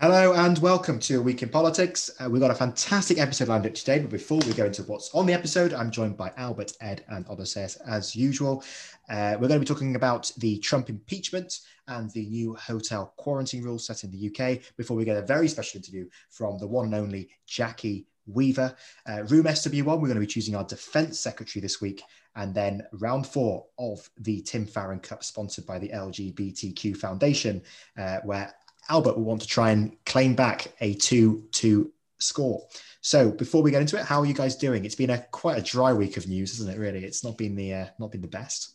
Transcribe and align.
Hello 0.00 0.32
and 0.32 0.56
welcome 0.60 0.98
to 1.00 1.18
A 1.18 1.20
Week 1.20 1.42
in 1.42 1.50
Politics. 1.50 2.10
Uh, 2.18 2.30
we've 2.30 2.40
got 2.40 2.50
a 2.50 2.54
fantastic 2.54 3.18
episode 3.18 3.48
lined 3.48 3.66
up 3.66 3.74
today, 3.74 3.98
but 3.98 4.08
before 4.08 4.38
we 4.46 4.54
go 4.54 4.64
into 4.64 4.82
what's 4.84 5.14
on 5.14 5.26
the 5.26 5.34
episode, 5.34 5.74
I'm 5.74 5.90
joined 5.90 6.16
by 6.16 6.32
Albert, 6.38 6.72
Ed, 6.80 7.04
and 7.08 7.28
Odysseus 7.28 7.76
as 7.86 8.16
usual. 8.16 8.64
Uh, 9.10 9.36
we're 9.38 9.48
going 9.48 9.60
to 9.60 9.66
be 9.66 9.66
talking 9.66 9.96
about 9.96 10.32
the 10.38 10.56
Trump 10.60 10.88
impeachment 10.88 11.58
and 11.86 12.10
the 12.12 12.24
new 12.24 12.54
hotel 12.54 13.12
quarantine 13.18 13.62
rules 13.62 13.84
set 13.84 14.02
in 14.02 14.10
the 14.10 14.30
UK 14.30 14.62
before 14.78 14.96
we 14.96 15.04
get 15.04 15.18
a 15.18 15.26
very 15.26 15.48
special 15.48 15.76
interview 15.76 16.08
from 16.30 16.56
the 16.56 16.66
one 16.66 16.86
and 16.86 16.94
only 16.94 17.28
Jackie 17.46 18.06
Weaver. 18.26 18.74
Uh, 19.06 19.24
room 19.24 19.44
SW1, 19.44 19.84
we're 19.84 20.08
going 20.08 20.14
to 20.14 20.20
be 20.20 20.26
choosing 20.26 20.54
our 20.54 20.64
defense 20.64 21.20
secretary 21.20 21.60
this 21.60 21.80
week. 21.80 22.02
And 22.36 22.54
then 22.54 22.86
round 22.92 23.26
four 23.26 23.66
of 23.78 24.08
the 24.18 24.40
Tim 24.42 24.64
Farron 24.64 25.00
Cup, 25.00 25.24
sponsored 25.24 25.66
by 25.66 25.78
the 25.78 25.88
LGBTQ 25.88 26.96
Foundation, 26.96 27.60
uh, 27.98 28.18
where 28.24 28.54
Albert 28.90 29.16
will 29.16 29.24
want 29.24 29.40
to 29.40 29.46
try 29.46 29.70
and 29.70 29.96
claim 30.04 30.34
back 30.34 30.66
a 30.80 30.94
2 30.94 31.44
2 31.52 31.90
score. 32.18 32.66
So 33.00 33.30
before 33.30 33.62
we 33.62 33.70
get 33.70 33.80
into 33.80 33.98
it, 33.98 34.04
how 34.04 34.20
are 34.20 34.26
you 34.26 34.34
guys 34.34 34.56
doing? 34.56 34.84
It's 34.84 34.94
been 34.94 35.10
a 35.10 35.18
quite 35.30 35.58
a 35.58 35.62
dry 35.62 35.92
week 35.92 36.16
of 36.16 36.28
news, 36.28 36.52
isn't 36.54 36.70
it? 36.70 36.78
Really, 36.78 37.04
it's 37.04 37.24
not 37.24 37.38
been 37.38 37.56
the 37.56 37.72
uh, 37.72 37.86
not 37.98 38.12
been 38.12 38.20
the 38.20 38.28
best. 38.28 38.74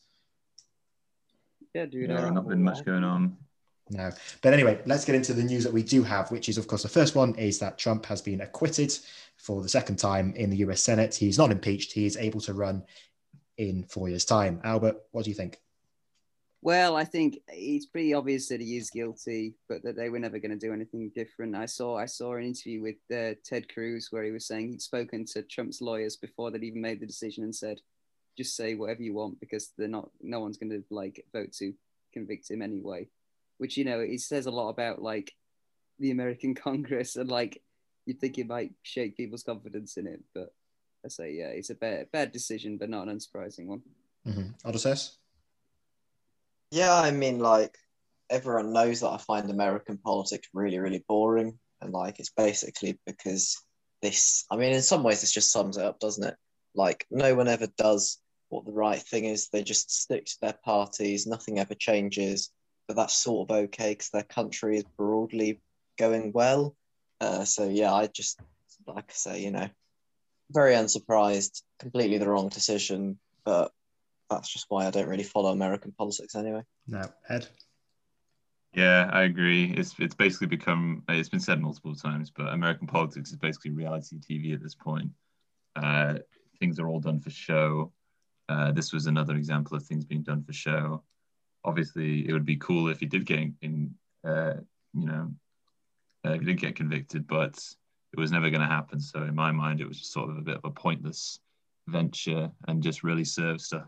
Yeah, 1.73 1.85
dude. 1.85 2.09
Yeah, 2.09 2.29
not 2.29 2.47
been 2.47 2.63
much 2.63 2.83
going 2.85 3.03
on. 3.03 3.37
No, 3.91 4.09
but 4.41 4.53
anyway, 4.53 4.81
let's 4.87 5.05
get 5.05 5.13
into 5.13 5.33
the 5.33 5.43
news 5.43 5.63
that 5.63 5.73
we 5.73 5.83
do 5.83 6.01
have, 6.01 6.31
which 6.31 6.49
is, 6.49 6.57
of 6.57 6.65
course, 6.65 6.81
the 6.81 6.89
first 6.89 7.13
one 7.13 7.35
is 7.35 7.59
that 7.59 7.77
Trump 7.77 8.07
has 8.07 8.19
been 8.19 8.41
acquitted 8.41 8.97
for 9.37 9.61
the 9.61 9.69
second 9.69 9.97
time 9.97 10.33
in 10.35 10.49
the 10.49 10.57
U.S. 10.57 10.81
Senate. 10.81 11.13
He's 11.13 11.37
not 11.37 11.51
impeached; 11.51 11.91
he 11.91 12.07
is 12.07 12.17
able 12.17 12.41
to 12.41 12.53
run 12.53 12.83
in 13.57 13.83
four 13.83 14.09
years' 14.09 14.25
time. 14.25 14.59
Albert, 14.63 14.97
what 15.11 15.25
do 15.25 15.29
you 15.29 15.35
think? 15.35 15.59
Well, 16.65 16.95
I 16.95 17.03
think 17.03 17.41
it's 17.47 17.85
pretty 17.85 18.15
obvious 18.15 18.49
that 18.49 18.59
he 18.59 18.75
is 18.75 18.89
guilty, 18.89 19.53
but 19.69 19.83
that 19.83 19.95
they 19.95 20.09
were 20.09 20.17
never 20.17 20.39
going 20.39 20.49
to 20.49 20.57
do 20.57 20.73
anything 20.73 21.11
different. 21.13 21.55
I 21.55 21.67
saw 21.67 21.95
I 21.95 22.07
saw 22.07 22.33
an 22.33 22.43
interview 22.43 22.81
with 22.81 22.95
uh, 23.15 23.35
Ted 23.45 23.71
Cruz 23.71 24.07
where 24.09 24.23
he 24.23 24.31
was 24.31 24.47
saying 24.47 24.69
he'd 24.69 24.81
spoken 24.81 25.25
to 25.25 25.43
Trump's 25.43 25.79
lawyers 25.79 26.15
before 26.17 26.49
they'd 26.49 26.63
even 26.63 26.81
made 26.81 26.99
the 26.99 27.05
decision 27.05 27.43
and 27.43 27.55
said, 27.55 27.81
"Just 28.35 28.55
say 28.55 28.73
whatever 28.73 29.03
you 29.03 29.13
want 29.13 29.39
because 29.39 29.73
they're 29.77 29.87
not. 29.87 30.09
No 30.23 30.39
one's 30.39 30.57
going 30.57 30.71
to 30.71 30.83
like 30.89 31.23
vote 31.31 31.53
to 31.59 31.71
convict 32.11 32.49
him 32.49 32.63
anyway." 32.63 33.09
Which 33.59 33.77
you 33.77 33.85
know, 33.85 33.99
it 33.99 34.21
says 34.21 34.47
a 34.47 34.51
lot 34.51 34.69
about 34.69 35.03
like 35.03 35.35
the 35.99 36.09
American 36.09 36.55
Congress 36.67 37.15
and 37.15 37.29
like 37.29 37.61
you'd 38.07 38.19
think 38.19 38.39
it 38.39 38.47
might 38.47 38.71
shake 38.81 39.17
people's 39.17 39.43
confidence 39.43 39.97
in 39.97 40.07
it. 40.07 40.23
But 40.33 40.51
I 41.05 41.09
say, 41.09 41.31
yeah, 41.31 41.49
it's 41.49 41.69
a 41.69 41.75
bad 41.75 42.11
bad 42.11 42.31
decision, 42.31 42.77
but 42.77 42.89
not 42.89 43.07
an 43.07 43.19
unsurprising 43.19 43.67
one. 43.67 43.83
Mm-hmm. 44.27 44.67
Odysseus? 44.67 45.19
Yeah, 46.71 46.93
I 46.93 47.11
mean, 47.11 47.39
like 47.39 47.75
everyone 48.29 48.73
knows 48.73 49.01
that 49.01 49.09
I 49.09 49.17
find 49.17 49.49
American 49.49 49.97
politics 49.97 50.47
really, 50.53 50.79
really 50.79 51.03
boring, 51.07 51.59
and 51.81 51.93
like 51.93 52.19
it's 52.19 52.31
basically 52.31 52.99
because 53.05 53.63
this. 54.01 54.45
I 54.51 54.57
mean, 54.57 54.73
in 54.73 54.81
some 54.81 55.03
ways, 55.03 55.21
this 55.21 55.31
just 55.31 55.51
sums 55.51 55.77
it 55.77 55.83
up, 55.83 55.99
doesn't 55.99 56.23
it? 56.23 56.35
Like 56.73 57.05
no 57.09 57.35
one 57.35 57.47
ever 57.47 57.67
does 57.77 58.19
what 58.49 58.65
the 58.65 58.71
right 58.71 59.01
thing 59.01 59.25
is. 59.25 59.49
They 59.49 59.63
just 59.63 59.91
stick 59.91 60.25
to 60.25 60.37
their 60.41 60.57
parties. 60.63 61.27
Nothing 61.27 61.59
ever 61.59 61.75
changes. 61.75 62.51
But 62.87 62.97
that's 62.97 63.15
sort 63.17 63.49
of 63.49 63.55
okay 63.55 63.91
because 63.91 64.09
their 64.09 64.23
country 64.23 64.77
is 64.77 64.83
broadly 64.97 65.61
going 65.97 66.31
well. 66.33 66.75
Uh, 67.19 67.45
so 67.45 67.67
yeah, 67.67 67.93
I 67.93 68.07
just 68.07 68.39
like 68.87 69.05
I 69.09 69.13
say, 69.13 69.43
you 69.43 69.51
know, 69.51 69.69
very 70.51 70.75
unsurprised. 70.75 71.63
Completely 71.79 72.17
the 72.17 72.29
wrong 72.29 72.49
decision, 72.49 73.17
but 73.43 73.71
that's 74.29 74.51
just 74.51 74.65
why 74.69 74.85
I 74.85 74.91
don't 74.91 75.07
really 75.07 75.23
follow 75.23 75.51
American 75.51 75.91
politics 75.91 76.35
anyway. 76.35 76.63
No, 76.87 77.03
Ed. 77.29 77.47
Yeah, 78.73 79.09
I 79.13 79.23
agree. 79.23 79.73
It's 79.77 79.95
it's 79.99 80.15
basically 80.15 80.47
become 80.47 81.03
it's 81.07 81.29
been 81.29 81.39
said 81.39 81.61
multiple 81.61 81.95
times, 81.95 82.29
but 82.29 82.49
American 82.49 82.87
politics 82.87 83.31
is 83.31 83.37
basically 83.37 83.71
reality 83.71 84.17
TV 84.17 84.53
at 84.53 84.61
this 84.61 84.75
point. 84.75 85.11
Uh, 85.75 86.15
things 86.59 86.79
are 86.79 86.87
all 86.87 86.99
done 86.99 87.19
for 87.19 87.29
show. 87.29 87.93
Uh, 88.49 88.71
this 88.71 88.91
was 88.91 89.07
another 89.07 89.35
example 89.35 89.77
of 89.77 89.83
things 89.83 90.05
being 90.05 90.23
done 90.23 90.43
for 90.43 90.53
show. 90.53 91.03
Obviously, 91.63 92.27
it 92.27 92.33
would 92.33 92.45
be 92.45 92.57
cool 92.57 92.89
if 92.89 92.99
he 92.99 93.05
did 93.05 93.25
get 93.25 93.39
in, 93.61 93.95
uh, 94.27 94.55
you 94.93 95.05
know, 95.05 95.31
uh, 96.25 96.31
if 96.31 96.41
he 96.41 96.45
did 96.45 96.59
get 96.59 96.75
convicted, 96.75 97.25
but 97.27 97.57
it 98.13 98.19
was 98.19 98.31
never 98.31 98.49
going 98.49 98.61
to 98.61 98.67
happen. 98.67 98.99
So 98.99 99.23
in 99.23 99.35
my 99.35 99.51
mind, 99.51 99.81
it 99.81 99.87
was 99.87 99.99
just 99.99 100.13
sort 100.13 100.29
of 100.29 100.37
a 100.37 100.41
bit 100.41 100.57
of 100.57 100.65
a 100.65 100.69
pointless 100.69 101.39
venture 101.87 102.51
and 102.67 102.83
just 102.83 103.03
really 103.03 103.25
serves 103.25 103.69
to 103.69 103.85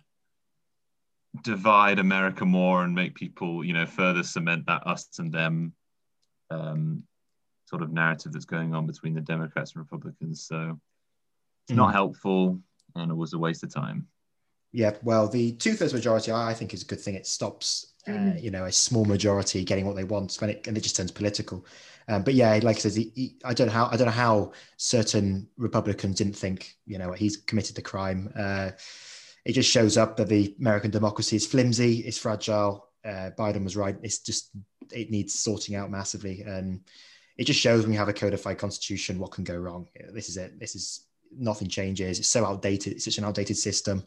divide 1.44 2.00
America 2.00 2.46
more 2.46 2.84
and 2.84 2.96
make 2.96 3.16
people, 3.16 3.64
you 3.64 3.74
know, 3.74 3.86
further 3.86 4.24
cement 4.24 4.66
that 4.68 4.86
us 4.88 5.08
and 5.20 5.32
them 5.32 5.74
um, 6.50 7.04
sort 7.66 7.82
of 7.82 7.92
narrative 7.92 8.32
that's 8.32 8.46
going 8.46 8.74
on 8.74 8.88
between 8.88 9.14
the 9.14 9.22
Democrats 9.22 9.74
and 9.74 9.80
Republicans. 9.80 10.46
So 10.46 10.80
it's 11.66 11.74
mm. 11.74 11.78
not 11.78 11.94
helpful 11.94 12.60
and 12.96 13.12
it 13.12 13.16
was 13.16 13.34
a 13.34 13.38
waste 13.38 13.64
of 13.64 13.74
time. 13.74 14.08
Yeah, 14.74 14.92
well, 15.02 15.28
the 15.28 15.54
two 15.54 15.74
thirds 15.74 15.94
majority, 15.94 16.32
I 16.32 16.54
think, 16.54 16.74
is 16.74 16.84
a 16.84 16.86
good 16.86 17.00
thing. 17.00 17.16
It 17.16 17.26
stops, 17.26 17.94
uh, 18.08 18.12
mm. 18.12 18.42
you 18.42 18.52
know, 18.52 18.66
a 18.66 18.72
small 18.72 19.06
majority 19.06 19.64
getting 19.64 19.86
what 19.86 19.96
they 19.96 20.04
want 20.04 20.36
when 20.36 20.50
it 20.50 20.68
and 20.68 20.78
it 20.78 20.82
just 20.82 20.96
turns 20.96 21.12
political. 21.12 21.66
Um, 22.10 22.24
but 22.24 22.34
yeah, 22.34 22.60
like 22.64 22.78
I 22.78 22.80
said, 22.80 22.94
he, 22.94 23.12
he, 23.16 23.36
I 23.44 23.54
don't 23.54 23.68
know 23.68 23.74
how 23.74 23.88
I 23.88 23.98
don't 23.98 24.08
know 24.08 24.12
how 24.12 24.52
certain 24.78 25.48
Republicans 25.58 26.18
didn't 26.18 26.36
think, 26.36 26.76
you 26.86 26.98
know, 26.98 27.12
he's 27.12 27.38
committed 27.38 27.76
the 27.76 27.82
crime. 27.82 28.32
Uh, 28.38 28.72
it 29.48 29.54
just 29.54 29.72
shows 29.72 29.96
up 29.96 30.18
that 30.18 30.28
the 30.28 30.54
American 30.60 30.92
democracy 30.92 31.38
is 31.38 31.48
flimsy, 31.48 32.00
it's 32.00 32.18
fragile. 32.18 32.90
Uh, 33.06 33.32
Biden 33.40 33.64
was 33.64 33.78
right. 33.78 33.96
It's 34.04 34.20
just 34.20 34.52
it 34.92 35.10
needs 35.10 35.40
sorting 35.40 35.74
out 35.76 35.90
massively, 35.90 36.42
and 36.42 36.82
it 37.38 37.46
just 37.46 37.62
shows 37.62 37.84
when 37.84 37.94
you 37.94 37.98
have 37.98 38.10
a 38.10 38.14
codified 38.14 38.58
constitution 38.58 39.20
what 39.20 39.32
can 39.32 39.46
go 39.46 39.56
wrong. 39.56 39.88
This 40.12 40.28
is 40.28 40.36
it. 40.36 40.60
This 40.60 40.76
is 40.76 41.06
nothing 41.32 41.70
changes. 41.70 42.20
It's 42.20 42.28
so 42.28 42.46
outdated. 42.46 42.92
It's 42.92 43.06
such 43.06 43.20
an 43.20 43.24
outdated 43.24 43.56
system, 43.56 44.06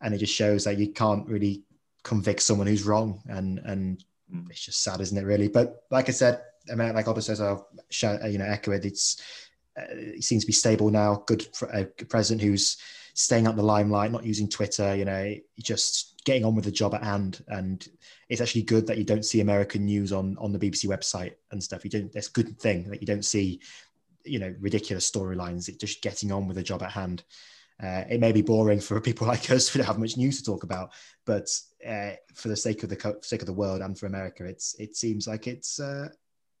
and 0.00 0.14
it 0.14 0.18
just 0.18 0.34
shows 0.34 0.62
that 0.64 0.78
you 0.78 0.92
can't 0.92 1.26
really 1.26 1.64
convict 2.04 2.40
someone 2.40 2.68
who's 2.68 2.84
wrong, 2.84 3.20
and 3.26 3.58
and 3.64 4.04
mm. 4.32 4.48
it's 4.50 4.64
just 4.64 4.84
sad, 4.84 5.00
isn't 5.00 5.18
it? 5.18 5.24
Really, 5.24 5.48
but 5.48 5.82
like 5.90 6.08
I 6.08 6.12
said, 6.12 6.42
I 6.70 6.76
mean, 6.76 6.94
like 6.94 7.08
Otto 7.08 7.18
says, 7.18 7.40
I'll 7.40 7.66
you 8.30 8.38
know 8.38 8.44
echo 8.44 8.70
it. 8.70 8.84
It's 8.84 9.20
uh, 9.76 9.86
it 9.90 10.22
seems 10.22 10.44
to 10.44 10.46
be 10.46 10.52
stable 10.52 10.92
now. 10.92 11.24
Good 11.26 11.48
for 11.56 11.68
a 11.70 11.86
president 11.86 12.42
who's 12.42 12.76
staying 13.14 13.46
out 13.46 13.56
the 13.56 13.62
limelight, 13.62 14.12
not 14.12 14.24
using 14.24 14.48
Twitter, 14.48 14.94
you 14.94 15.04
know, 15.04 15.34
just 15.58 16.22
getting 16.24 16.44
on 16.44 16.54
with 16.54 16.64
the 16.64 16.70
job 16.70 16.94
at 16.94 17.02
hand. 17.02 17.42
And 17.48 17.86
it's 18.28 18.40
actually 18.40 18.62
good 18.62 18.86
that 18.86 18.98
you 18.98 19.04
don't 19.04 19.24
see 19.24 19.40
American 19.40 19.84
news 19.84 20.12
on 20.12 20.36
on 20.38 20.52
the 20.52 20.58
BBC 20.58 20.86
website 20.86 21.34
and 21.50 21.62
stuff. 21.62 21.84
You 21.84 21.90
don't. 21.90 22.12
That's 22.12 22.28
a 22.28 22.32
good 22.32 22.58
thing 22.58 22.90
that 22.90 23.00
you 23.00 23.06
don't 23.06 23.24
see, 23.24 23.60
you 24.24 24.38
know, 24.38 24.54
ridiculous 24.60 25.10
storylines. 25.10 25.68
It's 25.68 25.78
just 25.78 26.02
getting 26.02 26.32
on 26.32 26.46
with 26.46 26.56
the 26.56 26.62
job 26.62 26.82
at 26.82 26.92
hand. 26.92 27.24
Uh, 27.82 28.04
it 28.10 28.20
may 28.20 28.30
be 28.30 28.42
boring 28.42 28.80
for 28.80 29.00
people 29.00 29.26
like 29.26 29.50
us 29.50 29.68
who 29.68 29.78
don't 29.78 29.86
have 29.86 29.98
much 29.98 30.16
news 30.16 30.38
to 30.38 30.44
talk 30.44 30.64
about, 30.64 30.92
but 31.24 31.48
uh, 31.86 32.10
for 32.34 32.48
the 32.48 32.56
sake 32.56 32.82
of 32.82 32.90
the 32.90 32.96
co- 32.96 33.20
sake 33.22 33.40
of 33.40 33.46
the 33.46 33.52
world 33.52 33.80
and 33.80 33.98
for 33.98 34.06
America, 34.06 34.44
it's 34.44 34.74
it 34.78 34.96
seems 34.96 35.26
like 35.26 35.46
it's 35.46 35.80
uh, 35.80 36.08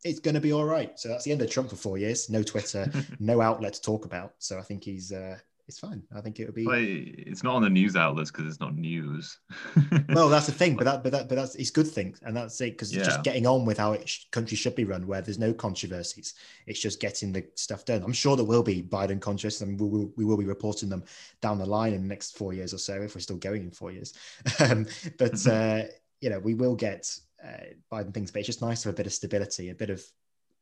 it's 0.04 0.20
going 0.20 0.34
to 0.34 0.40
be 0.40 0.52
all 0.52 0.64
right. 0.64 0.98
So 0.98 1.08
that's 1.08 1.24
the 1.24 1.32
end 1.32 1.42
of 1.42 1.50
Trump 1.50 1.70
for 1.70 1.76
four 1.76 1.98
years. 1.98 2.30
No 2.30 2.42
Twitter, 2.42 2.90
no 3.18 3.40
outlet 3.40 3.74
to 3.74 3.82
talk 3.82 4.04
about. 4.04 4.34
So 4.38 4.58
I 4.58 4.62
think 4.62 4.84
he's 4.84 5.12
uh, 5.12 5.36
it's 5.70 5.78
fine. 5.78 6.02
I 6.12 6.20
think 6.20 6.40
it 6.40 6.46
would 6.46 6.54
be. 6.56 6.66
Well, 6.66 6.80
it's 6.80 7.44
not 7.44 7.54
on 7.54 7.62
the 7.62 7.70
news 7.70 7.94
outlets 7.94 8.32
because 8.32 8.48
it's 8.48 8.58
not 8.58 8.74
news. 8.74 9.38
well, 10.08 10.28
that's 10.28 10.46
the 10.46 10.52
thing, 10.52 10.74
but 10.74 10.84
that, 10.84 11.04
but 11.04 11.12
that, 11.12 11.28
but 11.28 11.36
that's 11.36 11.54
it's 11.54 11.70
good 11.70 11.86
things, 11.86 12.20
and 12.24 12.36
that's 12.36 12.60
it 12.60 12.72
because 12.72 12.92
yeah. 12.92 12.98
it's 12.98 13.08
just 13.08 13.22
getting 13.22 13.46
on 13.46 13.64
with 13.64 13.78
how 13.78 13.92
it 13.92 14.08
sh- 14.08 14.24
country 14.32 14.56
should 14.56 14.74
be 14.74 14.82
run, 14.82 15.06
where 15.06 15.22
there's 15.22 15.38
no 15.38 15.52
controversies. 15.52 16.34
It's 16.66 16.80
just 16.80 16.98
getting 16.98 17.32
the 17.32 17.46
stuff 17.54 17.84
done. 17.84 18.02
I'm 18.02 18.12
sure 18.12 18.34
there 18.34 18.44
will 18.44 18.64
be 18.64 18.82
Biden 18.82 19.20
controversies, 19.20 19.62
and 19.62 19.78
we 19.78 19.88
will, 19.88 20.12
we 20.16 20.24
will 20.24 20.36
be 20.36 20.44
reporting 20.44 20.88
them 20.88 21.04
down 21.40 21.58
the 21.58 21.66
line 21.66 21.92
in 21.92 22.02
the 22.02 22.08
next 22.08 22.36
four 22.36 22.52
years 22.52 22.74
or 22.74 22.78
so 22.78 23.00
if 23.00 23.14
we're 23.14 23.20
still 23.20 23.36
going 23.36 23.62
in 23.62 23.70
four 23.70 23.92
years. 23.92 24.12
um, 24.58 24.86
but 25.18 25.46
uh, 25.46 25.84
you 26.20 26.30
know, 26.30 26.40
we 26.40 26.54
will 26.54 26.74
get 26.74 27.16
uh, 27.44 27.74
Biden 27.92 28.12
things, 28.12 28.32
but 28.32 28.40
it's 28.40 28.46
just 28.46 28.60
nice 28.60 28.82
to 28.82 28.88
have 28.88 28.94
a 28.94 28.96
bit 28.96 29.06
of 29.06 29.12
stability, 29.12 29.68
a 29.70 29.74
bit 29.74 29.90
of 29.90 30.04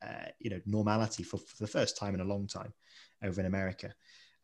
uh, 0.02 0.28
you 0.38 0.50
know 0.50 0.60
normality 0.66 1.22
for, 1.22 1.38
for 1.38 1.56
the 1.60 1.66
first 1.66 1.96
time 1.96 2.14
in 2.14 2.20
a 2.20 2.25
long 2.25 2.46
time 2.46 2.75
over 3.22 3.40
in 3.40 3.46
America. 3.46 3.94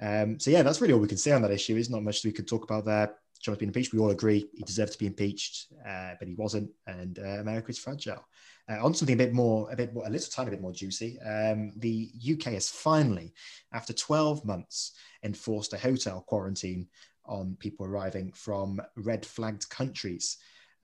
Um, 0.01 0.39
so 0.39 0.51
yeah, 0.51 0.63
that's 0.63 0.81
really 0.81 0.93
all 0.95 1.01
we 1.01 1.09
can 1.09 1.19
say 1.19 1.33
on 1.33 1.43
that 1.43 1.51
issue. 1.51 1.77
Is 1.77 1.91
not 1.91 2.03
much 2.03 2.25
we 2.25 2.33
could 2.33 2.49
talk 2.49 2.65
about 2.65 2.85
there. 2.85 3.15
Trump's 3.43 3.61
been 3.61 3.69
impeached. 3.69 3.93
We 3.93 3.99
all 3.99 4.11
agree 4.11 4.49
he 4.55 4.63
deserved 4.63 4.93
to 4.93 4.99
be 4.99 5.07
impeached, 5.07 5.67
uh, 5.87 6.15
but 6.19 6.27
he 6.27 6.35
wasn't, 6.35 6.71
and 6.87 7.19
uh, 7.19 7.41
America 7.41 7.69
is 7.69 7.79
fragile. 7.79 8.25
Uh, 8.71 8.83
on 8.83 8.95
something 8.95 9.15
a 9.15 9.19
bit 9.19 9.35
more, 9.35 9.71
a 9.71 9.77
bit 9.77 9.93
more, 9.93 10.07
a 10.07 10.11
little 10.11 10.31
tiny 10.31 10.51
bit 10.51 10.63
more 10.63 10.73
juicy. 10.73 11.21
Um, 11.21 11.73
the 11.77 12.11
UK 12.33 12.55
has 12.55 12.71
finally, 12.71 13.35
after 13.75 13.93
12 13.93 14.45
months, 14.47 14.93
enforced 15.23 15.75
a 15.75 15.79
hotel 15.79 16.25
quarantine 16.27 16.89
on 17.27 17.57
people 17.61 17.85
arriving 17.85 18.33
from 18.33 18.81
red 18.97 19.27
flagged 19.27 19.69
countries 19.69 20.39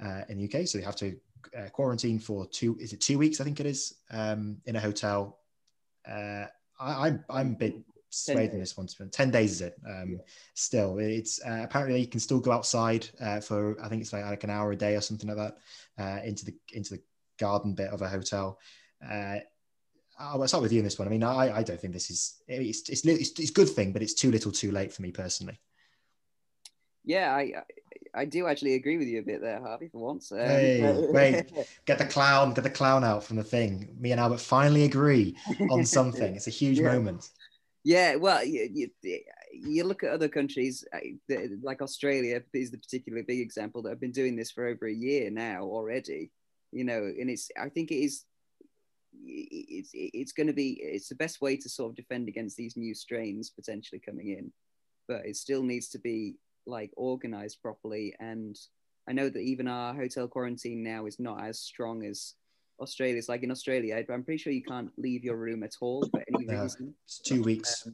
uh, 0.05 0.23
in 0.29 0.37
the 0.37 0.45
UK. 0.45 0.67
So 0.67 0.77
they 0.77 0.85
have 0.85 0.97
to 0.97 1.17
uh, 1.59 1.69
quarantine 1.71 2.19
for 2.19 2.47
two. 2.47 2.77
Is 2.79 2.93
it 2.93 3.01
two 3.01 3.19
weeks? 3.19 3.41
I 3.41 3.45
think 3.45 3.61
it 3.61 3.67
is 3.67 3.95
um, 4.11 4.59
in 4.67 4.77
a 4.77 4.81
hotel. 4.81 5.39
Uh, 6.07 6.45
I, 6.79 7.07
I'm 7.07 7.25
I'm 7.31 7.53
a 7.53 7.57
bit 7.57 7.75
swayed 8.11 8.51
in 8.51 8.61
this 8.61 8.77
one. 8.77 8.87
Ten 9.11 9.31
days 9.31 9.53
is 9.53 9.61
it? 9.63 9.77
Um, 9.89 10.21
still, 10.55 10.99
it's 10.99 11.41
uh, 11.45 11.61
apparently 11.65 12.01
you 12.01 12.07
can 12.07 12.21
still 12.21 12.41
go 12.41 12.53
outside 12.53 13.09
uh, 13.21 13.41
for 13.41 13.81
I 13.83 13.89
think 13.89 14.03
it's 14.03 14.13
like, 14.13 14.25
like 14.25 14.45
an 14.45 14.51
hour 14.51 14.73
a 14.73 14.77
day 14.77 14.97
or 14.97 15.01
something 15.01 15.29
like 15.29 15.39
that 15.39 15.57
uh, 15.99 16.21
into 16.25 16.45
the 16.45 16.55
into 16.73 16.95
the 16.95 17.03
garden 17.39 17.75
bit 17.75 17.91
of 17.91 18.03
a 18.03 18.09
hotel. 18.09 18.59
Uh, 19.09 19.39
I'll 20.19 20.47
start 20.47 20.63
with 20.63 20.73
you 20.73 20.81
in 20.81 20.85
this 20.85 20.99
one. 20.99 21.09
I 21.09 21.11
mean, 21.11 21.23
I, 21.23 21.59
I 21.59 21.63
don't 21.63 21.81
think 21.81 21.95
this 21.95 22.11
is 22.11 22.43
it's, 22.47 22.89
it's 22.91 23.07
it's 23.07 23.41
it's 23.41 23.51
good 23.51 23.69
thing, 23.71 23.93
but 23.93 24.03
it's 24.03 24.13
too 24.13 24.31
little, 24.31 24.53
too 24.53 24.71
late 24.71 24.93
for 24.93 25.01
me 25.03 25.13
personally. 25.13 25.59
Yeah, 27.05 27.35
I 27.35 27.55
I 28.15 28.25
do 28.27 28.47
actually 28.47 28.75
agree 28.75 28.99
with 28.99 29.09
you 29.09 29.21
a 29.21 29.23
bit 29.23 29.41
there, 29.41 29.61
Harvey, 29.61 29.89
for 29.89 29.99
once. 29.99 30.31
Um, 30.33 30.39
hey, 30.39 31.07
wait, 31.13 31.51
get 31.87 31.99
the 31.99 32.05
clown, 32.05 32.53
get 32.53 32.65
the 32.65 32.71
clown 32.71 33.03
out 33.03 33.25
from 33.25 33.37
the 33.37 33.45
thing. 33.45 33.97
Me 33.99 34.13
and 34.13 34.21
Albert 34.21 34.41
finally 34.41 34.85
agree 34.85 35.37
on 35.71 35.85
something. 35.85 36.37
It's 36.37 36.47
a 36.47 36.51
huge 36.51 36.79
Yeah. 36.81 36.95
moment. 36.95 37.31
Yeah, 37.83 38.17
well, 38.17 38.45
you, 38.45 38.91
you, 39.03 39.21
you 39.53 39.85
look 39.85 40.05
at 40.05 40.11
other 40.11 40.29
countries 40.29 40.85
uh, 40.95 40.99
like 41.63 41.81
Australia 41.81 42.43
is 42.53 42.71
the 42.71 42.79
particularly 42.79 43.25
big 43.27 43.41
example 43.41 43.83
that 43.83 43.91
have 43.91 44.01
been 44.01 44.13
doing 44.13 44.37
this 44.37 44.51
for 44.51 44.67
over 44.67 44.87
a 44.87 44.93
year 44.93 45.31
now 45.31 45.63
already. 45.63 46.31
You 46.73 46.85
know, 46.85 47.03
and 47.03 47.31
it's 47.31 47.51
I 47.61 47.69
think 47.69 47.91
it 47.91 47.97
is 47.97 48.25
it's 49.25 49.91
it's 49.93 50.33
going 50.33 50.47
to 50.47 50.53
be 50.53 50.79
it's 50.83 51.09
the 51.09 51.15
best 51.15 51.41
way 51.41 51.57
to 51.57 51.69
sort 51.69 51.91
of 51.91 51.97
defend 51.97 52.29
against 52.29 52.57
these 52.57 52.77
new 52.77 52.95
strains 52.95 53.51
potentially 53.51 54.01
coming 54.01 54.29
in, 54.29 54.53
but 55.09 55.25
it 55.25 55.37
still 55.37 55.63
needs 55.63 55.89
to 55.89 55.99
be 55.99 56.37
like 56.67 56.91
organized 56.97 57.61
properly. 57.63 58.15
And 58.21 58.57
I 59.09 59.13
know 59.13 59.29
that 59.31 59.41
even 59.41 59.67
our 59.67 59.95
hotel 59.95 60.29
quarantine 60.29 60.83
now 60.83 61.07
is 61.07 61.19
not 61.19 61.43
as 61.43 61.59
strong 61.59 62.05
as 62.05 62.35
Australia's. 62.81 63.29
Like 63.29 63.43
in 63.43 63.51
Australia, 63.51 64.03
I'm 64.09 64.25
pretty 64.25 64.39
sure 64.39 64.53
you 64.53 64.63
can't 64.63 64.91
leave 64.97 65.25
your 65.25 65.37
room 65.37 65.63
at 65.63 65.77
all 65.81 66.03
for 66.11 66.23
any 66.35 66.47
No. 66.47 66.63
reason. 66.63 66.95
It's 67.05 67.21
two 67.21 67.43
weeks. 67.43 67.89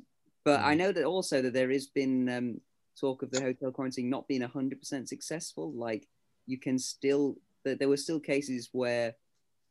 But 0.45 0.61
I 0.61 0.75
know 0.75 0.93
that 0.93 1.05
also 1.05 1.43
that 1.43 1.53
there 1.53 1.71
has 1.71 1.87
been 1.89 2.29
um, 2.29 2.61
talk 2.99 3.23
of 3.23 3.31
the 3.31 3.41
hotel 3.41 3.73
quarantine 3.73 4.09
not 4.09 4.29
being 4.29 4.43
100% 4.43 5.09
successful. 5.09 5.73
Like 5.73 6.07
you 6.47 6.59
can 6.59 6.79
still, 6.79 7.37
that 7.65 7.79
there 7.79 7.89
were 7.89 7.97
still 7.97 8.21
cases 8.21 8.69
where 8.73 9.15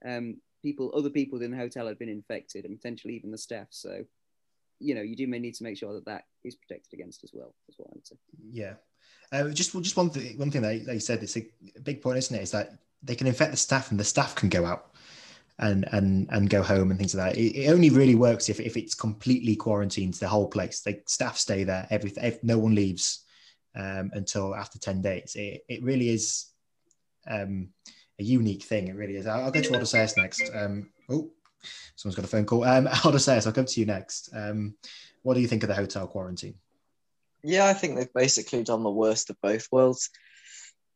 um, 0.06 0.42
people, 0.62 0.92
other 0.94 1.10
people 1.10 1.42
in 1.42 1.52
the 1.52 1.58
hotel 1.58 1.88
had 1.88 1.98
been 1.98 2.10
infected 2.10 2.66
and 2.66 2.76
potentially 2.76 3.16
even 3.16 3.32
the 3.32 3.38
staff. 3.38 3.68
So, 3.70 4.04
you 4.80 4.94
know, 4.96 5.02
you 5.02 5.16
do 5.16 5.28
may 5.28 5.40
need 5.40 5.56
to 5.56 5.64
make 5.64 5.78
sure 5.78 5.94
that 5.94 6.06
that 6.06 6.26
is 6.44 6.56
protected 6.56 6.94
against 6.94 7.24
as 7.24 7.32
well, 7.34 7.56
is 7.70 7.76
what 7.78 7.90
I 7.90 7.94
would 7.96 8.08
say. 8.08 8.16
Yeah. 8.52 8.74
Uh, 9.32 9.50
just 9.50 9.72
just 9.82 9.98
one 9.98 10.10
thing. 10.10 10.38
One 10.38 10.52
thing 10.52 10.62
they, 10.62 10.80
they 10.80 11.00
said 11.00 11.24
it's 11.24 11.38
a 11.38 11.46
big 11.84 12.02
point, 12.02 12.18
isn't 12.18 12.36
it? 12.36 12.44
Is 12.44 12.52
that 12.52 12.78
they 13.06 13.16
can 13.16 13.28
infect 13.28 13.52
the 13.52 13.58
staff 13.58 13.92
and 13.92 14.00
the 14.00 14.04
staff 14.04 14.36
can 14.36 14.50
go 14.50 14.66
out 14.66 14.92
and 15.60 15.86
and 15.92 16.28
and 16.32 16.50
go 16.50 16.62
home 16.62 16.90
and 16.92 17.00
things 17.00 17.16
like 17.16 17.34
that. 17.34 17.40
It, 17.40 17.56
it 17.58 17.72
only 17.72 17.90
really 17.90 18.16
works 18.16 18.50
if, 18.50 18.60
if 18.60 18.76
it's 18.76 18.96
completely 18.96 19.56
quarantined 19.56 20.16
the 20.16 20.28
whole 20.28 20.48
place. 20.48 20.82
The 20.82 21.02
staff 21.08 21.38
stay 21.38 21.64
there. 21.64 21.88
Everything. 21.90 22.24
If 22.24 22.44
no 22.44 22.58
one 22.58 22.76
leaves 22.76 23.24
um, 23.76 24.12
until 24.14 24.56
after 24.56 24.80
ten 24.80 25.02
days. 25.02 25.36
It, 25.36 25.64
it 25.70 25.84
really 25.84 26.10
is 26.10 26.48
um, 27.30 27.70
a 28.20 28.24
unique 28.24 28.64
thing. 28.64 28.88
It 28.88 28.96
really 28.96 29.16
is. 29.16 29.28
I'll, 29.28 29.52
go 29.52 29.62
to 29.62 29.76
Odysseus 29.76 30.18
next. 30.18 30.50
Um, 30.54 30.90
oh, 31.10 31.32
someone's 31.96 32.16
got 32.16 32.26
a 32.26 32.30
phone 32.30 32.46
call. 32.46 32.64
Um, 32.64 32.88
Odysseus, 33.06 33.48
I'll 33.48 33.54
come 33.54 33.66
to 33.66 33.80
you 33.80 33.86
next. 33.86 34.30
Um, 34.34 34.76
what 35.24 35.36
do 35.36 35.42
you 35.42 35.48
think 35.48 35.64
of 35.64 35.70
the 35.70 35.76
hotel 35.76 36.08
quarantine? 36.08 36.56
Yeah, 37.44 37.68
I 37.68 37.74
think 37.74 37.96
they've 37.96 38.14
basically 38.14 38.64
done 38.64 38.84
the 38.84 38.90
worst 38.90 39.30
of 39.30 39.40
both 39.42 39.68
worlds. 39.72 40.10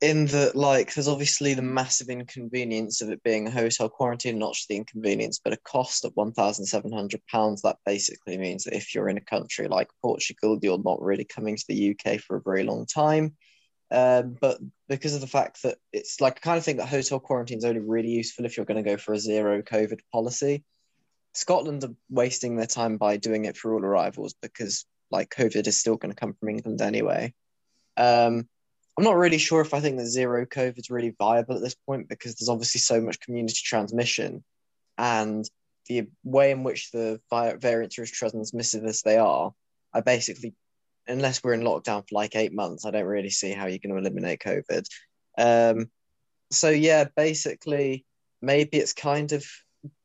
In 0.01 0.27
that, 0.27 0.55
like, 0.55 0.93
there's 0.93 1.09
obviously 1.09 1.53
the 1.53 1.61
massive 1.61 2.07
inconvenience 2.07 3.01
of 3.01 3.09
it 3.09 3.21
being 3.21 3.47
a 3.47 3.51
hotel 3.51 3.89
quarantine, 3.89 4.39
not 4.39 4.53
just 4.53 4.69
the 4.69 4.77
inconvenience, 4.77 5.41
but 5.43 5.51
a 5.51 5.57
cost 5.57 6.05
of 6.05 6.15
£1,700. 6.15 7.61
That 7.61 7.77
basically 7.85 8.37
means 8.37 8.63
that 8.63 8.75
if 8.75 8.95
you're 8.95 9.09
in 9.09 9.17
a 9.17 9.21
country 9.21 9.67
like 9.67 9.89
Portugal, 10.01 10.57
you're 10.61 10.81
not 10.81 11.01
really 11.01 11.25
coming 11.25 11.57
to 11.57 11.65
the 11.67 11.91
UK 11.91 12.21
for 12.21 12.37
a 12.37 12.41
very 12.41 12.63
long 12.63 12.85
time. 12.85 13.35
Um, 13.91 14.37
but 14.39 14.59
because 14.87 15.15
of 15.15 15.21
the 15.21 15.27
fact 15.27 15.63
that 15.63 15.77
it's 15.91 16.21
like, 16.21 16.37
I 16.37 16.39
kind 16.39 16.57
of 16.57 16.63
think 16.63 16.77
that 16.77 16.87
hotel 16.87 17.19
quarantine 17.19 17.57
is 17.57 17.65
only 17.65 17.81
really 17.81 18.09
useful 18.09 18.45
if 18.45 18.55
you're 18.55 18.65
going 18.65 18.81
to 18.81 18.89
go 18.89 18.97
for 18.97 19.13
a 19.13 19.19
zero 19.19 19.61
COVID 19.61 19.99
policy. 20.13 20.63
Scotland 21.33 21.83
are 21.83 21.93
wasting 22.09 22.55
their 22.55 22.67
time 22.67 22.97
by 22.97 23.17
doing 23.17 23.45
it 23.45 23.57
for 23.57 23.73
all 23.73 23.83
arrivals 23.83 24.35
because 24.41 24.85
like 25.11 25.29
COVID 25.29 25.67
is 25.67 25.79
still 25.79 25.97
going 25.97 26.13
to 26.13 26.19
come 26.19 26.33
from 26.33 26.49
England 26.49 26.81
anyway. 26.81 27.33
Um, 27.97 28.47
I'm 28.99 29.05
not 29.05 29.15
really 29.15 29.37
sure 29.37 29.61
if 29.61 29.73
I 29.73 29.79
think 29.79 29.95
that 29.95 30.07
zero 30.07 30.45
COVID 30.45 30.77
is 30.77 30.89
really 30.89 31.15
viable 31.17 31.55
at 31.55 31.61
this 31.61 31.73
point 31.73 32.09
because 32.09 32.35
there's 32.35 32.49
obviously 32.49 32.81
so 32.81 32.99
much 32.99 33.21
community 33.21 33.61
transmission, 33.63 34.43
and 34.97 35.49
the 35.87 36.09
way 36.25 36.51
in 36.51 36.65
which 36.65 36.91
the 36.91 37.21
variants 37.31 37.97
are 37.97 38.01
as 38.01 38.11
transmissive 38.11 38.85
as 38.85 39.01
they 39.01 39.15
are, 39.15 39.53
I 39.93 40.01
basically, 40.01 40.53
unless 41.07 41.41
we're 41.41 41.53
in 41.53 41.61
lockdown 41.61 42.01
for 42.01 42.13
like 42.13 42.35
eight 42.35 42.51
months, 42.51 42.85
I 42.85 42.91
don't 42.91 43.05
really 43.05 43.29
see 43.29 43.53
how 43.53 43.67
you're 43.67 43.79
going 43.79 43.93
to 43.93 44.01
eliminate 44.01 44.41
COVID. 44.41 44.85
Um, 45.37 45.89
so 46.51 46.69
yeah, 46.69 47.05
basically, 47.15 48.03
maybe 48.41 48.79
it's 48.79 48.91
kind 48.91 49.31
of 49.31 49.45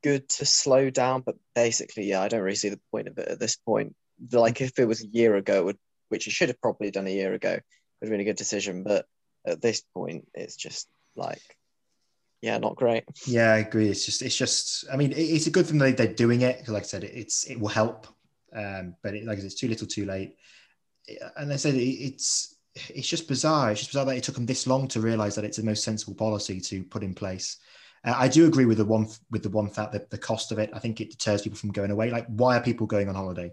good 0.03 0.29
to 0.29 0.45
slow 0.45 0.89
down, 0.89 1.19
but 1.19 1.35
basically, 1.53 2.05
yeah, 2.05 2.21
I 2.21 2.29
don't 2.29 2.43
really 2.43 2.55
see 2.55 2.69
the 2.69 2.79
point 2.93 3.09
of 3.09 3.17
it 3.17 3.27
at 3.27 3.39
this 3.39 3.57
point. 3.57 3.93
Like 4.31 4.61
if 4.61 4.79
it 4.79 4.87
was 4.87 5.03
a 5.03 5.07
year 5.07 5.35
ago, 5.35 5.73
which 6.07 6.27
it 6.27 6.31
should 6.31 6.47
have 6.47 6.61
probably 6.61 6.91
done 6.91 7.07
a 7.07 7.13
year 7.13 7.33
ago, 7.33 7.59
would 7.99 8.07
have 8.07 8.11
been 8.11 8.21
a 8.21 8.25
good 8.25 8.35
decision. 8.35 8.83
But 8.83 9.05
at 9.45 9.61
this 9.61 9.81
point, 9.93 10.27
it's 10.33 10.55
just 10.55 10.87
like, 11.15 11.41
yeah, 12.41 12.57
not 12.57 12.75
great. 12.75 13.03
Yeah, 13.25 13.53
I 13.53 13.57
agree. 13.59 13.89
It's 13.89 14.05
just, 14.05 14.21
it's 14.21 14.35
just. 14.37 14.85
I 14.91 14.97
mean, 14.97 15.13
it's 15.15 15.47
a 15.47 15.51
good 15.51 15.65
thing 15.65 15.79
that 15.79 15.97
they're 15.97 16.13
doing 16.13 16.41
it 16.41 16.57
because, 16.59 16.73
like 16.73 16.83
I 16.83 16.87
said, 16.87 17.03
it's 17.03 17.45
it 17.45 17.59
will 17.59 17.69
help. 17.69 18.07
Um, 18.53 18.95
but 19.03 19.15
it, 19.15 19.25
like 19.25 19.39
it's 19.39 19.55
too 19.55 19.67
little, 19.67 19.87
too 19.87 20.05
late. 20.05 20.35
And 21.37 21.51
I 21.51 21.55
said 21.55 21.75
it's 21.75 22.55
it's 22.89 23.07
just 23.07 23.27
bizarre. 23.27 23.71
It's 23.71 23.81
just 23.81 23.91
bizarre 23.91 24.05
that 24.05 24.17
it 24.17 24.23
took 24.23 24.35
them 24.35 24.45
this 24.45 24.67
long 24.67 24.87
to 24.89 24.99
realize 24.99 25.35
that 25.35 25.45
it's 25.45 25.57
the 25.57 25.63
most 25.63 25.83
sensible 25.83 26.15
policy 26.15 26.59
to 26.61 26.83
put 26.83 27.03
in 27.03 27.13
place. 27.13 27.57
Uh, 28.03 28.13
I 28.15 28.27
do 28.27 28.45
agree 28.45 28.65
with 28.65 28.77
the 28.77 28.85
one 28.85 29.07
with 29.31 29.43
the 29.43 29.49
one 29.49 29.69
fact 29.69 29.93
that 29.93 30.09
the 30.09 30.17
cost 30.17 30.51
of 30.51 30.59
it. 30.59 30.69
I 30.73 30.79
think 30.79 31.01
it 31.01 31.11
deters 31.11 31.41
people 31.41 31.57
from 31.57 31.71
going 31.71 31.91
away. 31.91 32.11
Like, 32.11 32.27
why 32.27 32.57
are 32.57 32.61
people 32.61 32.85
going 32.87 33.09
on 33.09 33.15
holiday, 33.15 33.51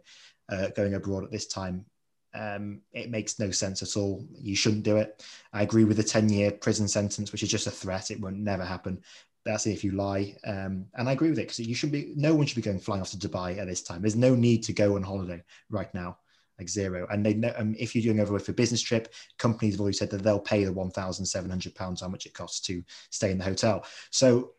uh, 0.50 0.68
going 0.68 0.94
abroad 0.94 1.24
at 1.24 1.30
this 1.30 1.46
time? 1.46 1.86
Um, 2.34 2.80
it 2.92 3.10
makes 3.10 3.38
no 3.38 3.50
sense 3.50 3.82
at 3.82 3.96
all. 3.96 4.24
You 4.40 4.56
shouldn't 4.56 4.84
do 4.84 4.96
it. 4.96 5.24
I 5.52 5.62
agree 5.62 5.84
with 5.84 5.96
the 5.96 6.02
10 6.02 6.28
year 6.28 6.50
prison 6.50 6.88
sentence, 6.88 7.32
which 7.32 7.42
is 7.42 7.50
just 7.50 7.66
a 7.66 7.70
threat. 7.70 8.10
It 8.10 8.20
won't 8.20 8.38
never 8.38 8.64
happen. 8.64 9.02
That's 9.44 9.66
if 9.66 9.82
you 9.82 9.92
lie. 9.92 10.36
Um, 10.46 10.86
and 10.94 11.08
I 11.08 11.12
agree 11.12 11.30
with 11.30 11.38
it 11.38 11.48
because 11.48 11.58
you 11.58 11.74
should 11.74 11.92
be, 11.92 12.12
no 12.16 12.34
one 12.34 12.46
should 12.46 12.56
be 12.56 12.62
going 12.62 12.78
flying 12.78 13.00
off 13.00 13.10
to 13.10 13.16
Dubai 13.16 13.58
at 13.58 13.66
this 13.66 13.82
time. 13.82 14.00
There's 14.02 14.16
no 14.16 14.34
need 14.34 14.62
to 14.64 14.72
go 14.72 14.96
on 14.96 15.02
holiday 15.02 15.42
right 15.68 15.92
now, 15.94 16.18
like 16.58 16.68
zero. 16.68 17.06
And 17.10 17.26
they 17.26 17.34
know, 17.34 17.52
um, 17.56 17.74
if 17.78 17.94
you're 17.94 18.02
doing 18.02 18.20
over 18.20 18.38
for 18.38 18.52
a 18.52 18.54
business 18.54 18.80
trip, 18.80 19.12
companies 19.38 19.74
have 19.74 19.80
already 19.80 19.96
said 19.96 20.10
that 20.10 20.22
they'll 20.22 20.38
pay 20.38 20.64
the 20.64 20.72
£1,700 20.72 22.00
how 22.00 22.08
much 22.08 22.26
it 22.26 22.34
costs 22.34 22.60
to 22.66 22.82
stay 23.10 23.30
in 23.30 23.38
the 23.38 23.44
hotel. 23.44 23.84
So, 24.10 24.52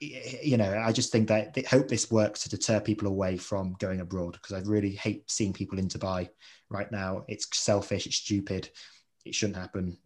you 0.00 0.56
know, 0.56 0.80
I 0.84 0.92
just 0.92 1.10
think 1.10 1.28
that 1.28 1.54
they 1.54 1.62
hope 1.62 1.88
this 1.88 2.10
works 2.10 2.42
to 2.42 2.48
deter 2.48 2.80
people 2.80 3.08
away 3.08 3.36
from 3.36 3.74
going 3.78 4.00
abroad 4.00 4.32
because 4.32 4.52
I 4.52 4.68
really 4.68 4.92
hate 4.92 5.30
seeing 5.30 5.52
people 5.52 5.78
in 5.78 5.88
Dubai 5.88 6.28
right 6.70 6.90
now. 6.92 7.24
It's 7.28 7.48
selfish, 7.56 8.06
it's 8.06 8.16
stupid, 8.16 8.70
it 9.24 9.34
shouldn't 9.34 9.58
happen. 9.58 9.98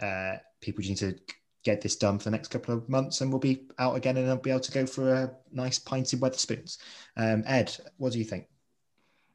Uh, 0.00 0.36
people 0.60 0.82
just 0.82 1.02
need 1.02 1.12
to 1.12 1.20
get 1.64 1.80
this 1.80 1.96
done 1.96 2.18
for 2.18 2.24
the 2.24 2.30
next 2.30 2.48
couple 2.48 2.74
of 2.74 2.88
months 2.88 3.20
and 3.20 3.30
we'll 3.30 3.40
be 3.40 3.66
out 3.78 3.96
again 3.96 4.16
and 4.18 4.28
I'll 4.28 4.36
be 4.36 4.50
able 4.50 4.60
to 4.60 4.72
go 4.72 4.86
for 4.86 5.14
a 5.14 5.30
nice 5.50 5.78
pint 5.78 6.12
in 6.12 6.20
Wetherspoons. 6.20 6.78
Um, 7.16 7.42
Ed, 7.46 7.74
what 7.96 8.12
do 8.12 8.18
you 8.18 8.24
think? 8.24 8.46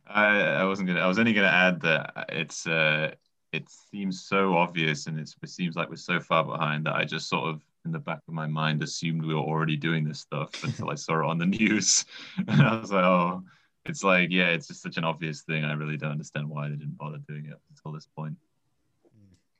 I, 0.09 0.39
I 0.41 0.63
wasn't 0.63 0.87
gonna. 0.87 1.01
I 1.01 1.07
was 1.07 1.19
only 1.19 1.33
gonna 1.33 1.47
add 1.47 1.81
that 1.81 2.25
it's. 2.29 2.65
Uh, 2.65 3.11
it 3.51 3.67
seems 3.69 4.21
so 4.21 4.55
obvious, 4.55 5.07
and 5.07 5.19
it 5.19 5.31
seems 5.45 5.75
like 5.75 5.89
we're 5.89 5.95
so 5.95 6.19
far 6.19 6.43
behind 6.43 6.85
that 6.85 6.95
I 6.95 7.03
just 7.03 7.29
sort 7.29 7.49
of, 7.49 7.61
in 7.85 7.91
the 7.91 7.99
back 7.99 8.19
of 8.27 8.33
my 8.33 8.47
mind, 8.47 8.83
assumed 8.83 9.25
we 9.25 9.33
were 9.33 9.41
already 9.41 9.75
doing 9.75 10.03
this 10.03 10.19
stuff 10.19 10.51
until 10.63 10.89
I 10.89 10.95
saw 10.95 11.19
it 11.19 11.25
on 11.25 11.37
the 11.37 11.45
news, 11.45 12.05
and 12.47 12.61
I 12.61 12.79
was 12.79 12.91
like, 12.91 13.03
oh, 13.03 13.43
it's 13.85 14.03
like, 14.03 14.29
yeah, 14.31 14.49
it's 14.49 14.67
just 14.67 14.81
such 14.81 14.97
an 14.97 15.03
obvious 15.03 15.41
thing. 15.41 15.63
I 15.65 15.73
really 15.73 15.97
don't 15.97 16.11
understand 16.11 16.49
why 16.49 16.69
they 16.69 16.75
didn't 16.75 16.97
bother 16.97 17.19
doing 17.27 17.45
it 17.45 17.57
until 17.69 17.91
this 17.91 18.07
point. 18.15 18.35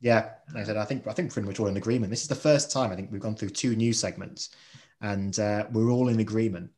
Yeah, 0.01 0.29
like 0.53 0.63
I 0.63 0.65
said, 0.65 0.77
I 0.77 0.85
think 0.85 1.07
I 1.07 1.13
think 1.13 1.33
pretty 1.33 1.47
much 1.47 1.59
all 1.59 1.67
in 1.67 1.75
agreement. 1.75 2.09
This 2.09 2.21
is 2.21 2.29
the 2.29 2.35
first 2.35 2.71
time 2.71 2.91
I 2.91 2.95
think 2.95 3.11
we've 3.11 3.21
gone 3.21 3.35
through 3.35 3.49
two 3.49 3.75
news 3.75 3.99
segments, 3.99 4.51
and 5.01 5.37
uh, 5.39 5.65
we're 5.71 5.89
all 5.89 6.07
in 6.07 6.19
agreement. 6.19 6.71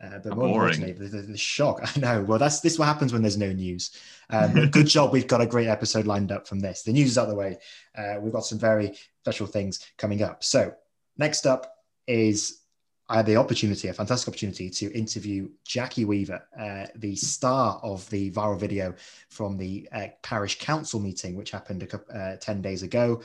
Uh, 0.00 0.20
but 0.22 0.36
more 0.36 0.48
boring. 0.48 0.74
importantly, 0.74 0.92
the, 0.92 1.16
the, 1.16 1.22
the 1.32 1.36
shock. 1.36 1.80
I 1.96 1.98
know. 1.98 2.22
Well, 2.22 2.38
that's 2.38 2.60
this. 2.60 2.78
What 2.78 2.86
happens 2.86 3.12
when 3.12 3.22
there's 3.22 3.36
no 3.36 3.52
news. 3.52 3.90
Um, 4.30 4.70
good 4.70 4.86
job. 4.86 5.12
We've 5.12 5.26
got 5.26 5.40
a 5.40 5.46
great 5.46 5.66
episode 5.66 6.06
lined 6.06 6.30
up 6.30 6.46
from 6.46 6.60
this. 6.60 6.82
The 6.82 6.92
news 6.92 7.10
is 7.10 7.18
out 7.18 7.24
of 7.24 7.30
the 7.30 7.34
way. 7.34 7.58
Uh, 7.96 8.14
we've 8.20 8.32
got 8.32 8.44
some 8.44 8.60
very 8.60 8.96
special 9.22 9.48
things 9.48 9.80
coming 9.96 10.22
up. 10.22 10.44
So 10.44 10.72
next 11.18 11.46
up 11.46 11.74
is 12.06 12.62
I 13.10 13.16
had 13.16 13.26
the 13.26 13.36
opportunity, 13.36 13.88
a 13.88 13.94
fantastic 13.94 14.28
opportunity, 14.28 14.68
to 14.68 14.92
interview 14.92 15.48
Jackie 15.64 16.04
Weaver, 16.04 16.42
uh, 16.58 16.86
the 16.96 17.16
star 17.16 17.80
of 17.82 18.08
the 18.10 18.30
viral 18.32 18.58
video 18.58 18.94
from 19.30 19.56
the 19.56 19.88
uh, 19.92 20.08
parish 20.22 20.58
council 20.58 21.00
meeting, 21.00 21.34
which 21.34 21.50
happened 21.50 21.88
couple, 21.88 22.14
uh, 22.14 22.36
10 22.36 22.60
days 22.60 22.82
ago. 22.82 23.22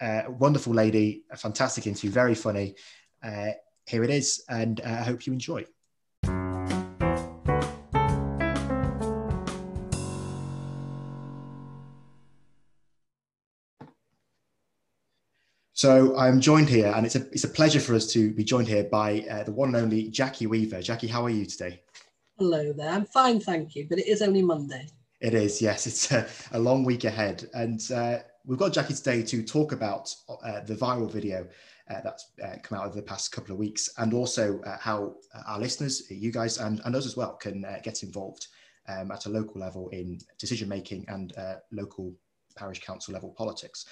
Uh, 0.00 0.22
wonderful 0.28 0.72
lady, 0.72 1.24
a 1.30 1.36
fantastic 1.36 1.86
interview, 1.86 2.10
very 2.10 2.34
funny. 2.34 2.74
Uh, 3.22 3.50
here 3.86 4.02
it 4.02 4.10
is, 4.10 4.44
and 4.48 4.80
uh, 4.80 4.88
I 4.88 5.02
hope 5.02 5.26
you 5.26 5.32
enjoy. 5.32 5.64
So 15.82 16.16
I'm 16.16 16.40
joined 16.40 16.68
here, 16.68 16.92
and 16.94 17.04
it's 17.04 17.16
a 17.16 17.26
it's 17.32 17.42
a 17.42 17.48
pleasure 17.48 17.80
for 17.80 17.96
us 17.96 18.06
to 18.12 18.32
be 18.32 18.44
joined 18.44 18.68
here 18.68 18.84
by 18.84 19.26
uh, 19.28 19.42
the 19.42 19.50
one 19.50 19.74
and 19.74 19.84
only 19.84 20.10
Jackie 20.10 20.46
Weaver. 20.46 20.80
Jackie, 20.80 21.08
how 21.08 21.24
are 21.24 21.28
you 21.28 21.44
today? 21.44 21.82
Hello 22.38 22.72
there. 22.72 22.88
I'm 22.88 23.04
fine, 23.04 23.40
thank 23.40 23.74
you, 23.74 23.88
but 23.88 23.98
it 23.98 24.06
is 24.06 24.22
only 24.22 24.42
Monday. 24.42 24.86
It 25.20 25.34
is, 25.34 25.60
yes. 25.60 25.88
It's 25.88 26.12
a, 26.12 26.28
a 26.52 26.58
long 26.60 26.84
week 26.84 27.02
ahead. 27.02 27.50
And 27.54 27.80
uh, 27.90 28.18
we've 28.46 28.60
got 28.60 28.72
Jackie 28.72 28.94
today 28.94 29.24
to 29.24 29.42
talk 29.42 29.72
about 29.72 30.14
uh, 30.28 30.60
the 30.60 30.76
viral 30.76 31.10
video 31.10 31.48
uh, 31.90 32.00
that's 32.04 32.30
uh, 32.44 32.58
come 32.62 32.78
out 32.78 32.86
over 32.86 32.94
the 32.94 33.02
past 33.02 33.32
couple 33.32 33.50
of 33.52 33.58
weeks 33.58 33.90
and 33.98 34.14
also 34.14 34.60
uh, 34.60 34.78
how 34.78 35.16
our 35.48 35.58
listeners, 35.58 36.08
you 36.08 36.30
guys, 36.30 36.58
and, 36.58 36.80
and 36.84 36.94
us 36.94 37.06
as 37.06 37.16
well, 37.16 37.34
can 37.34 37.64
uh, 37.64 37.80
get 37.82 38.04
involved 38.04 38.46
um, 38.86 39.10
at 39.10 39.26
a 39.26 39.28
local 39.28 39.60
level 39.60 39.88
in 39.88 40.20
decision 40.38 40.68
making 40.68 41.04
and 41.08 41.32
local 41.72 42.14
parish 42.52 42.80
council 42.80 43.14
level 43.14 43.34
politics. 43.36 43.86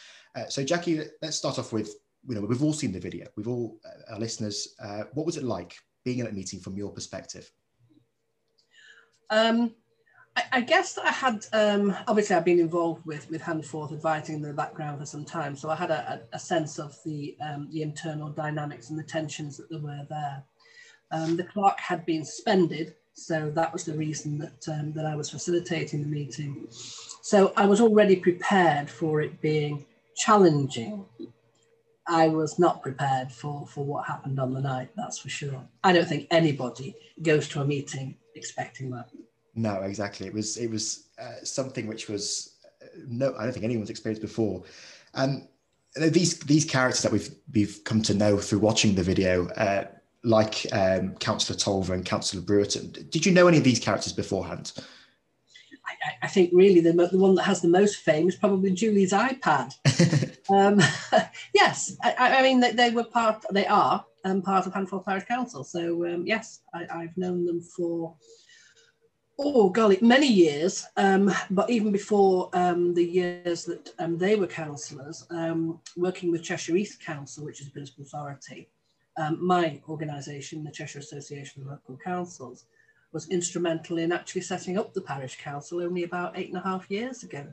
so, 0.49 0.62
Jackie, 0.64 1.00
let's 1.23 1.37
start 1.37 1.59
off 1.59 1.73
with 1.73 1.95
you 2.29 2.35
know, 2.35 2.43
we've 2.43 2.62
all 2.62 2.73
seen 2.73 2.93
the 2.93 3.00
video. 3.00 3.26
We've 3.37 3.49
all, 3.49 3.79
our 4.11 4.19
listeners, 4.19 4.75
what 5.14 5.26
was 5.26 5.37
it 5.37 5.45
like 5.45 5.75
being 6.05 6.19
in 6.19 6.26
a 6.26 6.33
meeting 6.33 6.61
from 6.61 6.76
your 6.76 6.90
perspective? 6.90 7.50
Um, 9.31 9.75
I, 10.37 10.45
I, 10.52 10.61
guess 10.61 10.99
I 10.99 11.11
had, 11.11 11.47
um, 11.52 11.97
obviously 12.09 12.37
I've 12.37 12.45
been 12.45 12.59
involved 12.59 13.07
with, 13.07 13.31
with 13.31 13.43
Handforth 13.43 13.93
advising 13.93 14.37
in 14.37 14.43
the 14.43 14.52
background 14.52 14.99
for 14.99 15.07
some 15.07 15.25
time. 15.25 15.57
So 15.57 15.71
I 15.71 15.76
had 15.76 15.90
a, 15.90 16.21
a, 16.33 16.37
a 16.37 16.38
sense 16.38 16.79
of 16.79 16.97
the, 17.05 17.37
um, 17.40 17.69
the 17.73 17.83
internal 17.83 18.29
dynamics 18.29 18.90
and 18.90 18.99
the 18.99 19.05
tensions 19.05 19.57
that 19.57 19.71
there 19.71 19.81
were 19.81 20.07
there. 20.09 20.43
Um, 21.12 21.37
the 21.37 21.45
clerk 21.45 21.79
had 21.79 22.05
been 22.07 22.25
suspended, 22.25 22.95
so 23.20 23.50
that 23.50 23.72
was 23.72 23.84
the 23.84 23.92
reason 23.92 24.38
that, 24.38 24.68
um, 24.68 24.92
that 24.92 25.04
I 25.04 25.14
was 25.14 25.28
facilitating 25.28 26.00
the 26.00 26.08
meeting. 26.08 26.66
So 27.22 27.52
I 27.56 27.66
was 27.66 27.80
already 27.80 28.16
prepared 28.16 28.88
for 28.88 29.20
it 29.20 29.40
being 29.42 29.84
challenging. 30.16 31.04
I 32.06 32.28
was 32.28 32.58
not 32.58 32.82
prepared 32.82 33.30
for, 33.30 33.66
for 33.66 33.84
what 33.84 34.06
happened 34.06 34.40
on 34.40 34.54
the 34.54 34.60
night, 34.60 34.88
that's 34.96 35.18
for 35.18 35.28
sure. 35.28 35.62
I 35.84 35.92
don't 35.92 36.08
think 36.08 36.28
anybody 36.30 36.94
goes 37.22 37.46
to 37.48 37.60
a 37.60 37.64
meeting 37.64 38.16
expecting 38.34 38.90
that. 38.90 39.10
No, 39.54 39.82
exactly. 39.82 40.26
It 40.26 40.32
was 40.32 40.56
it 40.56 40.70
was 40.70 41.08
uh, 41.20 41.44
something 41.44 41.86
which 41.86 42.08
was 42.08 42.54
uh, 42.82 42.86
no, 43.06 43.34
I 43.38 43.44
don't 43.44 43.52
think 43.52 43.64
anyone's 43.64 43.90
experienced 43.90 44.22
before. 44.22 44.62
And 45.14 45.46
these 45.96 46.38
these 46.40 46.64
characters 46.64 47.02
that 47.02 47.12
we've 47.12 47.34
we've 47.52 47.80
come 47.84 48.00
to 48.02 48.14
know 48.14 48.38
through 48.38 48.60
watching 48.60 48.94
the 48.94 49.02
video, 49.02 49.48
uh, 49.48 49.84
like 50.22 50.66
um, 50.72 51.14
Councillor 51.16 51.58
Tolver 51.58 51.94
and 51.94 52.04
Councillor 52.04 52.42
Brewerton, 52.42 53.10
did 53.10 53.24
you 53.24 53.32
know 53.32 53.48
any 53.48 53.58
of 53.58 53.64
these 53.64 53.80
characters 53.80 54.12
beforehand? 54.12 54.72
I, 55.86 56.26
I 56.26 56.26
think 56.28 56.50
really 56.52 56.80
the, 56.80 56.92
the 56.92 57.18
one 57.18 57.34
that 57.36 57.44
has 57.44 57.60
the 57.60 57.68
most 57.68 57.96
fame 57.96 58.28
is 58.28 58.36
probably 58.36 58.70
Julie's 58.70 59.12
iPad. 59.12 59.74
um, 60.50 60.80
yes, 61.54 61.96
I, 62.02 62.38
I 62.38 62.42
mean 62.42 62.60
they, 62.60 62.72
they, 62.72 62.90
were 62.90 63.04
part, 63.04 63.44
they 63.50 63.66
are 63.66 64.04
um, 64.24 64.42
part 64.42 64.66
of 64.66 64.74
Handforth 64.74 65.04
Parish 65.04 65.24
Council. 65.24 65.64
So 65.64 66.06
um, 66.06 66.26
yes, 66.26 66.60
I, 66.74 66.86
I've 66.92 67.16
known 67.16 67.44
them 67.44 67.60
for 67.60 68.14
oh 69.38 69.70
golly, 69.70 69.98
many 70.02 70.26
years, 70.26 70.86
um, 70.96 71.32
but 71.50 71.70
even 71.70 71.90
before 71.90 72.50
um, 72.52 72.94
the 72.94 73.04
years 73.04 73.64
that 73.64 73.90
um, 73.98 74.18
they 74.18 74.36
were 74.36 74.46
councillors, 74.46 75.26
um, 75.30 75.80
working 75.96 76.30
with 76.30 76.42
Cheshire 76.42 76.76
East 76.76 77.02
Council, 77.02 77.44
which 77.44 77.60
is 77.60 77.68
a 77.68 77.70
municipal 77.74 78.04
authority, 78.04 78.68
um, 79.20 79.44
my 79.44 79.80
organisation, 79.88 80.64
the 80.64 80.70
Cheshire 80.70 80.98
Association 80.98 81.62
of 81.62 81.68
Local 81.68 81.98
Councils, 82.02 82.64
was 83.12 83.28
instrumental 83.28 83.98
in 83.98 84.12
actually 84.12 84.40
setting 84.40 84.78
up 84.78 84.94
the 84.94 85.00
parish 85.00 85.38
council 85.40 85.82
only 85.82 86.04
about 86.04 86.38
eight 86.38 86.48
and 86.48 86.56
a 86.56 86.60
half 86.60 86.90
years 86.90 87.22
ago. 87.22 87.46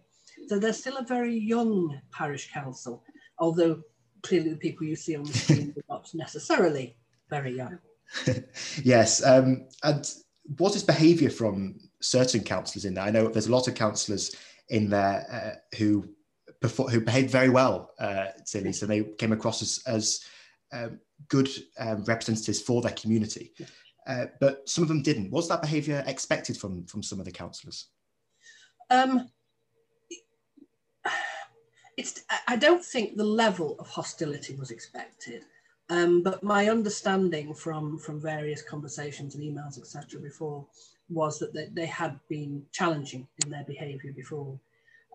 So 0.48 0.60
they're 0.60 0.74
still 0.74 0.98
a 0.98 1.04
very 1.04 1.36
young 1.36 2.00
parish 2.12 2.52
council, 2.52 3.04
although 3.40 3.82
clearly 4.22 4.50
the 4.50 4.58
people 4.58 4.86
you 4.86 4.96
see 4.96 5.16
on 5.16 5.24
the 5.24 5.34
screen 5.34 5.74
are 5.78 5.96
not 5.96 6.10
necessarily 6.14 6.96
very 7.30 7.56
young. 7.56 7.80
yes, 8.84 9.26
um, 9.26 9.68
and 9.84 10.10
what 10.58 10.76
is 10.76 10.84
behaviour 10.84 11.30
from 11.30 11.80
certain 12.02 12.44
councillors 12.44 12.86
in 12.86 12.94
there? 12.94 13.04
I 13.04 13.12
know 13.12 13.28
there's 13.28 13.48
a 13.48 13.52
lot 13.52 13.68
of 13.68 13.76
councillors 13.76 14.36
in 14.70 14.90
there 14.90 15.26
uh, 15.30 15.78
who 15.78 16.08
who 16.90 17.02
behaved 17.02 17.30
very 17.30 17.50
well, 17.50 17.92
uh, 18.00 18.28
silly, 18.46 18.74
so 18.74 18.88
they 18.88 19.04
came 19.20 19.32
across 19.32 19.62
as, 19.62 19.80
as 19.86 20.26
um, 20.72 21.00
good 21.28 21.50
um, 21.80 22.04
representatives 22.06 22.62
for 22.62 22.82
their 22.82 22.94
community. 22.94 23.54
Uh, 24.08 24.26
but 24.40 24.68
some 24.68 24.84
of 24.84 24.88
them 24.88 25.02
didn't. 25.02 25.32
Was 25.32 25.50
that 25.50 25.62
behaviour 25.62 26.04
expected 26.08 26.58
from 26.58 26.86
from 26.86 27.04
some 27.04 27.20
of 27.20 27.26
the 27.26 27.32
councillors? 27.32 27.88
Um, 28.90 29.30
it's. 31.98 32.24
I 32.48 32.56
don't 32.56 32.84
think 32.84 33.18
the 33.18 33.26
level 33.26 33.76
of 33.80 33.88
hostility 33.88 34.56
was 34.56 34.72
expected. 34.72 35.44
Um, 35.90 36.22
but 36.22 36.44
my 36.44 36.70
understanding 36.70 37.54
from, 37.54 37.98
from 37.98 38.20
various 38.20 38.62
conversations 38.62 39.36
and 39.36 39.44
emails, 39.44 39.78
etc., 39.78 40.20
before 40.20 40.66
was 41.10 41.40
that 41.40 41.54
they, 41.54 41.70
they 41.72 41.86
had 41.86 42.20
been 42.28 42.64
challenging 42.74 43.26
in 43.44 43.50
their 43.50 43.64
behaviour 43.64 44.12
before. 44.12 44.60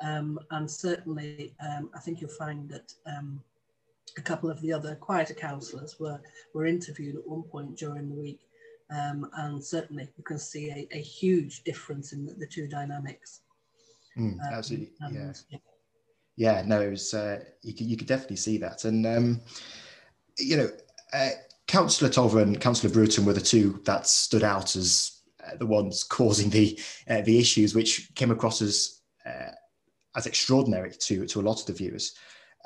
Um, 0.00 0.38
and 0.50 0.70
certainly, 0.70 1.54
um, 1.60 1.90
I 1.94 2.00
think 2.00 2.20
you'll 2.20 2.30
find 2.30 2.68
that 2.70 2.92
um, 3.06 3.42
a 4.18 4.20
couple 4.20 4.50
of 4.50 4.60
the 4.60 4.72
other 4.72 4.94
quieter 4.96 5.34
councillors 5.34 5.98
were, 5.98 6.20
were 6.54 6.66
interviewed 6.66 7.16
at 7.16 7.26
one 7.26 7.42
point 7.42 7.76
during 7.76 8.08
the 8.08 8.14
week. 8.14 8.40
Um, 8.90 9.28
and 9.38 9.62
certainly, 9.64 10.08
you 10.16 10.24
can 10.24 10.38
see 10.38 10.70
a, 10.70 10.96
a 10.96 11.00
huge 11.00 11.64
difference 11.64 12.12
in 12.12 12.26
the, 12.26 12.34
the 12.34 12.46
two 12.46 12.68
dynamics. 12.68 13.40
Mm, 14.18 14.36
absolutely, 14.52 14.90
yeah. 15.10 15.32
yeah. 15.48 15.58
yeah. 16.36 16.62
no, 16.66 16.82
it 16.82 16.90
was. 16.90 17.14
Uh, 17.14 17.40
you 17.62 17.72
could 17.72 17.86
you 17.86 17.96
could 17.96 18.06
definitely 18.06 18.36
see 18.36 18.58
that, 18.58 18.84
and 18.84 19.06
um, 19.06 19.40
you 20.38 20.58
know, 20.58 20.68
uh, 21.14 21.30
Councillor 21.66 22.10
Tolver 22.10 22.40
and 22.40 22.60
Councillor 22.60 22.92
Brewerton 22.92 23.24
were 23.24 23.32
the 23.32 23.40
two 23.40 23.80
that 23.84 24.06
stood 24.06 24.42
out 24.42 24.76
as 24.76 25.22
uh, 25.42 25.56
the 25.56 25.66
ones 25.66 26.04
causing 26.04 26.50
the 26.50 26.78
uh, 27.08 27.22
the 27.22 27.38
issues, 27.38 27.74
which 27.74 28.14
came 28.14 28.30
across 28.30 28.60
as 28.60 29.00
uh, 29.24 29.52
as 30.16 30.26
extraordinary 30.26 30.90
to 30.90 31.26
to 31.26 31.40
a 31.40 31.42
lot 31.42 31.60
of 31.60 31.66
the 31.66 31.72
viewers, 31.72 32.14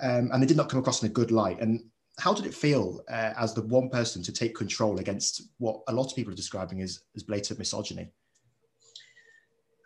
um, 0.03 0.31
and 0.33 0.43
they 0.43 0.47
did 0.47 0.57
not 0.57 0.69
come 0.69 0.81
across 0.81 1.03
in 1.03 1.11
a 1.11 1.13
good 1.13 1.31
light. 1.31 1.61
And 1.61 1.85
how 2.19 2.33
did 2.33 2.47
it 2.47 2.55
feel 2.55 3.03
uh, 3.11 3.33
as 3.37 3.55
the 3.55 3.63
one 3.63 3.91
person 3.91 4.23
to 4.23 4.33
take 4.33 4.55
control 4.55 4.99
against 4.99 5.43
what 5.59 5.83
a 5.89 5.93
lot 5.93 6.11
of 6.11 6.17
people 6.17 6.33
are 6.33 6.37
describing 6.37 6.83
as 6.83 7.01
as 7.15 7.23
blatant 7.23 7.59
misogyny? 7.59 8.11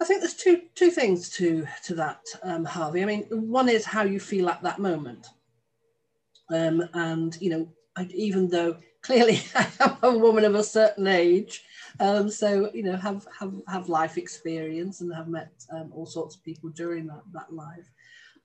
I 0.00 0.05
think 0.05 0.21
there's 0.21 0.35
two 0.35 0.62
two 0.75 0.90
things 0.90 1.31
to 1.31 1.67
to 1.85 1.95
that, 1.97 2.23
um, 2.43 2.64
Harvey. 2.64 3.02
I 3.02 3.07
mean, 3.07 3.25
one 3.31 3.69
is 3.69 3.85
how 3.85 4.02
you 4.02 4.21
feel 4.21 4.49
at 4.49 4.62
that 4.62 4.79
moment. 4.79 5.26
Um, 6.50 6.83
and, 6.95 7.37
you 7.40 7.50
know, 7.50 7.69
I, 7.97 8.09
even 8.12 8.49
though 8.49 8.76
clearly 9.02 9.40
I'm 9.81 9.97
a 10.02 10.19
woman 10.19 10.45
of 10.45 10.55
a 10.55 10.64
certain 10.64 11.07
age, 11.07 11.62
um, 12.00 12.31
so, 12.31 12.71
you 12.75 12.83
know, 12.83 12.97
have, 12.97 13.26
have, 13.38 13.55
have 13.69 13.88
life 13.88 14.19
experience 14.19 15.00
and 15.00 15.14
have 15.14 15.29
met 15.29 15.52
um, 15.73 15.90
all 15.95 16.07
sorts 16.07 16.37
of 16.37 16.45
people 16.45 16.71
during 16.71 17.07
that, 17.07 17.23
that 17.33 17.52
life, 17.52 17.90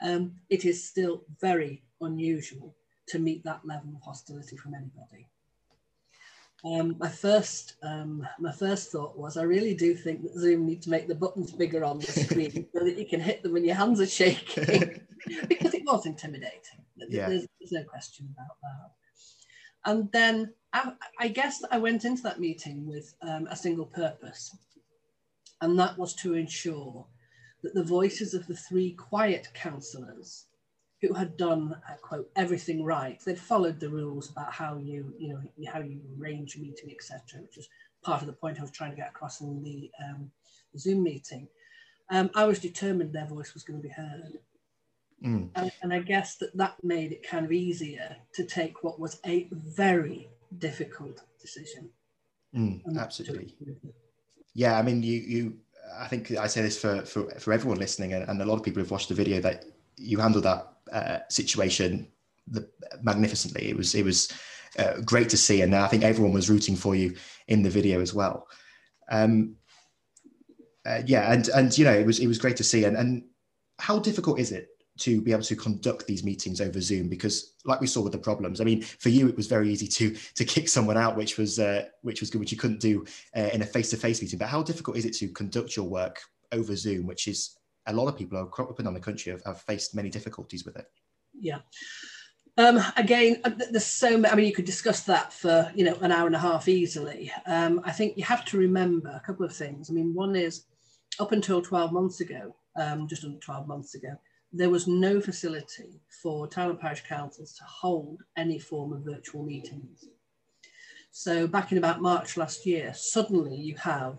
um, 0.01 0.33
it 0.49 0.65
is 0.65 0.87
still 0.87 1.23
very 1.39 1.83
unusual 2.01 2.75
to 3.07 3.19
meet 3.19 3.43
that 3.43 3.65
level 3.65 3.91
of 3.95 4.01
hostility 4.01 4.57
from 4.57 4.73
anybody. 4.73 5.27
Um, 6.63 6.95
my 6.99 7.09
first 7.09 7.75
um, 7.83 8.27
my 8.39 8.51
first 8.51 8.91
thought 8.91 9.17
was 9.17 9.37
I 9.37 9.43
really 9.43 9.75
do 9.75 9.93
think 9.93 10.23
that 10.23 10.33
Zoom 10.33 10.65
need 10.65 10.81
to 10.83 10.89
make 10.89 11.07
the 11.07 11.13
buttons 11.13 11.51
bigger 11.51 11.83
on 11.83 11.99
the 11.99 12.07
screen 12.07 12.65
so 12.73 12.83
that 12.83 12.97
you 12.97 13.05
can 13.05 13.19
hit 13.19 13.43
them 13.43 13.53
when 13.53 13.65
your 13.65 13.75
hands 13.75 14.01
are 14.01 14.07
shaking 14.07 15.01
because 15.47 15.75
it 15.75 15.85
was 15.85 16.07
intimidating. 16.07 16.83
Yeah. 16.97 17.29
There's, 17.29 17.47
there's, 17.59 17.71
no 17.71 17.83
question 17.83 18.33
about 18.33 18.57
that. 18.63 19.91
And 19.91 20.11
then 20.11 20.53
I, 20.73 20.93
I, 21.19 21.27
guess 21.27 21.61
I 21.69 21.77
went 21.77 22.05
into 22.05 22.23
that 22.23 22.39
meeting 22.39 22.87
with 22.87 23.13
um, 23.21 23.47
a 23.51 23.55
single 23.55 23.85
purpose, 23.85 24.55
and 25.61 25.77
that 25.77 25.97
was 25.99 26.15
to 26.15 26.33
ensure 26.33 27.05
that 27.65 27.73
the 27.73 27.83
voices 27.83 28.35
of 28.35 28.45
the 28.45 28.55
three 28.55 28.91
quiet 28.91 29.47
councillors 29.55 30.45
who 31.01 31.13
had 31.15 31.35
done 31.35 31.75
uh, 31.89 31.95
quote 32.01 32.29
everything 32.35 32.83
right. 32.83 33.19
They'd 33.25 33.39
followed 33.39 33.79
the 33.79 33.89
rules 33.89 34.29
about 34.29 34.53
how 34.53 34.77
you 34.77 35.13
you 35.17 35.29
know 35.29 35.71
how 35.71 35.79
you 35.79 35.99
arrange 36.19 36.55
a 36.55 36.59
meeting, 36.59 36.91
etc., 36.91 37.41
which 37.41 37.57
is 37.57 37.67
part 38.03 38.21
of 38.21 38.27
the 38.27 38.33
point 38.33 38.59
I 38.59 38.61
was 38.61 38.71
trying 38.71 38.91
to 38.91 38.97
get 38.97 39.09
across 39.09 39.41
in 39.41 39.63
the 39.63 39.89
um, 40.03 40.31
Zoom 40.77 41.01
meeting. 41.03 41.47
Um, 42.11 42.29
I 42.35 42.45
was 42.45 42.59
determined 42.59 43.13
their 43.13 43.25
voice 43.25 43.55
was 43.55 43.63
going 43.63 43.81
to 43.81 43.87
be 43.87 43.93
heard. 43.93 44.37
Mm. 45.25 45.49
And, 45.55 45.71
and, 45.81 45.93
I 45.93 45.99
guess 45.99 46.35
that 46.35 46.55
that 46.55 46.75
made 46.83 47.13
it 47.13 47.27
kind 47.27 47.45
of 47.45 47.51
easier 47.51 48.17
to 48.33 48.45
take 48.45 48.83
what 48.83 48.99
was 48.99 49.19
a 49.25 49.47
very 49.51 50.29
difficult 50.59 51.23
decision. 51.41 51.89
Mm, 52.55 52.81
absolutely. 52.99 53.55
Yeah, 54.53 54.77
I 54.77 54.83
mean, 54.83 55.01
you, 55.01 55.19
you, 55.19 55.57
I 55.97 56.07
think 56.07 56.31
I 56.31 56.47
say 56.47 56.61
this 56.61 56.79
for, 56.79 57.01
for, 57.01 57.29
for 57.39 57.53
everyone 57.53 57.79
listening, 57.79 58.13
and, 58.13 58.27
and 58.29 58.41
a 58.41 58.45
lot 58.45 58.55
of 58.55 58.63
people 58.63 58.81
who've 58.81 58.91
watched 58.91 59.09
the 59.09 59.15
video 59.15 59.39
that 59.41 59.65
you 59.97 60.19
handled 60.19 60.43
that 60.43 60.67
uh, 60.91 61.19
situation 61.29 62.07
the, 62.47 62.67
magnificently. 63.01 63.69
It 63.69 63.77
was 63.77 63.95
it 63.95 64.03
was 64.03 64.31
uh, 64.77 65.01
great 65.01 65.29
to 65.29 65.37
see, 65.37 65.61
and 65.61 65.75
I 65.75 65.87
think 65.87 66.03
everyone 66.03 66.33
was 66.33 66.49
rooting 66.49 66.75
for 66.75 66.95
you 66.95 67.15
in 67.47 67.63
the 67.63 67.69
video 67.69 68.01
as 68.01 68.13
well. 68.13 68.47
Um, 69.09 69.55
uh, 70.85 71.01
yeah, 71.05 71.31
and 71.31 71.47
and 71.49 71.77
you 71.77 71.85
know 71.85 71.93
it 71.93 72.05
was 72.05 72.19
it 72.19 72.27
was 72.27 72.37
great 72.37 72.57
to 72.57 72.63
see. 72.63 72.85
And 72.85 72.97
and 72.97 73.23
how 73.79 73.99
difficult 73.99 74.39
is 74.39 74.51
it 74.51 74.69
to 74.99 75.21
be 75.21 75.31
able 75.31 75.43
to 75.43 75.55
conduct 75.55 76.07
these 76.07 76.23
meetings 76.23 76.61
over 76.61 76.79
Zoom 76.79 77.09
because, 77.09 77.53
like 77.65 77.81
we 77.81 77.87
saw 77.87 78.01
with 78.01 78.13
the 78.13 78.17
problems, 78.17 78.61
I 78.61 78.63
mean, 78.63 78.81
for 78.81 79.09
you 79.09 79.27
it 79.27 79.35
was 79.35 79.47
very 79.47 79.69
easy 79.69 79.87
to 79.87 80.15
to 80.35 80.45
kick 80.45 80.69
someone 80.69 80.97
out, 80.97 81.17
which 81.17 81.37
was 81.37 81.59
uh, 81.59 81.85
which 82.01 82.21
was 82.21 82.29
good, 82.29 82.39
which 82.39 82.51
you 82.51 82.57
couldn't 82.57 82.79
do 82.79 83.05
uh, 83.35 83.49
in 83.53 83.61
a 83.61 83.65
face 83.65 83.89
to 83.91 83.97
face 83.97 84.21
meeting. 84.21 84.39
But 84.39 84.49
how 84.49 84.63
difficult 84.63 84.97
is 84.97 85.05
it 85.05 85.13
to 85.15 85.27
conduct 85.29 85.75
your 85.75 85.87
work 85.87 86.21
over 86.51 86.75
Zoom, 86.75 87.05
which 87.05 87.27
is 87.27 87.57
a 87.87 87.93
lot 87.93 88.07
of 88.07 88.17
people 88.17 88.37
up 88.37 88.79
and 88.79 88.95
the 88.95 88.99
country 88.99 89.31
have, 89.31 89.43
have 89.45 89.61
faced 89.61 89.95
many 89.95 90.09
difficulties 90.09 90.65
with 90.65 90.75
it. 90.75 90.87
Yeah. 91.39 91.59
Um, 92.57 92.81
again, 92.95 93.41
uh, 93.43 93.51
there's 93.69 93.85
so 93.85 94.17
many, 94.17 94.31
I 94.31 94.35
mean, 94.35 94.45
you 94.45 94.53
could 94.53 94.65
discuss 94.65 95.01
that 95.01 95.33
for, 95.33 95.69
you 95.75 95.83
know, 95.83 95.95
an 95.95 96.11
hour 96.11 96.25
and 96.25 96.35
a 96.35 96.39
half 96.39 96.67
easily. 96.69 97.31
Um, 97.45 97.81
I 97.83 97.91
think 97.91 98.17
you 98.17 98.23
have 98.23 98.45
to 98.45 98.57
remember 98.57 99.09
a 99.09 99.19
couple 99.19 99.45
of 99.45 99.53
things. 99.53 99.89
I 99.89 99.93
mean, 99.93 100.13
one 100.13 100.35
is 100.35 100.63
up 101.19 101.33
until 101.33 101.61
12 101.61 101.91
months 101.91 102.21
ago, 102.21 102.55
um, 102.79 103.07
just 103.07 103.25
under 103.25 103.39
12 103.39 103.67
months 103.67 103.95
ago, 103.95 104.15
there 104.55 104.69
was 104.69 104.87
no 104.87 105.19
facility 105.19 106.01
for 106.21 106.47
town 106.47 106.69
and 106.69 106.79
parish 106.79 107.03
councils 107.03 107.53
to 107.53 107.63
hold 107.65 108.21
any 108.37 108.57
form 108.57 108.93
of 108.93 109.01
virtual 109.03 109.43
meetings. 109.43 110.05
So 111.11 111.47
back 111.47 111.71
in 111.71 111.77
about 111.77 112.01
March 112.01 112.37
last 112.37 112.65
year, 112.65 112.93
suddenly 112.93 113.55
you 113.55 113.75
have 113.75 114.17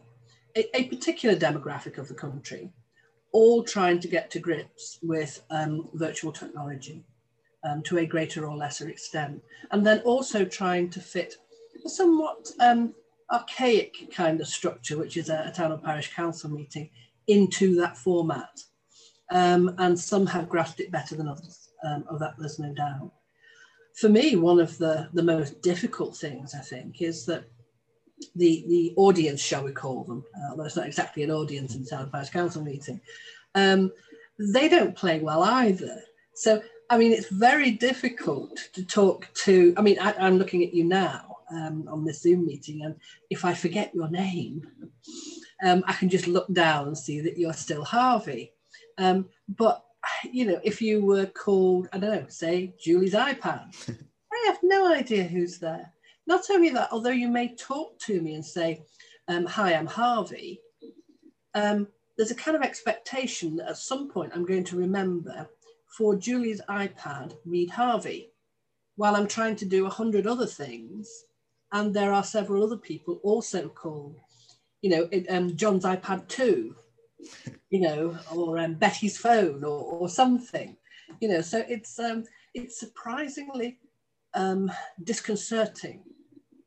a, 0.56 0.76
a 0.76 0.84
particular 0.84 1.36
demographic 1.36 1.98
of 1.98 2.08
the 2.08 2.14
country 2.14 2.72
all 3.32 3.62
trying 3.62 4.00
to 4.00 4.08
get 4.08 4.30
to 4.30 4.38
grips 4.38 4.98
with 5.02 5.42
um, 5.50 5.88
virtual 5.94 6.32
technology 6.32 7.04
um, 7.64 7.82
to 7.82 7.98
a 7.98 8.06
greater 8.06 8.46
or 8.46 8.56
lesser 8.56 8.88
extent. 8.88 9.42
And 9.70 9.86
then 9.86 10.00
also 10.00 10.44
trying 10.44 10.88
to 10.90 11.00
fit 11.00 11.34
a 11.84 11.88
somewhat 11.88 12.50
um, 12.60 12.94
archaic 13.30 14.10
kind 14.14 14.40
of 14.40 14.46
structure, 14.46 14.96
which 14.96 15.16
is 15.16 15.28
a, 15.28 15.44
a, 15.48 15.50
town 15.50 15.72
or 15.72 15.78
parish 15.78 16.14
council 16.14 16.50
meeting, 16.50 16.88
into 17.26 17.74
that 17.76 17.96
format. 17.96 18.58
Um, 19.30 19.75
and 19.78 19.99
some 19.99 20.26
have 20.26 20.49
grasped 20.49 20.80
it 20.80 20.92
better 20.92 21.16
than 21.16 21.28
others, 21.28 21.71
um, 21.85 22.04
of 22.09 22.21
that 22.21 22.35
there's 22.38 22.59
no 22.59 22.73
doubt. 22.73 23.12
For 23.95 24.09
me, 24.09 24.37
one 24.37 24.61
of 24.61 24.76
the, 24.78 25.09
the 25.14 25.23
most 25.23 25.62
difficult 25.62 26.16
things, 26.16 26.54
I 26.54 26.61
think, 26.61 27.00
is 27.02 27.26
that 27.26 27.45
the, 28.35 28.64
the 28.68 28.95
audience, 28.97 29.40
shall 29.40 29.64
we 29.64 29.73
call 29.73 30.04
them, 30.04 30.25
uh, 30.37 30.50
although 30.50 30.64
it's 30.64 30.76
not 30.76 30.87
exactly 30.87 31.23
an 31.23 31.30
audience 31.30 31.75
in 31.75 31.83
the 31.83 31.90
Town 31.90 32.11
Parish 32.11 32.30
Council 32.30 32.62
meeting, 32.62 33.00
um, 33.54 33.90
they 34.38 34.68
don't 34.68 34.95
play 34.95 35.21
well 35.21 35.42
either. 35.42 36.02
So, 36.35 36.62
I 36.90 36.99
mean, 36.99 37.12
it's 37.12 37.28
very 37.28 37.71
difficult 37.71 38.68
to 38.75 38.85
talk 38.85 39.28
to. 39.35 39.75
I 39.76 39.83
mean, 39.83 39.99
I, 39.99 40.26
am 40.26 40.38
looking 40.38 40.62
at 40.62 40.75
you 40.75 40.85
now 40.85 41.38
um, 41.50 41.88
on 41.88 42.04
this 42.04 42.23
Zoom 42.23 42.47
meeting, 42.47 42.83
and 42.83 42.95
if 43.30 43.45
I 43.45 43.54
forget 43.54 43.95
your 43.95 44.11
name, 44.11 44.66
um, 45.64 45.83
I 45.87 45.95
can 45.95 46.09
just 46.09 46.26
look 46.26 46.52
down 46.52 46.88
and 46.88 46.99
see 46.99 47.21
that 47.21 47.38
you're 47.38 47.54
still 47.54 47.85
Harvey. 47.85 48.52
Um, 48.98 49.28
but, 49.48 49.84
you 50.30 50.46
know, 50.46 50.60
if 50.62 50.80
you 50.80 51.04
were 51.04 51.26
called, 51.26 51.88
I 51.92 51.98
don't 51.98 52.10
know, 52.10 52.28
say 52.28 52.74
Julie's 52.80 53.14
iPad, 53.14 53.74
I 54.32 54.44
have 54.46 54.58
no 54.62 54.92
idea 54.92 55.24
who's 55.24 55.58
there. 55.58 55.92
Not 56.26 56.50
only 56.50 56.70
that, 56.70 56.88
although 56.92 57.10
you 57.10 57.28
may 57.28 57.54
talk 57.54 57.98
to 58.00 58.20
me 58.20 58.34
and 58.34 58.44
say, 58.44 58.82
um, 59.28 59.46
Hi, 59.46 59.74
I'm 59.74 59.86
Harvey, 59.86 60.60
um, 61.54 61.88
there's 62.16 62.30
a 62.30 62.36
kind 62.36 62.56
of 62.56 62.62
expectation 62.62 63.56
that 63.56 63.68
at 63.68 63.76
some 63.76 64.08
point 64.08 64.32
I'm 64.34 64.46
going 64.46 64.64
to 64.64 64.76
remember 64.76 65.48
for 65.96 66.16
Julie's 66.16 66.60
iPad, 66.68 67.36
read 67.44 67.70
Harvey, 67.70 68.30
while 68.96 69.16
I'm 69.16 69.28
trying 69.28 69.56
to 69.56 69.64
do 69.64 69.86
a 69.86 69.90
hundred 69.90 70.26
other 70.26 70.46
things. 70.46 71.08
And 71.72 71.92
there 71.92 72.12
are 72.12 72.24
several 72.24 72.64
other 72.64 72.76
people 72.76 73.20
also 73.22 73.68
called, 73.68 74.16
you 74.82 74.90
know, 74.90 75.08
it, 75.10 75.26
um, 75.30 75.56
John's 75.56 75.84
iPad 75.84 76.28
2, 76.28 76.74
you 77.70 77.80
know, 77.80 78.18
or 78.35 78.58
um, 78.58 78.75
Betty's 78.75 79.18
phone 79.18 79.64
or, 79.64 79.82
or 79.82 80.08
something, 80.08 80.76
you 81.20 81.28
know, 81.28 81.40
so 81.40 81.64
it's, 81.68 81.99
um, 81.99 82.25
it's 82.54 82.78
surprisingly 82.78 83.78
um, 84.35 84.70
disconcerting 85.02 86.02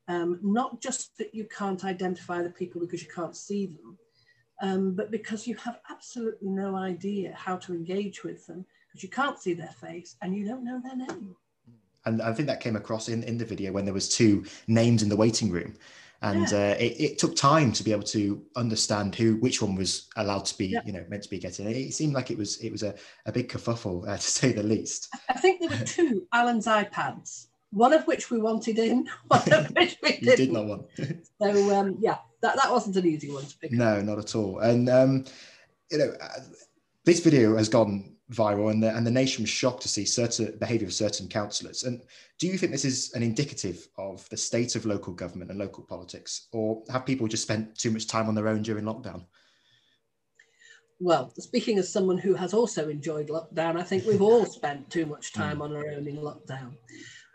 um, 0.09 0.39
not 0.41 0.81
just 0.81 1.17
that 1.19 1.33
you 1.35 1.45
can't 1.45 1.85
identify 1.85 2.41
the 2.41 2.49
people 2.49 2.81
because 2.81 3.03
you 3.03 3.09
can't 3.13 3.37
see 3.37 3.67
them, 3.67 3.97
um, 4.61 4.95
but 4.95 5.11
because 5.11 5.45
you 5.47 5.55
have 5.57 5.79
absolutely 5.89 6.49
no 6.49 6.75
idea 6.75 7.31
how 7.35 7.55
to 7.57 7.73
engage 7.73 8.23
with 8.23 8.45
them 8.47 8.65
because 8.87 9.03
you 9.03 9.09
can't 9.09 9.39
see 9.39 9.53
their 9.53 9.75
face 9.79 10.15
and 10.21 10.35
you 10.35 10.45
don't 10.45 10.65
know 10.65 10.81
their 10.83 10.95
name. 10.95 11.35
And 12.05 12.23
I 12.23 12.33
think 12.33 12.47
that 12.47 12.59
came 12.59 12.75
across 12.75 13.07
in, 13.07 13.21
in 13.23 13.37
the 13.37 13.45
video 13.45 13.71
when 13.71 13.85
there 13.85 13.93
was 13.93 14.09
two 14.09 14.45
names 14.67 15.03
in 15.03 15.09
the 15.09 15.15
waiting 15.15 15.51
room. 15.51 15.75
And 16.21 16.51
yeah. 16.51 16.57
uh, 16.57 16.75
it, 16.79 16.99
it, 16.99 17.17
took 17.17 17.35
time 17.35 17.71
to 17.71 17.83
be 17.83 17.93
able 17.93 18.03
to 18.03 18.43
understand 18.57 19.15
who, 19.15 19.37
which 19.37 19.61
one 19.61 19.75
was 19.75 20.09
allowed 20.17 20.45
to 20.45 20.57
be, 20.57 20.67
yeah. 20.67 20.81
you 20.85 20.91
know, 20.91 21.05
meant 21.07 21.23
to 21.23 21.29
be 21.29 21.39
getting. 21.39 21.65
It, 21.65 21.77
it 21.77 21.93
seemed 21.93 22.13
like 22.13 22.29
it 22.29 22.37
was, 22.37 22.57
it 22.57 22.71
was 22.71 22.83
a, 22.83 22.93
a 23.25 23.31
big 23.31 23.47
kerfuffle, 23.47 24.05
uh, 24.07 24.17
to 24.17 24.21
say 24.21 24.51
the 24.51 24.63
least. 24.63 25.07
I 25.29 25.33
think 25.33 25.61
there 25.61 25.69
were 25.69 25.85
two 25.85 26.27
Alan's 26.33 26.67
iPads 26.67 27.47
one 27.71 27.93
of 27.93 28.05
which 28.07 28.31
we 28.31 28.39
wanted 28.39 28.79
in, 28.79 29.07
one 29.27 29.53
of 29.53 29.67
which 29.75 29.97
we 30.01 30.11
didn't. 30.17 30.37
did 30.37 30.51
not 30.51 30.65
want. 30.65 30.85
so 31.41 31.75
um, 31.75 31.97
yeah, 31.99 32.17
that, 32.41 32.55
that 32.55 32.71
wasn't 32.71 32.95
an 32.95 33.05
easy 33.05 33.31
one 33.31 33.45
to 33.45 33.57
pick. 33.57 33.71
No, 33.71 34.01
not 34.01 34.19
at 34.19 34.35
all. 34.35 34.59
And 34.59 34.89
um, 34.89 35.25
you 35.91 35.97
know, 35.97 36.13
uh, 36.21 36.39
this 37.05 37.19
video 37.19 37.57
has 37.57 37.69
gone 37.69 38.15
viral, 38.31 38.71
and 38.71 38.81
the, 38.81 38.95
and 38.95 39.05
the 39.05 39.11
nation 39.11 39.43
was 39.43 39.49
shocked 39.49 39.81
to 39.83 39.89
see 39.89 40.05
certain 40.05 40.57
behaviour 40.59 40.87
of 40.87 40.93
certain 40.93 41.27
councillors. 41.27 41.83
And 41.83 42.01
do 42.39 42.47
you 42.47 42.57
think 42.57 42.71
this 42.71 42.85
is 42.85 43.11
an 43.13 43.23
indicative 43.23 43.87
of 43.97 44.27
the 44.29 44.37
state 44.37 44.75
of 44.75 44.85
local 44.85 45.13
government 45.13 45.51
and 45.51 45.59
local 45.59 45.83
politics, 45.83 46.47
or 46.51 46.83
have 46.89 47.05
people 47.05 47.27
just 47.27 47.43
spent 47.43 47.77
too 47.77 47.91
much 47.91 48.07
time 48.07 48.27
on 48.27 48.35
their 48.35 48.47
own 48.47 48.61
during 48.61 48.85
lockdown? 48.85 49.25
well, 50.99 51.31
speaking 51.37 51.79
as 51.79 51.91
someone 51.91 52.17
who 52.17 52.33
has 52.33 52.53
also 52.53 52.89
enjoyed 52.89 53.29
lockdown, 53.29 53.79
I 53.79 53.83
think 53.83 54.05
we've 54.05 54.21
all 54.21 54.45
spent 54.45 54.89
too 54.89 55.05
much 55.05 55.33
time 55.33 55.59
mm. 55.59 55.63
on 55.63 55.75
our 55.75 55.87
own 55.87 56.07
in 56.07 56.17
lockdown. 56.17 56.73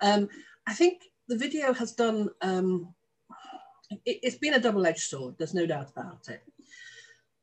Um, 0.03 0.29
I 0.67 0.75
think 0.75 1.03
the 1.29 1.39
video 1.39 1.73
has 1.73 1.93
done, 1.93 2.29
um, 2.43 2.95
it, 4.05 4.21
has 4.25 4.37
been 4.37 4.55
a 4.55 4.61
double-edged 4.61 5.01
sword, 5.01 5.37
there's 5.39 5.55
no 5.55 5.67
doubt 5.67 5.91
about 5.91 6.29
it. 6.29 6.43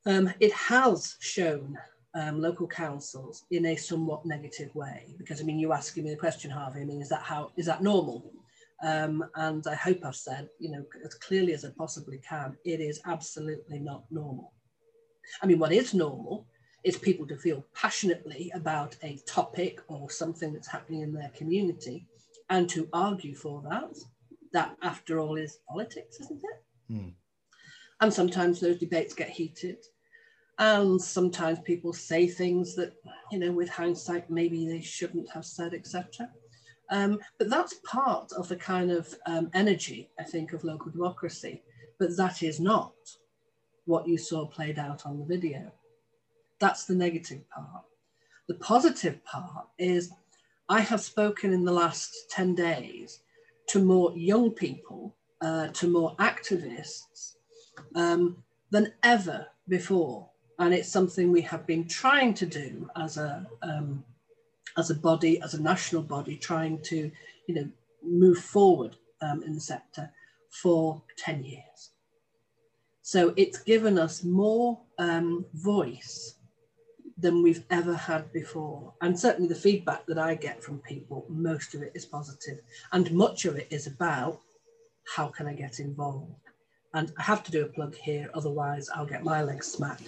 Um, 0.05 0.31
it 0.39 0.53
has 0.53 1.15
shown 1.19 1.77
um, 2.13 2.41
local 2.41 2.67
councils 2.67 3.45
in 3.51 3.65
a 3.67 3.75
somewhat 3.75 4.25
negative 4.25 4.73
way, 4.75 5.15
because 5.17 5.41
I 5.41 5.43
mean, 5.43 5.59
you 5.59 5.71
asking 5.73 6.03
me 6.03 6.09
the 6.11 6.17
question, 6.17 6.51
Harvey, 6.51 6.81
I 6.81 6.85
mean, 6.85 7.01
is 7.01 7.09
that 7.09 7.21
how, 7.21 7.51
is 7.57 7.65
that 7.65 7.83
normal? 7.83 8.31
Um, 8.83 9.23
and 9.35 9.65
I 9.67 9.75
hope 9.75 9.99
I've 10.03 10.15
said, 10.15 10.49
you 10.59 10.71
know, 10.71 10.83
as 11.05 11.13
clearly 11.13 11.53
as 11.53 11.63
I 11.63 11.69
possibly 11.77 12.19
can, 12.27 12.57
it 12.65 12.79
is 12.81 12.99
absolutely 13.05 13.79
not 13.79 14.03
normal. 14.11 14.53
I 15.41 15.45
mean, 15.45 15.59
what 15.59 15.71
is 15.71 15.93
normal 15.93 16.47
is 16.83 16.97
people 16.97 17.27
to 17.27 17.37
feel 17.37 17.63
passionately 17.75 18.51
about 18.55 18.95
a 19.03 19.19
topic 19.27 19.81
or 19.87 20.09
something 20.09 20.51
that's 20.51 20.67
happening 20.67 21.01
in 21.01 21.13
their 21.13 21.29
community 21.35 22.07
and 22.49 22.67
to 22.69 22.89
argue 22.91 23.35
for 23.35 23.61
that. 23.69 23.97
That, 24.53 24.75
after 24.81 25.19
all, 25.19 25.37
is 25.37 25.59
politics, 25.69 26.19
isn't 26.19 26.41
it? 26.43 26.93
Mm. 26.93 27.13
And 28.01 28.13
sometimes 28.13 28.59
those 28.59 28.79
debates 28.79 29.13
get 29.13 29.29
heated. 29.29 29.77
And 30.61 31.01
sometimes 31.01 31.57
people 31.61 31.91
say 31.91 32.27
things 32.27 32.75
that, 32.75 32.93
you 33.31 33.39
know, 33.39 33.51
with 33.51 33.67
hindsight, 33.67 34.29
maybe 34.29 34.67
they 34.67 34.79
shouldn't 34.79 35.27
have 35.31 35.43
said, 35.43 35.73
etc. 35.73 36.29
Um, 36.91 37.19
but 37.39 37.49
that's 37.49 37.79
part 37.83 38.31
of 38.33 38.47
the 38.47 38.57
kind 38.57 38.91
of 38.91 39.11
um, 39.25 39.49
energy, 39.55 40.11
I 40.19 40.23
think, 40.23 40.53
of 40.53 40.63
local 40.63 40.91
democracy. 40.91 41.63
But 41.97 42.15
that 42.17 42.43
is 42.43 42.59
not 42.59 42.93
what 43.85 44.07
you 44.07 44.19
saw 44.19 44.45
played 44.45 44.77
out 44.77 45.07
on 45.07 45.17
the 45.17 45.25
video. 45.25 45.71
That's 46.59 46.85
the 46.85 46.93
negative 46.93 47.41
part. 47.49 47.85
The 48.47 48.53
positive 48.55 49.25
part 49.25 49.65
is 49.79 50.11
I 50.69 50.81
have 50.81 51.01
spoken 51.01 51.53
in 51.53 51.65
the 51.65 51.71
last 51.71 52.29
10 52.29 52.53
days 52.53 53.21
to 53.69 53.79
more 53.79 54.13
young 54.15 54.51
people, 54.51 55.15
uh, 55.41 55.69
to 55.69 55.87
more 55.87 56.15
activists 56.17 57.37
um, 57.95 58.43
than 58.69 58.93
ever 59.01 59.47
before. 59.67 60.30
And 60.61 60.75
it's 60.75 60.89
something 60.89 61.31
we 61.31 61.41
have 61.41 61.65
been 61.65 61.87
trying 61.87 62.35
to 62.35 62.45
do 62.45 62.87
as 62.95 63.17
a, 63.17 63.47
um, 63.63 64.03
as 64.77 64.91
a 64.91 64.95
body, 64.95 65.41
as 65.41 65.55
a 65.55 65.61
national 65.61 66.03
body, 66.03 66.37
trying 66.37 66.79
to 66.83 67.09
you 67.47 67.55
know, 67.55 67.67
move 68.03 68.37
forward 68.37 68.95
um, 69.21 69.41
in 69.41 69.55
the 69.55 69.59
sector 69.59 70.11
for 70.51 71.01
10 71.17 71.43
years. 71.43 71.89
So 73.01 73.33
it's 73.37 73.57
given 73.57 73.97
us 73.97 74.23
more 74.23 74.79
um, 74.99 75.45
voice 75.55 76.35
than 77.17 77.41
we've 77.41 77.63
ever 77.71 77.95
had 77.95 78.31
before. 78.31 78.93
And 79.01 79.19
certainly 79.19 79.49
the 79.49 79.55
feedback 79.55 80.05
that 80.05 80.19
I 80.19 80.35
get 80.35 80.63
from 80.63 80.77
people, 80.77 81.25
most 81.27 81.73
of 81.73 81.81
it 81.81 81.91
is 81.95 82.05
positive, 82.05 82.59
and 82.91 83.11
much 83.11 83.45
of 83.45 83.55
it 83.55 83.67
is 83.71 83.87
about 83.87 84.39
how 85.15 85.25
can 85.27 85.47
I 85.47 85.53
get 85.53 85.79
involved? 85.79 86.35
And 86.93 87.11
I 87.17 87.23
have 87.23 87.43
to 87.45 87.51
do 87.51 87.63
a 87.63 87.67
plug 87.67 87.95
here, 87.95 88.29
otherwise 88.35 88.89
I'll 88.93 89.07
get 89.07 89.23
my 89.23 89.41
legs 89.41 89.67
smacked, 89.67 90.03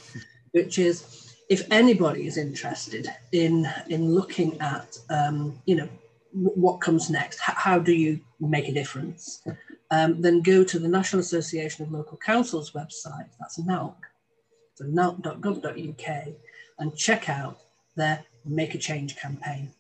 which 0.54 0.80
is 0.80 1.36
if 1.50 1.68
anybody 1.72 2.26
is 2.26 2.38
interested 2.38 3.08
in 3.32 3.68
in 3.90 4.14
looking 4.14 4.60
at 4.62 4.98
um, 5.10 5.60
you 5.66 5.76
know 5.76 5.90
what 6.34 6.82
comes 6.82 7.10
next, 7.10 7.40
how 7.40 7.78
do 7.78 7.94
you 7.94 8.20
make 8.40 8.68
a 8.68 8.74
difference? 8.74 9.44
Um, 9.92 10.20
then 10.20 10.42
go 10.42 10.64
to 10.64 10.80
the 10.80 10.88
National 10.88 11.20
Association 11.20 11.86
of 11.86 11.92
Local 11.92 12.18
Councils 12.18 12.72
website, 12.72 13.30
that's 13.40 13.60
NALC, 13.60 13.96
so 14.74 14.86
nalc.gov.uk, 14.86 16.28
and 16.80 16.98
check 16.98 17.30
out 17.30 17.60
their 17.96 18.26
make 18.46 18.74
a 18.74 18.80
change 18.80 19.16
campaign. 19.16 19.72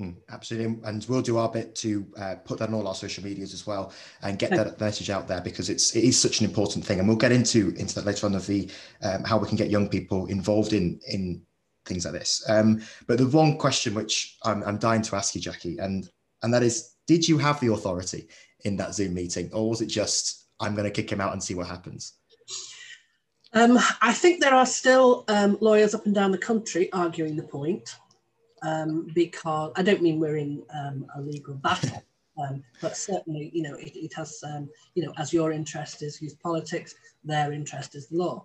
Mm, 0.00 0.16
absolutely, 0.30 0.80
and 0.84 1.04
we'll 1.06 1.20
do 1.20 1.36
our 1.36 1.50
bit 1.50 1.74
to 1.76 2.06
uh, 2.16 2.36
put 2.44 2.58
that 2.58 2.70
on 2.70 2.74
all 2.74 2.88
our 2.88 2.94
social 2.94 3.22
medias 3.22 3.52
as 3.52 3.66
well, 3.66 3.92
and 4.22 4.38
get 4.38 4.50
that 4.50 4.80
message 4.80 5.10
out 5.10 5.28
there 5.28 5.42
because 5.42 5.68
it's 5.68 5.94
it 5.94 6.02
is 6.02 6.18
such 6.18 6.40
an 6.40 6.46
important 6.46 6.84
thing, 6.84 6.98
and 6.98 7.06
we'll 7.06 7.16
get 7.16 7.30
into 7.30 7.74
into 7.76 7.94
that 7.96 8.06
later 8.06 8.26
on 8.26 8.34
of 8.34 8.46
the 8.46 8.70
um, 9.02 9.22
how 9.22 9.36
we 9.36 9.46
can 9.46 9.56
get 9.56 9.70
young 9.70 9.88
people 9.88 10.26
involved 10.26 10.72
in 10.72 10.98
in 11.08 11.42
things 11.84 12.06
like 12.06 12.14
this. 12.14 12.42
Um, 12.48 12.80
but 13.06 13.18
the 13.18 13.26
one 13.26 13.58
question 13.58 13.94
which 13.94 14.38
I'm, 14.44 14.62
I'm 14.62 14.78
dying 14.78 15.02
to 15.02 15.16
ask 15.16 15.34
you, 15.34 15.42
Jackie, 15.42 15.76
and 15.78 16.08
and 16.42 16.54
that 16.54 16.62
is, 16.62 16.94
did 17.06 17.28
you 17.28 17.36
have 17.38 17.60
the 17.60 17.72
authority 17.72 18.28
in 18.64 18.76
that 18.76 18.94
Zoom 18.94 19.12
meeting, 19.12 19.50
or 19.52 19.68
was 19.68 19.82
it 19.82 19.86
just 19.86 20.46
I'm 20.58 20.74
going 20.74 20.90
to 20.90 21.02
kick 21.02 21.12
him 21.12 21.20
out 21.20 21.32
and 21.32 21.42
see 21.42 21.54
what 21.54 21.66
happens? 21.66 22.14
Um, 23.54 23.78
I 24.00 24.14
think 24.14 24.40
there 24.40 24.54
are 24.54 24.64
still 24.64 25.24
um, 25.28 25.58
lawyers 25.60 25.94
up 25.94 26.06
and 26.06 26.14
down 26.14 26.32
the 26.32 26.38
country 26.38 26.90
arguing 26.92 27.36
the 27.36 27.42
point 27.42 27.96
um, 28.62 29.08
because 29.14 29.72
I 29.76 29.82
don't 29.82 30.02
mean 30.02 30.20
we're 30.20 30.36
in 30.36 30.62
um, 30.74 31.06
a 31.16 31.20
legal 31.20 31.54
battle, 31.54 32.02
um, 32.38 32.62
but 32.80 32.96
certainly, 32.96 33.50
you 33.52 33.62
know, 33.62 33.74
it, 33.74 33.92
it 33.94 34.14
has, 34.14 34.42
um, 34.44 34.68
you 34.94 35.04
know, 35.04 35.12
as 35.18 35.32
your 35.32 35.52
interest 35.52 36.02
is 36.02 36.22
youth 36.22 36.40
politics, 36.42 36.94
their 37.24 37.52
interest 37.52 37.94
is 37.94 38.08
the 38.08 38.16
law. 38.16 38.44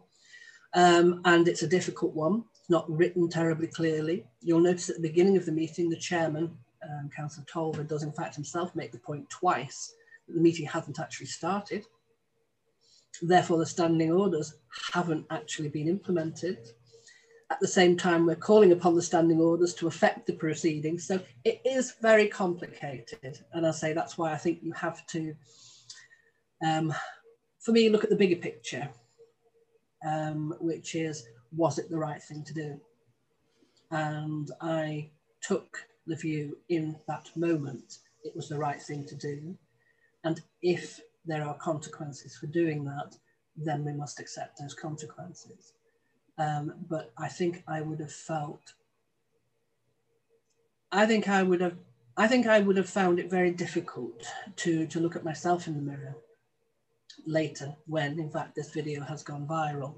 Um, 0.74 1.22
and 1.26 1.48
it's 1.48 1.64
a 1.64 1.68
difficult 1.68 2.14
one. 2.14 2.44
It's 2.60 2.70
not 2.70 2.90
written 2.90 3.30
terribly 3.30 3.68
clearly. 3.68 4.26
You'll 4.42 4.60
notice 4.60 4.90
at 4.90 4.98
the 4.98 5.08
beginning 5.08 5.38
of 5.38 5.46
the 5.46 5.52
meeting, 5.52 5.90
the 5.90 5.98
chairman, 5.98 6.58
um, 6.84 7.10
Councillor 7.16 7.46
Tolver, 7.52 7.84
does 7.84 8.04
in 8.04 8.12
fact 8.12 8.36
himself 8.36 8.76
make 8.76 8.92
the 8.92 9.00
point 9.00 9.30
twice 9.30 9.94
that 10.28 10.34
the 10.34 10.42
meeting 10.42 10.66
hasn't 10.66 11.00
actually 11.00 11.28
started. 11.28 11.86
Therefore, 13.22 13.58
the 13.58 13.66
standing 13.66 14.12
orders 14.12 14.56
haven't 14.94 15.26
actually 15.32 15.70
been 15.70 15.88
implemented 15.88 16.70
at 17.50 17.60
the 17.62 17.68
same 17.68 17.96
time, 17.96 18.26
we're 18.26 18.36
calling 18.36 18.74
upon 18.74 18.96
the 18.96 19.02
standing 19.02 19.40
orders 19.40 19.74
to 19.76 19.88
affect 19.88 20.28
the 20.28 20.34
proceedings. 20.34 21.08
So 21.08 21.20
it 21.46 21.62
is 21.64 21.94
very 22.02 22.28
complicated. 22.28 23.40
And 23.54 23.66
I 23.66 23.72
say 23.72 23.94
that's 23.94 24.18
why 24.18 24.34
I 24.34 24.38
think 24.38 24.60
you 24.62 24.74
have 24.74 25.06
to, 25.08 25.34
um, 26.66 26.94
for 27.60 27.72
me, 27.72 27.90
look 27.90 28.04
at 28.04 28.10
the 28.10 28.18
bigger 28.18 28.36
picture, 28.36 28.90
um, 30.06 30.54
which 30.60 30.96
is, 30.96 31.26
was 31.56 31.80
it 31.80 31.90
the 31.90 31.98
right 31.98 32.22
thing 32.22 32.44
to 32.44 32.54
do? 32.54 32.80
And 33.92 34.52
I 34.60 35.10
took 35.42 35.86
the 36.06 36.18
view 36.18 36.58
in 36.68 36.98
that 37.08 37.30
moment, 37.36 38.00
it 38.24 38.36
was 38.36 38.50
the 38.50 38.58
right 38.58 38.82
thing 38.82 39.06
to 39.06 39.16
do. 39.16 39.56
And 40.26 40.42
if 40.62 41.00
there 41.26 41.46
are 41.46 41.56
consequences 41.56 42.36
for 42.36 42.48
doing 42.48 42.84
that, 42.86 43.16
then 43.56 43.86
we 43.86 43.94
must 43.94 44.20
accept 44.20 44.60
those 44.60 44.74
consequences. 44.74 45.74
Um, 46.38 46.74
but 46.88 47.12
I 47.18 47.28
think 47.28 47.64
I 47.68 47.82
would 47.82 48.00
have 48.00 48.12
felt, 48.12 48.74
I 50.92 51.06
think 51.06 51.28
I 51.28 51.42
would 51.44 51.62
have, 51.62 51.78
I 52.16 52.28
think 52.28 52.46
I 52.48 52.60
would 52.60 52.78
have 52.78 52.90
found 52.90 53.20
it 53.20 53.30
very 53.30 53.52
difficult 53.52 54.24
to, 54.58 54.86
to 54.88 55.00
look 55.00 55.16
at 55.16 55.24
myself 55.24 55.68
in 55.68 55.76
the 55.76 55.82
mirror 55.82 56.16
later 57.26 57.76
when 57.86 58.20
in 58.20 58.30
fact 58.30 58.56
this 58.56 58.72
video 58.72 59.04
has 59.04 59.24
gone 59.24 59.46
viral 59.48 59.96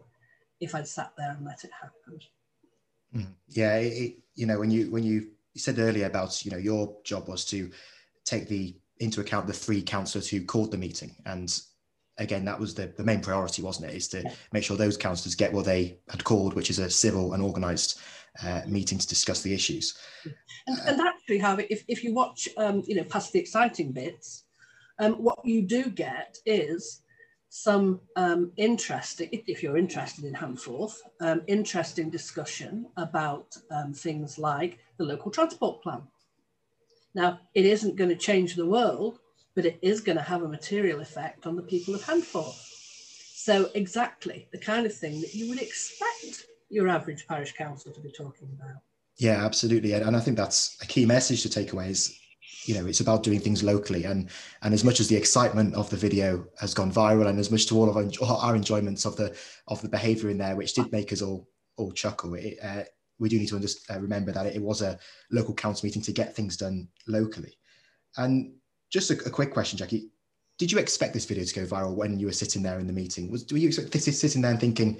if 0.60 0.75
I'd 0.75 0.88
sat 0.88 1.13
there 1.17 1.32
and 1.32 1.45
let 1.45 1.63
it 1.63 1.71
happen. 1.80 2.19
Mm. 3.15 3.34
Yeah, 3.47 3.78
it, 3.78 4.17
you 4.36 4.45
know, 4.45 4.60
when 4.60 4.71
you 4.71 4.91
when 4.91 5.04
you 5.04 5.30
said 5.56 5.80
earlier 5.80 6.06
about 6.06 6.45
you 6.45 6.52
know 6.52 6.58
your 6.58 6.95
job 7.04 7.28
was 7.28 7.45
to 7.45 7.71
take 8.25 8.47
the 8.47 8.75
into 8.99 9.21
account 9.21 9.47
the 9.47 9.54
three 9.54 9.82
councillors 9.82 10.30
who 10.30 10.43
called 10.45 10.71
the 10.71 10.78
meeting, 10.78 11.15
and 11.25 11.62
again, 12.20 12.46
that 12.46 12.60
was 12.60 12.76
the, 12.76 12.94
the 12.98 13.04
main 13.04 13.22
priority, 13.22 13.62
wasn't 13.62 13.90
it? 13.90 13.96
Is 13.96 14.08
to 14.10 14.24
make 14.52 14.64
sure 14.64 14.78
those 14.78 14.98
councillors 14.98 15.36
get 15.36 15.52
what 15.52 15.66
they 15.66 15.98
had 16.10 16.24
called, 16.24 16.54
which 16.54 16.70
is 16.70 16.80
a 16.80 16.90
civil 16.90 17.34
and 17.34 17.42
organised 17.42 18.00
uh, 18.44 18.62
meeting 18.68 18.98
to 18.98 19.08
discuss 19.08 19.42
the 19.42 19.54
issues. 19.54 19.98
And, 20.68 20.78
and 20.86 21.02
actually, 21.02 21.40
Harvey, 21.40 21.66
if, 21.70 21.84
if 21.88 22.04
you 22.04 22.14
watch, 22.14 22.48
um, 22.58 22.84
you 22.86 22.96
know, 22.96 23.04
past 23.04 23.34
the 23.34 23.40
exciting 23.40 23.92
bits, 23.92 24.44
um, 25.00 25.14
what 25.14 25.40
you 25.44 25.62
do 25.62 25.90
get 25.90 26.38
is 26.46 27.02
some 27.50 28.00
um, 28.16 28.52
interesting, 28.58 29.30
if 29.32 29.64
you're 29.64 29.78
interested 29.78 30.26
in 30.26 30.34
Handforth, 30.34 30.98
um, 31.22 31.42
interesting 31.48 32.10
discussion 32.10 32.86
about 32.98 33.58
um, 33.72 33.94
things 33.94 34.38
like 34.38 34.78
the 34.98 35.04
local 35.04 35.32
transport 35.32 35.82
plan. 35.82 36.04
Now, 37.16 37.40
it 37.56 37.66
isn't 37.66 37.96
going 37.96 38.12
to 38.12 38.16
change 38.16 38.56
the 38.56 38.68
world, 38.68 39.20
but 39.60 39.65
it 39.65 39.80
is 39.82 40.00
going 40.00 40.17
to 40.17 40.24
have 40.24 40.41
a 40.43 40.48
material 40.48 41.02
effect 41.02 41.45
on 41.45 41.58
the 41.58 41.62
people 41.62 41.93
of 41.93 42.02
Handforth. 42.02 42.56
So 43.36 43.69
exactly 43.76 44.48
the 44.54 44.58
kind 44.58 44.86
of 44.86 44.95
thing 44.95 45.19
that 45.19 45.36
you 45.36 45.50
would 45.50 45.62
expect 45.62 46.45
your 46.69 46.88
average 46.88 47.28
parish 47.28 47.52
council 47.52 47.91
to 47.91 48.00
be 48.00 48.10
talking 48.10 48.48
about. 48.58 48.78
Yeah, 49.17 49.43
absolutely. 49.43 49.91
And 49.91 50.15
I 50.15 50.22
think 50.22 50.38
that's 50.38 50.78
a 50.82 50.88
key 50.88 51.06
message 51.06 51.41
to 51.41 51.50
take 51.50 51.74
away 51.74 51.89
is, 51.89 52.17
you 52.63 52.74
know, 52.74 52.86
it's 52.86 53.02
about 53.02 53.22
doing 53.22 53.41
things 53.41 53.62
locally. 53.62 54.06
And 54.06 54.30
and 54.62 54.74
as 54.74 54.86
much 54.86 55.02
as 55.02 55.10
the 55.10 55.17
excitement 55.17 55.76
of 55.76 55.89
the 55.89 55.98
video 55.98 56.45
has 56.62 56.74
gone 56.74 56.89
viral 56.89 57.28
and 57.28 57.38
as 57.38 57.52
much 57.52 57.65
to 57.67 57.76
all 57.76 57.89
of 57.89 57.98
our, 57.98 58.38
our 58.38 58.56
enjoyments 58.56 59.04
of 59.04 59.17
the 59.17 59.36
of 59.67 59.82
the 59.82 59.89
behavior 59.89 60.30
in 60.30 60.38
there, 60.38 60.56
which 60.56 60.74
did 60.74 60.89
make 60.93 61.12
us 61.12 61.22
all 61.22 61.50
all 61.76 61.91
chuckle, 61.91 62.34
it, 62.36 62.58
uh, 62.63 62.84
we 63.19 63.28
do 63.28 63.38
need 63.38 63.50
to 63.50 63.60
just 63.60 63.91
uh, 63.91 64.00
remember 64.00 64.32
that 64.32 64.45
it 64.45 64.62
was 64.62 64.82
a 64.82 64.98
local 65.32 65.54
council 65.54 65.86
meeting 65.86 66.02
to 66.04 66.13
get 66.13 66.34
things 66.34 66.56
done 66.56 66.88
locally. 67.10 67.58
And 68.15 68.54
just 68.89 69.12
a, 69.12 69.13
a, 69.25 69.30
quick 69.30 69.54
question, 69.54 69.78
Jackie. 69.78 70.10
Did 70.58 70.71
you 70.71 70.78
expect 70.78 71.13
this 71.13 71.25
video 71.25 71.43
to 71.43 71.54
go 71.54 71.65
viral 71.65 71.95
when 71.95 72.19
you 72.19 72.25
were 72.25 72.34
sitting 72.34 72.62
there 72.62 72.80
in 72.80 72.88
the 72.88 72.93
meeting? 72.93 73.32
Was 73.32 73.43
do 73.43 73.56
you 73.56 73.67
expect 73.67 73.91
this 73.91 74.08
is 74.08 74.19
sitting 74.19 74.41
there 74.41 74.52
and 74.52 74.60
thinking 74.60 74.99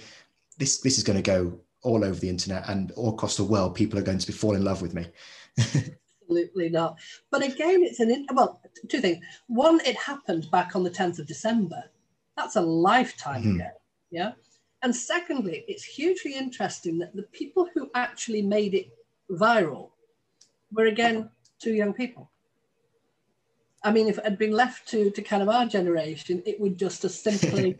this 0.58 0.80
this 0.80 0.98
is 0.98 1.04
going 1.04 1.22
to 1.22 1.24
go 1.24 1.60
all 1.82 2.04
over 2.04 2.20
the 2.20 2.30
internet 2.30 2.68
and 2.70 2.92
all 2.92 3.14
across 3.14 3.36
the 3.36 3.44
world? 3.44 3.76
People 3.76 4.00
are 4.00 4.04
going 4.04 4.20
to 4.20 4.28
be 4.28 4.34
fall 4.34 4.56
in 4.56 4.64
love 4.64 4.82
with 4.82 4.94
me. 4.94 5.08
Absolutely 6.30 6.70
not. 6.70 6.98
But 7.32 7.44
again, 7.44 7.84
it's 7.84 8.00
an 8.00 8.26
well, 8.34 8.62
two 8.88 9.02
things. 9.02 9.24
One, 9.48 9.82
it 9.86 9.98
happened 9.98 10.50
back 10.52 10.76
on 10.76 10.84
the 10.84 10.92
10th 10.92 11.20
of 11.20 11.28
December. 11.28 11.84
That's 12.38 12.56
a 12.56 12.62
lifetime 12.62 13.42
mm-hmm. 13.42 13.56
ago. 13.56 13.70
Yeah. 14.12 14.32
And 14.82 14.96
secondly, 14.96 15.66
it's 15.68 15.84
hugely 15.84 16.36
interesting 16.36 17.00
that 17.00 17.16
the 17.16 17.24
people 17.24 17.68
who 17.74 17.90
actually 17.96 18.42
made 18.42 18.74
it 18.74 18.92
viral 19.30 19.90
were 20.72 20.86
again 20.86 21.30
two 21.60 21.74
young 21.74 21.94
people. 21.94 22.32
I 23.84 23.92
mean, 23.92 24.08
if 24.08 24.18
it 24.18 24.24
had 24.24 24.38
been 24.38 24.52
left 24.52 24.88
to, 24.90 25.10
to 25.12 25.22
kind 25.22 25.42
of 25.42 25.50
our 25.50 25.66
generation, 25.66 26.44
it 26.46 26.60
would 26.60 26.78
just 26.78 27.04
have 27.04 27.12
simply 27.12 27.78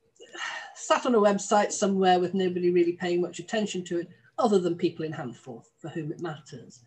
sat 0.74 1.06
on 1.06 1.14
a 1.14 1.20
website 1.20 1.72
somewhere 1.72 2.20
with 2.20 2.34
nobody 2.34 2.70
really 2.70 2.92
paying 2.92 3.20
much 3.20 3.38
attention 3.38 3.82
to 3.84 4.00
it, 4.00 4.08
other 4.38 4.58
than 4.58 4.76
people 4.76 5.04
in 5.04 5.12
Handforth 5.12 5.66
for 5.78 5.88
whom 5.88 6.12
it 6.12 6.20
matters. 6.20 6.80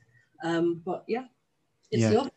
Um, 0.44 0.82
but 0.86 1.04
yeah, 1.08 1.26
it's 1.92 2.04
yeah. 2.04 2.28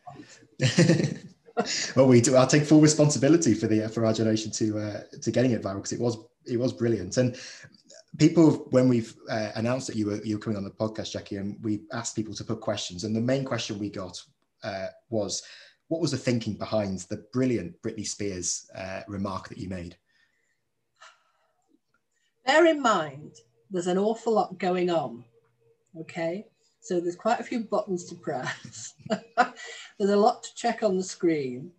the 0.57 1.33
well, 1.95 2.07
we 2.07 2.21
do. 2.21 2.35
I'll 2.35 2.47
take 2.47 2.63
full 2.65 2.81
responsibility 2.81 3.53
for 3.53 3.67
the 3.67 3.87
for 3.89 4.05
our 4.05 4.13
generation 4.13 4.51
to 4.51 4.79
uh, 4.79 5.01
to 5.21 5.31
getting 5.31 5.51
it 5.51 5.61
viral 5.61 5.75
because 5.75 5.93
it 5.93 5.99
was 5.99 6.17
it 6.45 6.59
was 6.59 6.73
brilliant. 6.73 7.17
And 7.17 7.37
people, 8.17 8.67
when 8.71 8.89
we've 8.89 9.15
uh, 9.29 9.51
announced 9.55 9.87
that 9.87 9.95
you 9.95 10.07
were 10.07 10.21
you 10.23 10.35
were 10.35 10.41
coming 10.41 10.57
on 10.57 10.63
the 10.63 10.71
podcast, 10.71 11.11
Jackie, 11.11 11.37
and 11.37 11.57
we 11.63 11.83
asked 11.91 12.15
people 12.15 12.33
to 12.33 12.43
put 12.43 12.59
questions, 12.59 13.03
and 13.03 13.15
the 13.15 13.21
main 13.21 13.45
question 13.45 13.79
we 13.79 13.89
got 13.89 14.21
uh, 14.63 14.87
was 15.09 15.43
what 15.87 16.01
was 16.01 16.11
the 16.11 16.17
thinking 16.17 16.55
behind 16.55 16.99
the 17.09 17.25
brilliant 17.33 17.81
Britney 17.81 18.05
Spears 18.05 18.69
uh, 18.75 19.01
remark 19.07 19.49
that 19.49 19.57
you 19.57 19.69
made? 19.69 19.95
Bear 22.45 22.65
in 22.65 22.81
mind, 22.81 23.35
there's 23.71 23.87
an 23.87 23.97
awful 23.97 24.33
lot 24.33 24.57
going 24.59 24.89
on. 24.89 25.23
Okay, 25.99 26.45
so 26.81 26.99
there's 26.99 27.15
quite 27.15 27.39
a 27.39 27.43
few 27.43 27.61
buttons 27.61 28.05
to 28.05 28.15
press. 28.15 28.95
there's 29.37 30.09
a 30.09 30.17
lot 30.17 30.43
to 30.43 30.55
check 30.55 30.83
on 30.83 30.97
the 30.97 31.03
screen, 31.03 31.71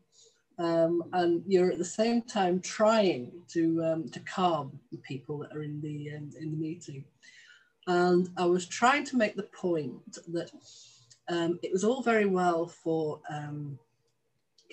um, 0.58 1.02
and 1.12 1.42
you're 1.46 1.70
at 1.70 1.78
the 1.78 1.84
same 1.84 2.22
time 2.22 2.60
trying 2.60 3.32
to 3.48 3.82
um, 3.84 4.08
to 4.10 4.20
calm 4.20 4.78
the 4.92 4.98
people 4.98 5.38
that 5.38 5.52
are 5.54 5.62
in 5.62 5.80
the 5.80 6.16
um, 6.16 6.30
in 6.40 6.52
the 6.52 6.56
meeting. 6.56 7.04
And 7.86 8.30
I 8.38 8.46
was 8.46 8.66
trying 8.66 9.04
to 9.06 9.16
make 9.16 9.36
the 9.36 9.48
point 9.60 10.18
that 10.28 10.50
um, 11.28 11.58
it 11.62 11.72
was 11.72 11.84
all 11.84 12.02
very 12.02 12.26
well 12.26 12.66
for 12.66 13.20
um, 13.30 13.78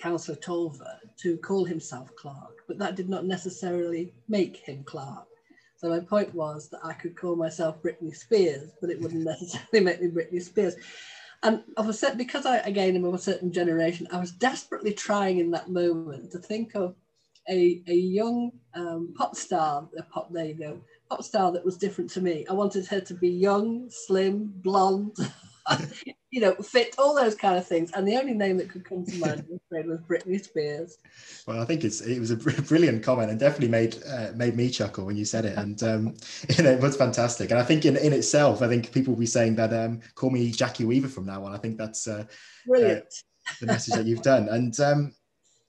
Councillor 0.02 0.38
Tolver 0.38 0.98
to 1.18 1.36
call 1.38 1.64
himself 1.64 2.10
Clark, 2.16 2.64
but 2.66 2.76
that 2.78 2.96
did 2.96 3.08
not 3.08 3.24
necessarily 3.24 4.12
make 4.28 4.56
him 4.56 4.82
Clark. 4.82 5.28
So 5.76 5.88
my 5.88 6.00
point 6.00 6.34
was 6.34 6.68
that 6.70 6.84
I 6.84 6.92
could 6.92 7.16
call 7.16 7.36
myself 7.36 7.80
Britney 7.82 8.14
Spears, 8.14 8.72
but 8.80 8.90
it 8.90 9.00
wouldn't 9.00 9.24
necessarily 9.24 9.80
make 9.80 10.02
me 10.02 10.08
Britney 10.08 10.42
Spears. 10.42 10.74
And 11.44 11.62
I 11.76 11.82
was 11.82 12.04
because 12.16 12.46
I 12.46 12.58
again 12.58 12.96
am 12.96 13.04
of 13.04 13.14
a 13.14 13.18
certain 13.18 13.52
generation, 13.52 14.08
I 14.12 14.18
was 14.18 14.32
desperately 14.32 14.92
trying 14.92 15.38
in 15.38 15.52
that 15.52 15.70
moment 15.70 16.32
to 16.32 16.38
think 16.38 16.74
of 16.74 16.96
a, 17.48 17.82
a 17.86 17.94
young 17.94 18.52
um, 18.74 19.14
pop 19.16 19.36
star, 19.36 19.88
a 19.98 20.02
pop 20.04 20.32
there 20.32 20.46
you 20.46 20.54
go, 20.54 20.80
pop 21.08 21.22
star 21.22 21.52
that 21.52 21.64
was 21.64 21.76
different 21.76 22.10
to 22.10 22.20
me. 22.20 22.44
I 22.48 22.52
wanted 22.52 22.86
her 22.86 23.00
to 23.00 23.14
be 23.14 23.28
young, 23.28 23.88
slim, 23.90 24.52
blonde, 24.56 25.16
you 26.32 26.40
know, 26.40 26.54
fit 26.54 26.94
all 26.98 27.14
those 27.14 27.34
kind 27.34 27.58
of 27.58 27.66
things. 27.66 27.92
And 27.92 28.08
the 28.08 28.16
only 28.16 28.32
name 28.32 28.56
that 28.56 28.70
could 28.70 28.86
come 28.86 29.04
to 29.04 29.18
mind 29.18 29.44
was 29.70 30.00
Britney 30.08 30.42
Spears. 30.42 30.96
Well, 31.46 31.60
I 31.60 31.66
think 31.66 31.84
it's 31.84 32.00
it 32.00 32.18
was 32.18 32.30
a 32.30 32.36
brilliant 32.62 33.04
comment 33.04 33.30
and 33.30 33.38
definitely 33.38 33.68
made 33.68 33.98
uh, 34.08 34.30
made 34.34 34.56
me 34.56 34.70
chuckle 34.70 35.04
when 35.04 35.16
you 35.16 35.26
said 35.26 35.44
it, 35.44 35.58
and 35.58 35.80
um, 35.82 36.14
you 36.56 36.64
know, 36.64 36.70
it 36.70 36.80
was 36.80 36.96
fantastic. 36.96 37.50
And 37.50 37.60
I 37.60 37.62
think 37.62 37.84
in, 37.84 37.98
in 37.98 38.14
itself, 38.14 38.62
I 38.62 38.68
think 38.68 38.92
people 38.92 39.12
will 39.12 39.20
be 39.20 39.26
saying 39.26 39.56
that 39.56 39.74
um, 39.74 40.00
call 40.14 40.30
me 40.30 40.50
Jackie 40.50 40.86
Weaver 40.86 41.08
from 41.08 41.26
now 41.26 41.44
on. 41.44 41.52
I 41.52 41.58
think 41.58 41.76
that's 41.76 42.08
uh, 42.08 42.24
brilliant. 42.66 43.04
Uh, 43.04 43.52
the 43.60 43.66
message 43.66 43.94
that 43.94 44.06
you've 44.06 44.22
done, 44.22 44.48
and 44.48 44.80
um, 44.80 45.14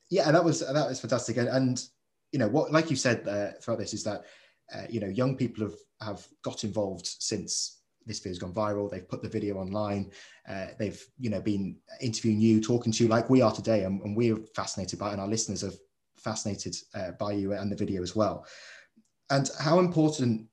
yeah, 0.10 0.32
that 0.32 0.46
was 0.46 0.62
that 0.62 0.74
was 0.74 1.02
fantastic. 1.02 1.36
And, 1.36 1.50
and 1.50 1.84
you 2.32 2.40
know 2.40 2.48
what, 2.48 2.72
like 2.72 2.90
you 2.90 2.96
said 2.96 3.28
uh, 3.28 3.60
throughout 3.62 3.80
this, 3.80 3.94
is 3.94 4.06
that 4.06 4.24
uh, 4.74 4.84
you 4.90 5.02
know 5.02 5.08
young 5.08 5.36
people 5.36 5.66
have 5.66 5.76
have 6.02 6.26
got 6.42 6.64
involved 6.64 7.08
since 7.20 7.82
this 8.06 8.20
video's 8.20 8.40
gone 8.40 8.54
viral. 8.54 8.90
They've 8.90 9.08
put 9.08 9.22
the 9.22 9.30
video 9.30 9.58
online. 9.58 10.12
Uh, 10.48 10.68
they've 10.78 11.04
you 11.20 11.30
know 11.30 11.42
been 11.42 11.78
interviewing 12.02 12.40
you, 12.40 12.62
talking 12.62 12.92
to 12.92 13.04
you 13.04 13.10
like 13.10 13.30
we 13.30 13.42
are 13.42 13.52
today, 13.52 13.84
and, 13.84 14.02
and 14.02 14.16
we're 14.16 14.38
fascinated 14.56 15.00
by 15.00 15.10
it, 15.10 15.14
and 15.14 15.22
our 15.22 15.28
listeners 15.28 15.64
are 15.64 15.72
fascinated 16.18 16.76
uh, 16.96 17.12
by 17.12 17.34
you 17.34 17.54
and 17.54 17.72
the 17.72 17.76
video 17.76 18.02
as 18.02 18.16
well. 18.16 18.46
And 19.30 19.50
how 19.60 19.80
important 19.80 20.48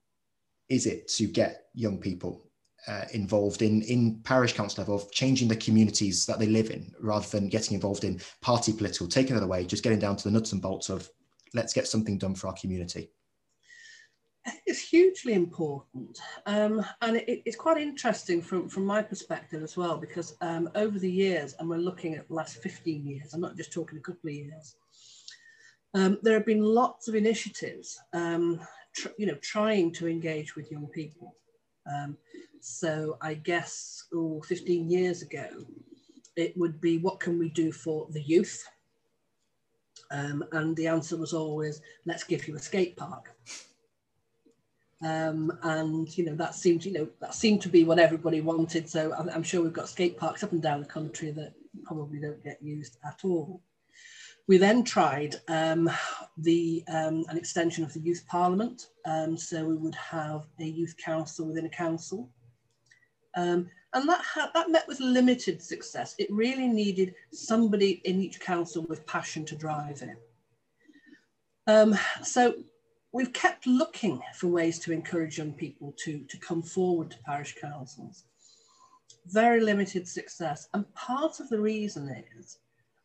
is 0.69 0.87
it 0.87 1.09
to 1.09 1.27
get 1.27 1.65
young 1.75 1.99
people 1.99 2.47
uh, 2.89 3.05
involved 3.13 3.63
in 3.63 3.83
in 3.83 4.21
parish 4.23 4.53
council 4.53 4.83
level 4.83 4.97
of 4.97 5.11
changing 5.13 5.49
the 5.49 5.57
communities 5.57 6.25
that 6.27 6.39
they 6.39 6.47
live 6.47 6.71
in, 6.71 6.93
rather 7.01 7.27
than 7.29 7.49
getting 7.49 7.75
involved 7.75 8.05
in 8.05 8.21
party 8.41 8.73
political, 8.73 9.07
taking 9.07 9.37
it 9.37 9.43
away, 9.43 9.65
just 9.65 9.83
getting 9.83 9.99
down 9.99 10.17
to 10.17 10.25
the 10.25 10.31
nuts 10.31 10.53
and 10.53 10.63
bolts 10.63 10.89
of 10.89 11.09
let's 11.53 11.73
get 11.73 11.87
something 11.87 12.19
done 12.19 12.35
for 12.35 12.47
our 12.49 12.55
community. 12.55 13.11
It's 14.67 14.81
hugely 14.81 15.35
important. 15.35 16.19
Um, 16.47 16.85
and 17.03 17.17
it, 17.17 17.43
it's 17.45 17.57
quite 17.57 17.79
interesting 17.79 18.41
from, 18.41 18.69
from 18.69 18.85
my 18.85 19.03
perspective 19.03 19.63
as 19.63 19.77
well, 19.77 19.97
because 19.99 20.37
um, 20.41 20.71
over 20.75 20.99
the 20.99 21.11
years, 21.11 21.55
and 21.59 21.69
we're 21.69 21.77
looking 21.77 22.15
at 22.15 22.29
the 22.29 22.35
last 22.35 22.63
15 22.63 23.07
years, 23.07 23.35
I'm 23.35 23.41
not 23.41 23.57
just 23.57 23.73
talking 23.73 23.99
a 23.99 24.03
couple 24.03 24.31
of 24.31 24.35
years, 24.35 24.77
um, 25.95 26.19
there 26.23 26.35
have 26.35 26.47
been 26.47 26.63
lots 26.63 27.09
of 27.09 27.15
initiatives, 27.15 27.99
um, 28.13 28.61
you 29.19 29.27
know, 29.27 29.37
trying 29.43 29.93
to 29.95 30.09
engage 30.09 30.57
with 30.57 30.71
young 30.71 30.87
people. 30.87 31.35
Um, 31.93 32.17
so 32.61 33.19
I 33.21 33.35
guess, 33.35 34.05
oh, 34.15 34.41
15 34.43 34.91
years 34.91 35.23
ago, 35.23 35.49
it 36.37 36.57
would 36.57 36.81
be 36.81 36.99
what 36.99 37.21
can 37.21 37.39
we 37.39 37.51
do 37.51 37.73
for 37.73 38.07
the 38.11 38.23
youth? 38.23 38.67
Um, 40.13 40.45
and 40.53 40.77
the 40.77 40.87
answer 40.87 41.17
was 41.17 41.33
always, 41.33 41.81
let's 42.05 42.25
give 42.25 42.47
you 42.49 42.57
a 42.57 42.61
skate 42.61 42.97
park. 42.97 43.35
Um, 45.03 45.59
and 45.63 46.17
you 46.19 46.27
know 46.27 46.35
that 46.35 46.55
seemed 46.55 46.85
you 46.85 46.93
know 46.93 47.09
that 47.21 47.35
seemed 47.35 47.63
to 47.63 47.71
be 47.71 47.85
what 47.85 47.99
everybody 47.99 48.43
wanted. 48.43 48.89
So 48.89 49.15
I'm, 49.15 49.31
I'm, 49.31 49.43
sure 49.43 49.63
we've 49.63 49.73
got 49.73 49.89
skate 49.89 50.19
parks 50.19 50.45
up 50.45 50.53
and 50.53 50.61
down 50.61 50.81
the 50.81 50.87
country 50.87 51.31
that 51.31 51.55
probably 51.85 52.21
don't 52.21 52.45
get 52.45 52.63
used 52.63 52.99
at 53.07 53.21
all. 53.25 53.63
We 54.47 54.59
then 54.59 54.85
tried 54.85 55.37
um, 55.49 55.89
the 56.37 56.85
um, 56.89 57.25
an 57.31 57.39
extension 57.39 57.83
of 57.83 57.95
the 57.95 58.01
youth 58.01 58.27
parliament. 58.27 58.89
Um, 59.07 59.39
so 59.39 59.65
we 59.65 59.77
would 59.77 59.95
have 59.95 60.47
a 60.59 60.65
youth 60.65 60.97
council 61.03 61.47
within 61.47 61.65
a 61.65 61.71
council, 61.71 62.29
um, 63.37 63.71
and 63.95 64.07
that 64.07 64.23
that 64.53 64.71
met 64.71 64.87
with 64.87 65.01
limited 65.01 65.63
success. 65.63 66.15
It 66.19 66.31
really 66.31 66.69
needed 66.69 67.15
somebody 67.33 68.03
in 68.05 68.21
each 68.21 68.39
council 68.39 68.85
with 68.87 69.07
passion 69.07 69.47
to 69.47 69.57
drive 69.57 70.03
it. 70.03 70.19
Um, 71.67 71.97
so 72.23 72.55
we've 73.13 73.33
kept 73.33 73.67
looking 73.67 74.21
for 74.35 74.49
ways 74.49 74.79
to 74.81 74.93
encourage 74.93 75.39
young 75.39 75.53
people 75.53 75.95
to, 76.05 76.21
to 76.29 76.39
come 76.39 76.63
forward 76.63 77.11
to 77.11 77.19
parish 77.25 77.57
councils. 77.61 78.25
Very 79.27 79.61
limited 79.61 80.07
success. 80.07 80.69
And 80.75 80.93
part 80.95 81.41
of 81.41 81.49
the 81.49 81.61
reason 81.61 82.09
is 82.39 82.59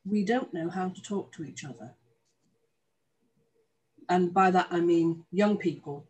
we 0.06 0.24
don't 0.24 0.54
know 0.54 0.70
how 0.70 0.90
to 0.90 1.02
talk 1.02 1.32
to 1.34 1.44
each 1.44 1.66
other. 1.66 1.94
And 4.10 4.34
by 4.34 4.52
that, 4.52 4.68
I 4.70 4.80
mean 4.80 5.24
young 5.32 5.58
people 5.58 6.06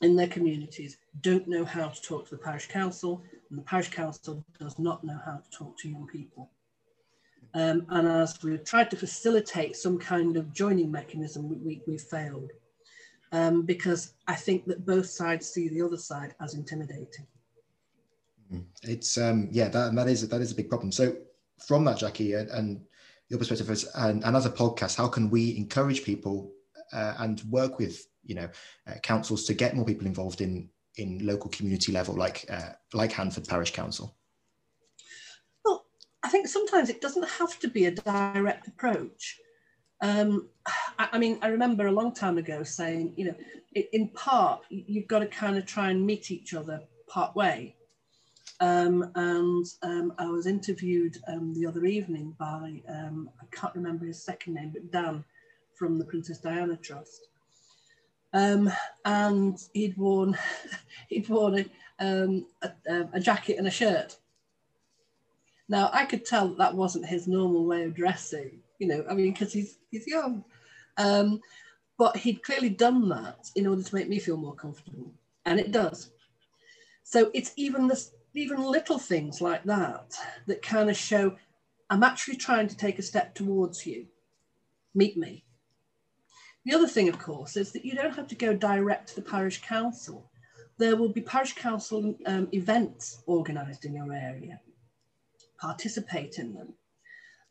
in 0.00 0.16
their 0.16 0.26
communities 0.26 0.96
don't 1.20 1.46
know 1.46 1.64
how 1.64 1.88
to 1.88 2.02
talk 2.02 2.24
to 2.24 2.32
the 2.32 2.42
parish 2.42 2.66
council, 2.66 3.22
and 3.48 3.58
the 3.58 3.62
parish 3.62 3.90
council 3.90 4.44
does 4.58 4.76
not 4.80 5.04
know 5.04 5.18
how 5.24 5.36
to 5.36 5.56
talk 5.56 5.78
to 5.78 5.88
young 5.88 6.08
people. 6.08 6.50
Um, 7.54 7.86
and 7.90 8.08
as 8.08 8.42
we've 8.42 8.64
tried 8.64 8.90
to 8.90 8.96
facilitate 8.96 9.76
some 9.76 9.98
kind 9.98 10.36
of 10.36 10.52
joining 10.52 10.90
mechanism, 10.90 11.48
we, 11.48 11.56
we, 11.56 11.82
we 11.86 11.98
failed 11.98 12.50
um, 13.32 13.62
because 13.62 14.12
I 14.28 14.34
think 14.34 14.66
that 14.66 14.86
both 14.86 15.06
sides 15.06 15.48
see 15.48 15.68
the 15.68 15.82
other 15.82 15.96
side 15.96 16.34
as 16.40 16.54
intimidating. 16.54 17.26
Mm. 18.52 18.64
It's 18.82 19.16
um, 19.18 19.48
yeah, 19.50 19.68
that 19.68 19.94
that 19.94 20.08
is 20.08 20.28
that 20.28 20.40
is 20.40 20.52
a 20.52 20.54
big 20.54 20.68
problem. 20.68 20.92
So 20.92 21.16
from 21.66 21.84
that, 21.86 21.98
Jackie, 21.98 22.34
and, 22.34 22.50
and 22.50 22.80
your 23.28 23.38
perspective 23.38 23.70
as 23.70 23.84
and, 23.94 24.22
and, 24.24 24.36
as 24.36 24.46
a 24.46 24.50
podcast, 24.50 24.96
how 24.96 25.08
can 25.08 25.30
we 25.30 25.56
encourage 25.56 26.04
people 26.04 26.52
uh, 26.92 27.14
and 27.18 27.42
work 27.48 27.78
with 27.78 28.06
you 28.22 28.34
know 28.34 28.48
uh, 28.86 28.94
councils 29.02 29.44
to 29.44 29.54
get 29.54 29.74
more 29.74 29.86
people 29.86 30.06
involved 30.06 30.42
in 30.42 30.68
in 30.96 31.24
local 31.24 31.48
community 31.50 31.90
level, 31.90 32.14
like 32.14 32.44
uh, 32.50 32.72
like 32.92 33.12
Handforth 33.12 33.48
Parish 33.48 33.72
Council? 33.72 34.14
Well, 35.64 35.86
I 36.22 36.28
think 36.28 36.48
sometimes 36.48 36.90
it 36.90 37.00
doesn't 37.00 37.28
have 37.28 37.58
to 37.60 37.68
be 37.68 37.86
a 37.86 37.90
direct 37.92 38.68
approach. 38.68 39.38
Um, 40.02 40.48
I, 40.98 41.08
I, 41.12 41.18
mean, 41.18 41.38
I 41.40 41.46
remember 41.46 41.86
a 41.86 41.92
long 41.92 42.12
time 42.12 42.36
ago 42.36 42.64
saying, 42.64 43.14
you 43.16 43.26
know, 43.26 43.34
in, 43.74 43.84
in 43.92 44.08
part, 44.08 44.62
you've 44.68 45.06
got 45.06 45.20
to 45.20 45.26
kind 45.26 45.56
of 45.56 45.64
try 45.64 45.90
and 45.90 46.04
meet 46.04 46.30
each 46.30 46.54
other 46.54 46.82
part 47.08 47.34
way. 47.36 47.76
Um, 48.60 49.10
and 49.14 49.66
um, 49.82 50.12
I 50.18 50.26
was 50.26 50.46
interviewed 50.46 51.18
um, 51.28 51.54
the 51.54 51.66
other 51.66 51.84
evening 51.84 52.34
by, 52.38 52.82
um, 52.88 53.30
I 53.40 53.44
can't 53.50 53.74
remember 53.74 54.06
his 54.06 54.22
second 54.22 54.54
name, 54.54 54.70
but 54.72 54.90
Dan 54.90 55.24
from 55.74 55.98
the 55.98 56.04
Princess 56.04 56.38
Diana 56.38 56.76
Trust. 56.76 57.28
Um, 58.34 58.72
and 59.04 59.58
he'd 59.72 59.96
worn, 59.96 60.36
he'd 61.08 61.28
worn 61.28 61.68
a, 62.00 62.42
a, 62.62 63.08
a, 63.12 63.20
jacket 63.20 63.58
and 63.58 63.66
a 63.66 63.70
shirt. 63.70 64.16
Now 65.68 65.90
I 65.92 66.06
could 66.06 66.24
tell 66.24 66.48
that, 66.48 66.58
that 66.58 66.74
wasn't 66.74 67.06
his 67.06 67.28
normal 67.28 67.66
way 67.66 67.84
of 67.84 67.94
dressing, 67.94 68.61
you 68.82 68.88
know, 68.88 69.04
I 69.08 69.14
mean, 69.14 69.32
because 69.32 69.52
he's, 69.52 69.78
he's 69.92 70.08
young. 70.08 70.44
Um, 70.98 71.40
but 71.98 72.16
he'd 72.16 72.42
clearly 72.42 72.70
done 72.70 73.08
that 73.10 73.48
in 73.54 73.68
order 73.68 73.82
to 73.82 73.94
make 73.94 74.08
me 74.08 74.18
feel 74.18 74.36
more 74.36 74.56
comfortable. 74.56 75.12
And 75.46 75.60
it 75.60 75.70
does. 75.70 76.10
So 77.04 77.30
it's 77.32 77.52
even 77.54 77.86
this, 77.86 78.12
even 78.34 78.60
little 78.60 78.98
things 78.98 79.40
like 79.40 79.62
that 79.64 80.12
that 80.48 80.62
kind 80.62 80.90
of 80.90 80.96
show 80.96 81.36
I'm 81.90 82.02
actually 82.02 82.36
trying 82.36 82.66
to 82.68 82.76
take 82.76 82.98
a 82.98 83.02
step 83.02 83.36
towards 83.36 83.86
you. 83.86 84.06
Meet 84.96 85.16
me. 85.16 85.44
The 86.64 86.74
other 86.74 86.88
thing, 86.88 87.08
of 87.08 87.18
course, 87.18 87.56
is 87.56 87.70
that 87.72 87.84
you 87.84 87.94
don't 87.94 88.16
have 88.16 88.28
to 88.28 88.34
go 88.34 88.52
direct 88.52 89.10
to 89.10 89.16
the 89.16 89.30
parish 89.30 89.62
council. 89.62 90.28
There 90.78 90.96
will 90.96 91.10
be 91.10 91.20
parish 91.20 91.54
council 91.54 92.16
um, 92.26 92.48
events 92.52 93.22
organised 93.28 93.84
in 93.84 93.94
your 93.94 94.12
area. 94.12 94.60
Participate 95.60 96.38
in 96.38 96.54
them. 96.54 96.74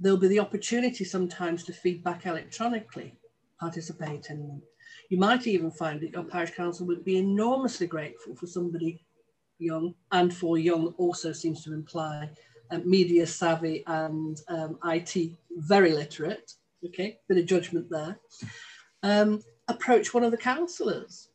There'll 0.01 0.17
be 0.17 0.29
the 0.29 0.39
opportunity 0.39 1.03
sometimes 1.05 1.63
to 1.65 1.73
feedback 1.73 2.25
electronically, 2.25 3.13
participate 3.59 4.31
in 4.31 4.47
them. 4.47 4.63
You 5.09 5.19
might 5.19 5.45
even 5.45 5.69
find 5.69 6.01
that 6.01 6.13
your 6.13 6.23
parish 6.23 6.55
council 6.55 6.87
would 6.87 7.05
be 7.05 7.19
enormously 7.19 7.85
grateful 7.85 8.35
for 8.35 8.47
somebody 8.47 9.05
young, 9.59 9.93
and 10.11 10.33
for 10.33 10.57
young 10.57 10.95
also 10.97 11.31
seems 11.31 11.63
to 11.65 11.73
imply 11.75 12.31
um, 12.71 12.89
media 12.89 13.27
savvy 13.27 13.83
and 13.85 14.41
um, 14.47 14.79
IT 14.85 15.33
very 15.57 15.91
literate, 15.91 16.51
okay, 16.83 17.19
bit 17.29 17.37
of 17.37 17.45
judgment 17.45 17.87
there, 17.91 18.19
um, 19.03 19.39
approach 19.67 20.15
one 20.15 20.23
of 20.23 20.31
the 20.31 20.37
councillors. 20.37 21.29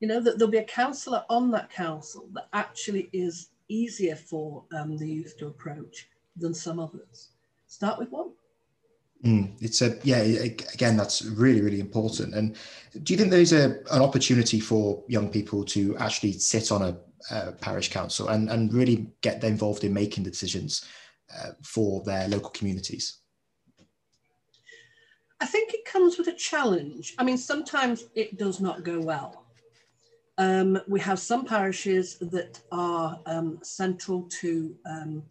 You 0.00 0.08
know, 0.08 0.18
that 0.18 0.36
there'll 0.36 0.50
be 0.50 0.58
a 0.58 0.64
councillor 0.64 1.24
on 1.30 1.52
that 1.52 1.70
council 1.70 2.28
that 2.32 2.48
actually 2.54 3.08
is 3.12 3.50
easier 3.68 4.16
for 4.16 4.64
um, 4.76 4.96
the 4.96 5.08
youth 5.08 5.38
to 5.38 5.46
approach 5.46 6.08
than 6.36 6.52
some 6.52 6.80
others 6.80 7.33
start 7.74 7.98
with 7.98 8.10
one. 8.10 8.30
Mm, 9.24 9.56
it's 9.60 9.82
a 9.82 9.98
yeah. 10.04 10.18
Again, 10.18 10.96
that's 10.96 11.24
really 11.24 11.60
really 11.60 11.80
important. 11.80 12.34
And 12.34 12.56
do 13.02 13.12
you 13.12 13.18
think 13.18 13.30
there's 13.30 13.52
a 13.52 13.80
an 13.90 14.02
opportunity 14.02 14.60
for 14.60 15.02
young 15.08 15.28
people 15.30 15.64
to 15.74 15.96
actually 15.96 16.32
sit 16.32 16.70
on 16.70 16.82
a, 16.82 16.96
a 17.30 17.52
parish 17.52 17.90
council 17.90 18.28
and 18.28 18.50
and 18.50 18.72
really 18.72 19.08
get 19.22 19.42
involved 19.42 19.82
in 19.82 19.92
making 19.92 20.24
the 20.24 20.30
decisions 20.30 20.84
uh, 21.34 21.52
for 21.62 22.02
their 22.04 22.28
local 22.28 22.50
communities? 22.50 23.20
I 25.40 25.46
think 25.46 25.74
it 25.74 25.84
comes 25.84 26.16
with 26.16 26.28
a 26.28 26.34
challenge. 26.34 27.14
I 27.18 27.24
mean, 27.24 27.38
sometimes 27.38 28.04
it 28.14 28.38
does 28.38 28.60
not 28.60 28.84
go 28.84 29.00
well. 29.00 29.46
Um, 30.38 30.80
we 30.86 31.00
have 31.00 31.18
some 31.18 31.44
parishes 31.44 32.18
that 32.18 32.60
are 32.72 33.20
um, 33.26 33.58
central 33.62 34.22
to 34.40 34.74
um, 34.84 35.22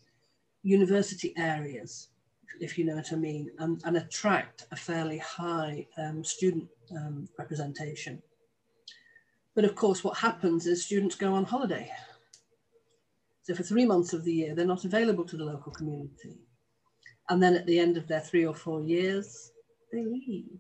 university 0.64 1.34
areas 1.38 2.10
if 2.60 2.78
you 2.78 2.86
know 2.86 2.96
what 2.96 3.12
I 3.12 3.16
mean, 3.16 3.52
and, 3.60 3.82
and 3.86 3.98
attract 3.98 4.66
a 4.72 4.76
fairly 4.76 5.18
high 5.18 5.88
um, 5.98 6.24
student 6.24 6.68
um, 6.96 7.28
representation. 7.38 8.22
But 9.56 9.66
of 9.66 9.76
course, 9.76 10.04
what 10.04 10.18
happens 10.18 10.66
is 10.66 10.86
students 10.86 11.16
go 11.16 11.34
on 11.34 11.46
holiday. 11.46 11.92
So 13.44 13.54
for 13.54 13.64
three 13.64 13.86
months 13.86 14.14
of 14.14 14.24
the 14.24 14.34
year, 14.34 14.56
they're 14.56 14.66
not 14.66 14.86
available 14.86 15.26
to 15.26 15.38
the 15.38 15.44
local 15.44 15.72
community. 15.72 16.40
And 17.30 17.42
then 17.42 17.56
at 17.56 17.66
the 17.66 17.80
end 17.80 17.98
of 17.98 18.08
their 18.08 18.22
three 18.22 18.46
or 18.46 18.56
four 18.56 18.82
years, 18.82 19.52
they 19.92 20.04
leave. 20.04 20.60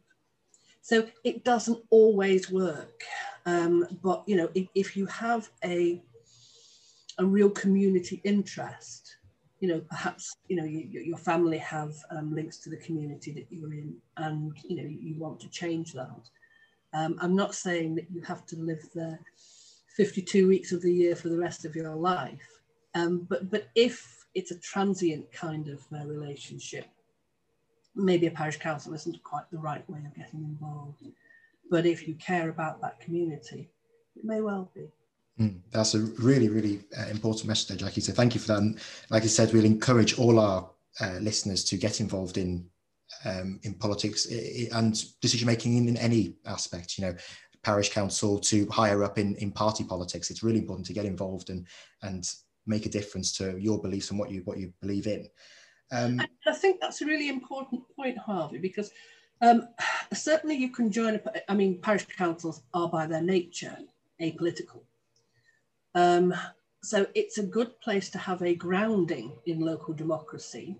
So 0.81 1.07
it 1.23 1.43
doesn't 1.43 1.79
always 1.89 2.51
work. 2.51 3.03
Um, 3.45 3.87
but 4.01 4.23
you 4.27 4.35
know, 4.35 4.49
if, 4.53 4.67
if 4.75 4.97
you 4.97 5.05
have 5.07 5.49
a 5.63 6.01
a 7.19 7.25
real 7.25 7.49
community 7.49 8.21
interest, 8.23 9.02
you 9.63 9.69
know, 9.69 9.79
perhaps 9.89 10.35
you 10.49 10.57
know 10.57 10.65
you, 10.65 10.89
your 10.91 11.15
family 11.15 11.57
have 11.57 11.93
um, 12.11 12.35
links 12.35 12.57
to 12.57 12.69
the 12.69 12.75
community 12.75 13.31
that 13.31 13.47
you're 13.49 13.71
in, 13.71 13.95
and 14.17 14.51
you 14.67 14.75
know 14.75 14.83
you 14.83 15.15
want 15.17 15.39
to 15.39 15.49
change 15.49 15.93
that. 15.93 16.29
Um, 16.93 17.17
I'm 17.21 17.33
not 17.33 17.55
saying 17.55 17.95
that 17.95 18.11
you 18.11 18.21
have 18.23 18.45
to 18.47 18.57
live 18.57 18.85
there 18.93 19.21
52 19.95 20.49
weeks 20.49 20.73
of 20.73 20.81
the 20.81 20.91
year 20.91 21.15
for 21.15 21.29
the 21.29 21.37
rest 21.37 21.63
of 21.63 21.77
your 21.77 21.95
life, 21.95 22.59
um, 22.93 23.25
but 23.29 23.49
but 23.49 23.69
if 23.73 24.25
it's 24.35 24.51
a 24.51 24.59
transient 24.59 25.31
kind 25.31 25.69
of 25.69 25.79
uh, 25.93 26.05
relationship, 26.07 26.87
maybe 27.95 28.27
a 28.27 28.31
parish 28.31 28.57
council 28.57 28.93
isn't 28.93 29.23
quite 29.23 29.49
the 29.49 29.59
right 29.59 29.89
way 29.89 29.99
of 30.05 30.13
getting 30.13 30.43
involved. 30.43 31.07
But 31.71 31.85
if 31.85 32.05
you 32.05 32.15
care 32.15 32.49
about 32.49 32.81
that 32.81 32.99
community, 32.99 33.69
it 34.17 34.25
may 34.25 34.41
well 34.41 34.69
be. 34.75 34.89
Mm, 35.39 35.61
that's 35.71 35.95
a 35.95 35.99
really, 35.99 36.49
really 36.49 36.81
uh, 36.97 37.07
important 37.09 37.47
message 37.47 37.67
there, 37.67 37.77
Jackie. 37.77 38.01
So 38.01 38.13
thank 38.13 38.35
you 38.35 38.41
for 38.41 38.47
that. 38.47 38.59
And 38.59 38.79
like 39.09 39.23
I 39.23 39.27
said, 39.27 39.51
we'll 39.51 39.65
encourage 39.65 40.19
all 40.19 40.39
our 40.39 40.69
uh, 41.01 41.17
listeners 41.21 41.63
to 41.65 41.77
get 41.77 41.99
involved 41.99 42.37
in 42.37 42.65
um, 43.25 43.59
in 43.63 43.73
politics 43.75 44.27
and 44.71 45.03
decision 45.21 45.45
making 45.45 45.77
in, 45.77 45.87
in, 45.87 45.97
any 45.97 46.35
aspect. 46.45 46.97
You 46.97 47.05
know, 47.05 47.15
parish 47.63 47.89
council 47.89 48.39
to 48.39 48.67
higher 48.69 49.03
up 49.03 49.17
in, 49.17 49.35
in 49.35 49.51
party 49.51 49.83
politics. 49.83 50.29
It's 50.29 50.43
really 50.43 50.59
important 50.59 50.85
to 50.87 50.93
get 50.93 51.05
involved 51.05 51.49
and 51.49 51.65
and 52.03 52.29
make 52.67 52.85
a 52.85 52.89
difference 52.89 53.35
to 53.37 53.57
your 53.59 53.81
beliefs 53.81 54.11
and 54.11 54.19
what 54.19 54.29
you 54.29 54.41
what 54.45 54.57
you 54.57 54.71
believe 54.81 55.07
in. 55.07 55.27
Um, 55.91 56.21
I 56.45 56.53
think 56.53 56.79
that's 56.79 57.01
a 57.01 57.05
really 57.05 57.29
important 57.29 57.83
point, 57.95 58.17
Harvey, 58.17 58.57
because 58.57 58.91
um, 59.41 59.67
certainly 60.13 60.55
you 60.55 60.69
can 60.69 60.91
join. 60.91 61.15
A, 61.15 61.51
I 61.51 61.55
mean, 61.55 61.81
parish 61.81 62.05
councils 62.05 62.61
are 62.73 62.87
by 62.87 63.07
their 63.07 63.21
nature 63.21 63.77
apolitical. 64.21 64.81
Um, 65.95 66.33
so 66.81 67.05
it's 67.15 67.37
a 67.37 67.43
good 67.43 67.79
place 67.81 68.09
to 68.09 68.17
have 68.17 68.41
a 68.41 68.55
grounding 68.55 69.33
in 69.45 69.59
local 69.59 69.93
democracy 69.93 70.77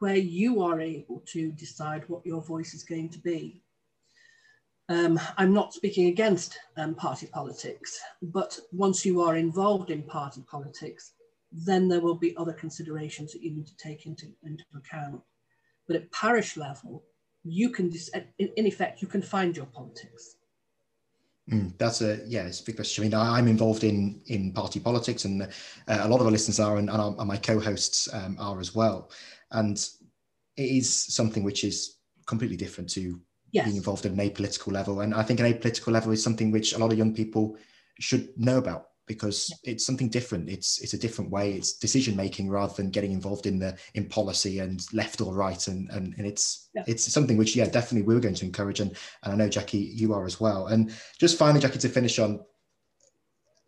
where 0.00 0.16
you 0.16 0.62
are 0.62 0.80
able 0.80 1.22
to 1.26 1.52
decide 1.52 2.04
what 2.08 2.24
your 2.24 2.42
voice 2.42 2.74
is 2.74 2.84
going 2.84 3.08
to 3.10 3.18
be. 3.18 3.62
Um, 4.88 5.20
I'm 5.36 5.52
not 5.52 5.74
speaking 5.74 6.06
against 6.06 6.58
um, 6.76 6.94
party 6.94 7.26
politics, 7.26 8.00
but 8.22 8.58
once 8.72 9.04
you 9.04 9.20
are 9.20 9.36
involved 9.36 9.90
in 9.90 10.02
party 10.02 10.42
politics, 10.50 11.12
then 11.52 11.88
there 11.88 12.00
will 12.00 12.14
be 12.14 12.36
other 12.36 12.52
considerations 12.52 13.32
that 13.32 13.42
you 13.42 13.50
need 13.50 13.66
to 13.66 13.76
take 13.76 14.06
into, 14.06 14.26
into 14.44 14.64
account. 14.74 15.20
But 15.86 15.96
at 15.96 16.12
parish 16.12 16.56
level, 16.56 17.04
you 17.44 17.70
can, 17.70 17.92
in 18.38 18.66
effect, 18.66 19.02
you 19.02 19.08
can 19.08 19.22
find 19.22 19.56
your 19.56 19.66
politics. 19.66 20.36
Mm, 21.50 21.72
that's 21.78 22.02
a 22.02 22.20
yeah, 22.26 22.42
it's 22.42 22.60
a 22.60 22.64
big 22.64 22.76
question. 22.76 23.04
I 23.04 23.06
mean, 23.06 23.14
I'm 23.14 23.48
involved 23.48 23.82
in 23.84 24.20
in 24.26 24.52
party 24.52 24.80
politics, 24.80 25.24
and 25.24 25.42
uh, 25.42 25.46
a 25.88 26.08
lot 26.08 26.20
of 26.20 26.26
our 26.26 26.32
listeners 26.32 26.60
are, 26.60 26.76
and, 26.76 26.90
and, 26.90 27.00
our, 27.00 27.14
and 27.18 27.28
my 27.28 27.38
co-hosts 27.38 28.12
um, 28.12 28.36
are 28.38 28.60
as 28.60 28.74
well. 28.74 29.10
And 29.50 29.78
it 30.56 30.62
is 30.62 30.92
something 30.92 31.44
which 31.44 31.64
is 31.64 31.96
completely 32.26 32.56
different 32.56 32.90
to 32.90 33.18
yes. 33.52 33.64
being 33.64 33.76
involved 33.76 34.04
at 34.04 34.12
an 34.12 34.18
apolitical 34.18 34.72
level. 34.72 35.00
And 35.00 35.14
I 35.14 35.22
think 35.22 35.40
an 35.40 35.50
apolitical 35.50 35.92
level 35.92 36.12
is 36.12 36.22
something 36.22 36.50
which 36.50 36.74
a 36.74 36.78
lot 36.78 36.92
of 36.92 36.98
young 36.98 37.14
people 37.14 37.56
should 37.98 38.28
know 38.36 38.58
about 38.58 38.87
because 39.08 39.52
it's 39.64 39.84
something 39.84 40.08
different. 40.08 40.48
It's 40.48 40.80
it's 40.80 40.94
a 40.94 40.98
different 40.98 41.30
way. 41.30 41.52
It's 41.52 41.72
decision 41.72 42.14
making 42.14 42.48
rather 42.48 42.74
than 42.74 42.90
getting 42.90 43.12
involved 43.12 43.46
in 43.46 43.58
the 43.58 43.76
in 43.94 44.08
policy 44.08 44.60
and 44.60 44.80
left 44.92 45.20
or 45.20 45.34
right. 45.34 45.66
And 45.66 45.90
and, 45.90 46.14
and 46.18 46.26
it's 46.26 46.68
yeah. 46.74 46.84
it's 46.86 47.10
something 47.12 47.36
which 47.36 47.56
yeah 47.56 47.66
definitely 47.66 48.06
we 48.06 48.14
are 48.14 48.20
going 48.20 48.34
to 48.36 48.46
encourage. 48.46 48.80
And 48.80 48.96
and 49.24 49.32
I 49.32 49.36
know 49.36 49.48
Jackie 49.48 49.78
you 49.78 50.14
are 50.14 50.26
as 50.26 50.40
well. 50.40 50.68
And 50.68 50.92
just 51.18 51.38
finally, 51.38 51.60
Jackie, 51.60 51.78
to 51.80 51.88
finish 51.88 52.18
on, 52.18 52.40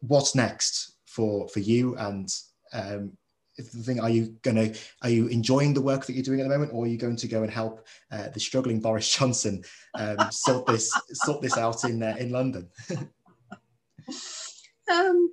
what's 0.01 0.35
next 0.35 0.97
for 1.07 1.49
for 1.49 1.61
you 1.61 1.97
and 1.97 2.29
um, 2.73 3.13
the 3.57 3.83
thing 3.83 4.01
are 4.01 4.11
you 4.11 4.35
going 4.43 4.57
to 4.57 4.79
are 5.03 5.11
you 5.11 5.27
enjoying 5.27 5.75
the 5.75 5.83
work 5.83 6.07
that 6.07 6.15
you're 6.15 6.23
doing 6.23 6.41
at 6.41 6.45
the 6.45 6.49
moment 6.49 6.73
or 6.73 6.85
are 6.85 6.89
you 6.89 6.97
going 6.97 7.17
to 7.17 7.29
go 7.29 7.43
and 7.43 7.53
help 7.53 7.87
uh, 8.11 8.29
the 8.29 8.41
struggling 8.41 8.81
boris 8.81 9.15
johnson 9.17 9.63
um, 9.95 10.17
sort 10.31 10.67
this 10.67 10.91
sort 11.13 11.43
this 11.43 11.57
out 11.57 11.85
in 11.85 12.03
uh, 12.03 12.17
in 12.19 12.31
london 12.31 12.69
um, 14.91 15.31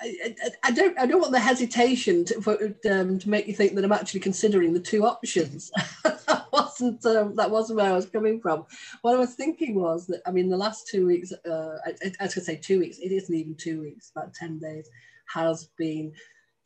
I, 0.00 0.34
I, 0.44 0.50
I, 0.64 0.70
don't 0.72 0.98
I 0.98 1.06
don't 1.06 1.20
want 1.20 1.32
the 1.32 1.40
hesitation 1.40 2.24
to, 2.26 2.40
for, 2.40 2.58
um, 2.90 3.18
to 3.18 3.28
make 3.28 3.46
you 3.46 3.54
think 3.54 3.74
that 3.74 3.84
I'm 3.84 3.92
actually 3.92 4.20
considering 4.20 4.72
the 4.72 4.80
two 4.80 5.06
options. 5.06 5.70
that 6.04 6.46
wasn't 6.52 7.04
um, 7.06 7.36
that 7.36 7.50
wasn't 7.50 7.78
where 7.78 7.90
I 7.90 7.96
was 7.96 8.06
coming 8.06 8.40
from. 8.40 8.66
What 9.02 9.14
I 9.14 9.18
was 9.18 9.34
thinking 9.34 9.74
was 9.74 10.06
that 10.08 10.22
I 10.26 10.32
mean 10.32 10.48
the 10.48 10.56
last 10.56 10.88
two 10.88 11.06
weeks, 11.06 11.32
uh, 11.32 11.76
I, 11.86 11.90
I, 12.20 12.24
was 12.24 12.34
going 12.34 12.40
to 12.40 12.40
say 12.40 12.56
two 12.56 12.80
weeks. 12.80 12.98
It 12.98 13.12
isn't 13.12 13.34
even 13.34 13.54
two 13.54 13.80
weeks. 13.80 14.10
About 14.14 14.34
ten 14.34 14.58
days 14.58 14.88
has 15.32 15.68
been 15.78 16.12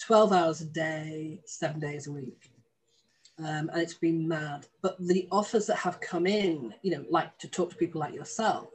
twelve 0.00 0.32
hours 0.32 0.62
a 0.62 0.66
day, 0.66 1.40
seven 1.44 1.80
days 1.80 2.06
a 2.06 2.12
week. 2.12 2.50
Um, 3.38 3.68
and 3.70 3.82
it's 3.82 3.94
been 3.94 4.26
mad. 4.26 4.66
But 4.80 4.96
the 4.98 5.28
offers 5.30 5.66
that 5.66 5.76
have 5.76 6.00
come 6.00 6.26
in, 6.26 6.72
you 6.80 6.92
know, 6.92 7.04
like 7.10 7.36
to 7.38 7.48
talk 7.48 7.68
to 7.70 7.76
people 7.76 8.00
like 8.00 8.14
yourself, 8.14 8.68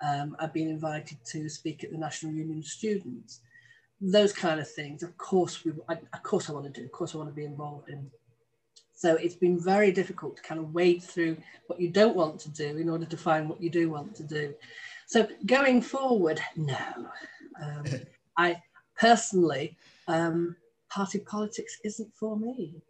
um, 0.00 0.36
I've 0.38 0.52
been 0.52 0.68
invited 0.68 1.18
to 1.26 1.48
speak 1.48 1.84
at 1.84 1.90
the 1.90 1.98
National 1.98 2.32
Union 2.32 2.58
of 2.58 2.66
Students. 2.66 3.40
Those 4.00 4.32
kind 4.32 4.60
of 4.60 4.70
things, 4.70 5.02
of 5.02 5.16
course, 5.16 5.64
we, 5.64 5.72
I, 5.88 5.94
of 5.94 6.22
course, 6.22 6.50
I 6.50 6.52
want 6.52 6.66
to 6.66 6.80
do. 6.80 6.84
Of 6.84 6.92
course, 6.92 7.14
I 7.14 7.18
want 7.18 7.30
to 7.30 7.34
be 7.34 7.44
involved 7.44 7.88
in. 7.88 8.10
So 8.94 9.14
it's 9.16 9.34
been 9.34 9.58
very 9.58 9.92
difficult 9.92 10.36
to 10.36 10.42
kind 10.42 10.60
of 10.60 10.74
wade 10.74 11.02
through 11.02 11.36
what 11.66 11.80
you 11.80 11.90
don't 11.90 12.16
want 12.16 12.38
to 12.40 12.50
do 12.50 12.76
in 12.76 12.88
order 12.88 13.04
to 13.06 13.16
find 13.16 13.48
what 13.48 13.62
you 13.62 13.70
do 13.70 13.90
want 13.90 14.14
to 14.16 14.22
do. 14.22 14.54
So 15.06 15.28
going 15.46 15.80
forward, 15.80 16.40
no. 16.56 16.76
Um, 17.62 17.84
I 18.38 18.62
personally, 18.98 19.76
um, 20.08 20.56
party 20.90 21.18
politics 21.20 21.78
isn't 21.84 22.12
for 22.14 22.36
me 22.38 22.82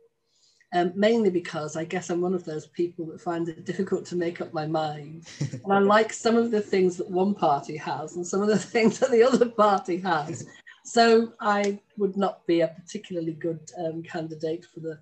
um, 0.76 0.92
mainly 0.94 1.30
because 1.30 1.76
I 1.76 1.84
guess 1.84 2.10
I'm 2.10 2.20
one 2.20 2.34
of 2.34 2.44
those 2.44 2.66
people 2.66 3.06
that 3.06 3.20
finds 3.20 3.48
it 3.48 3.64
difficult 3.64 4.04
to 4.06 4.16
make 4.16 4.40
up 4.40 4.52
my 4.52 4.66
mind. 4.66 5.26
and 5.40 5.72
I 5.72 5.78
like 5.96 6.12
some 6.12 6.36
of 6.36 6.50
the 6.50 6.60
things 6.60 6.96
that 6.98 7.10
one 7.10 7.34
party 7.34 7.76
has 7.76 8.16
and 8.16 8.26
some 8.26 8.42
of 8.42 8.48
the 8.48 8.58
things 8.74 8.98
that 8.98 9.10
the 9.10 9.22
other 9.22 9.48
party 9.48 9.98
has. 9.98 10.46
So 10.84 11.32
I 11.40 11.80
would 11.96 12.16
not 12.16 12.46
be 12.46 12.60
a 12.60 12.68
particularly 12.68 13.32
good 13.32 13.60
um, 13.78 14.02
candidate 14.02 14.66
for 14.72 14.80
the 14.80 14.98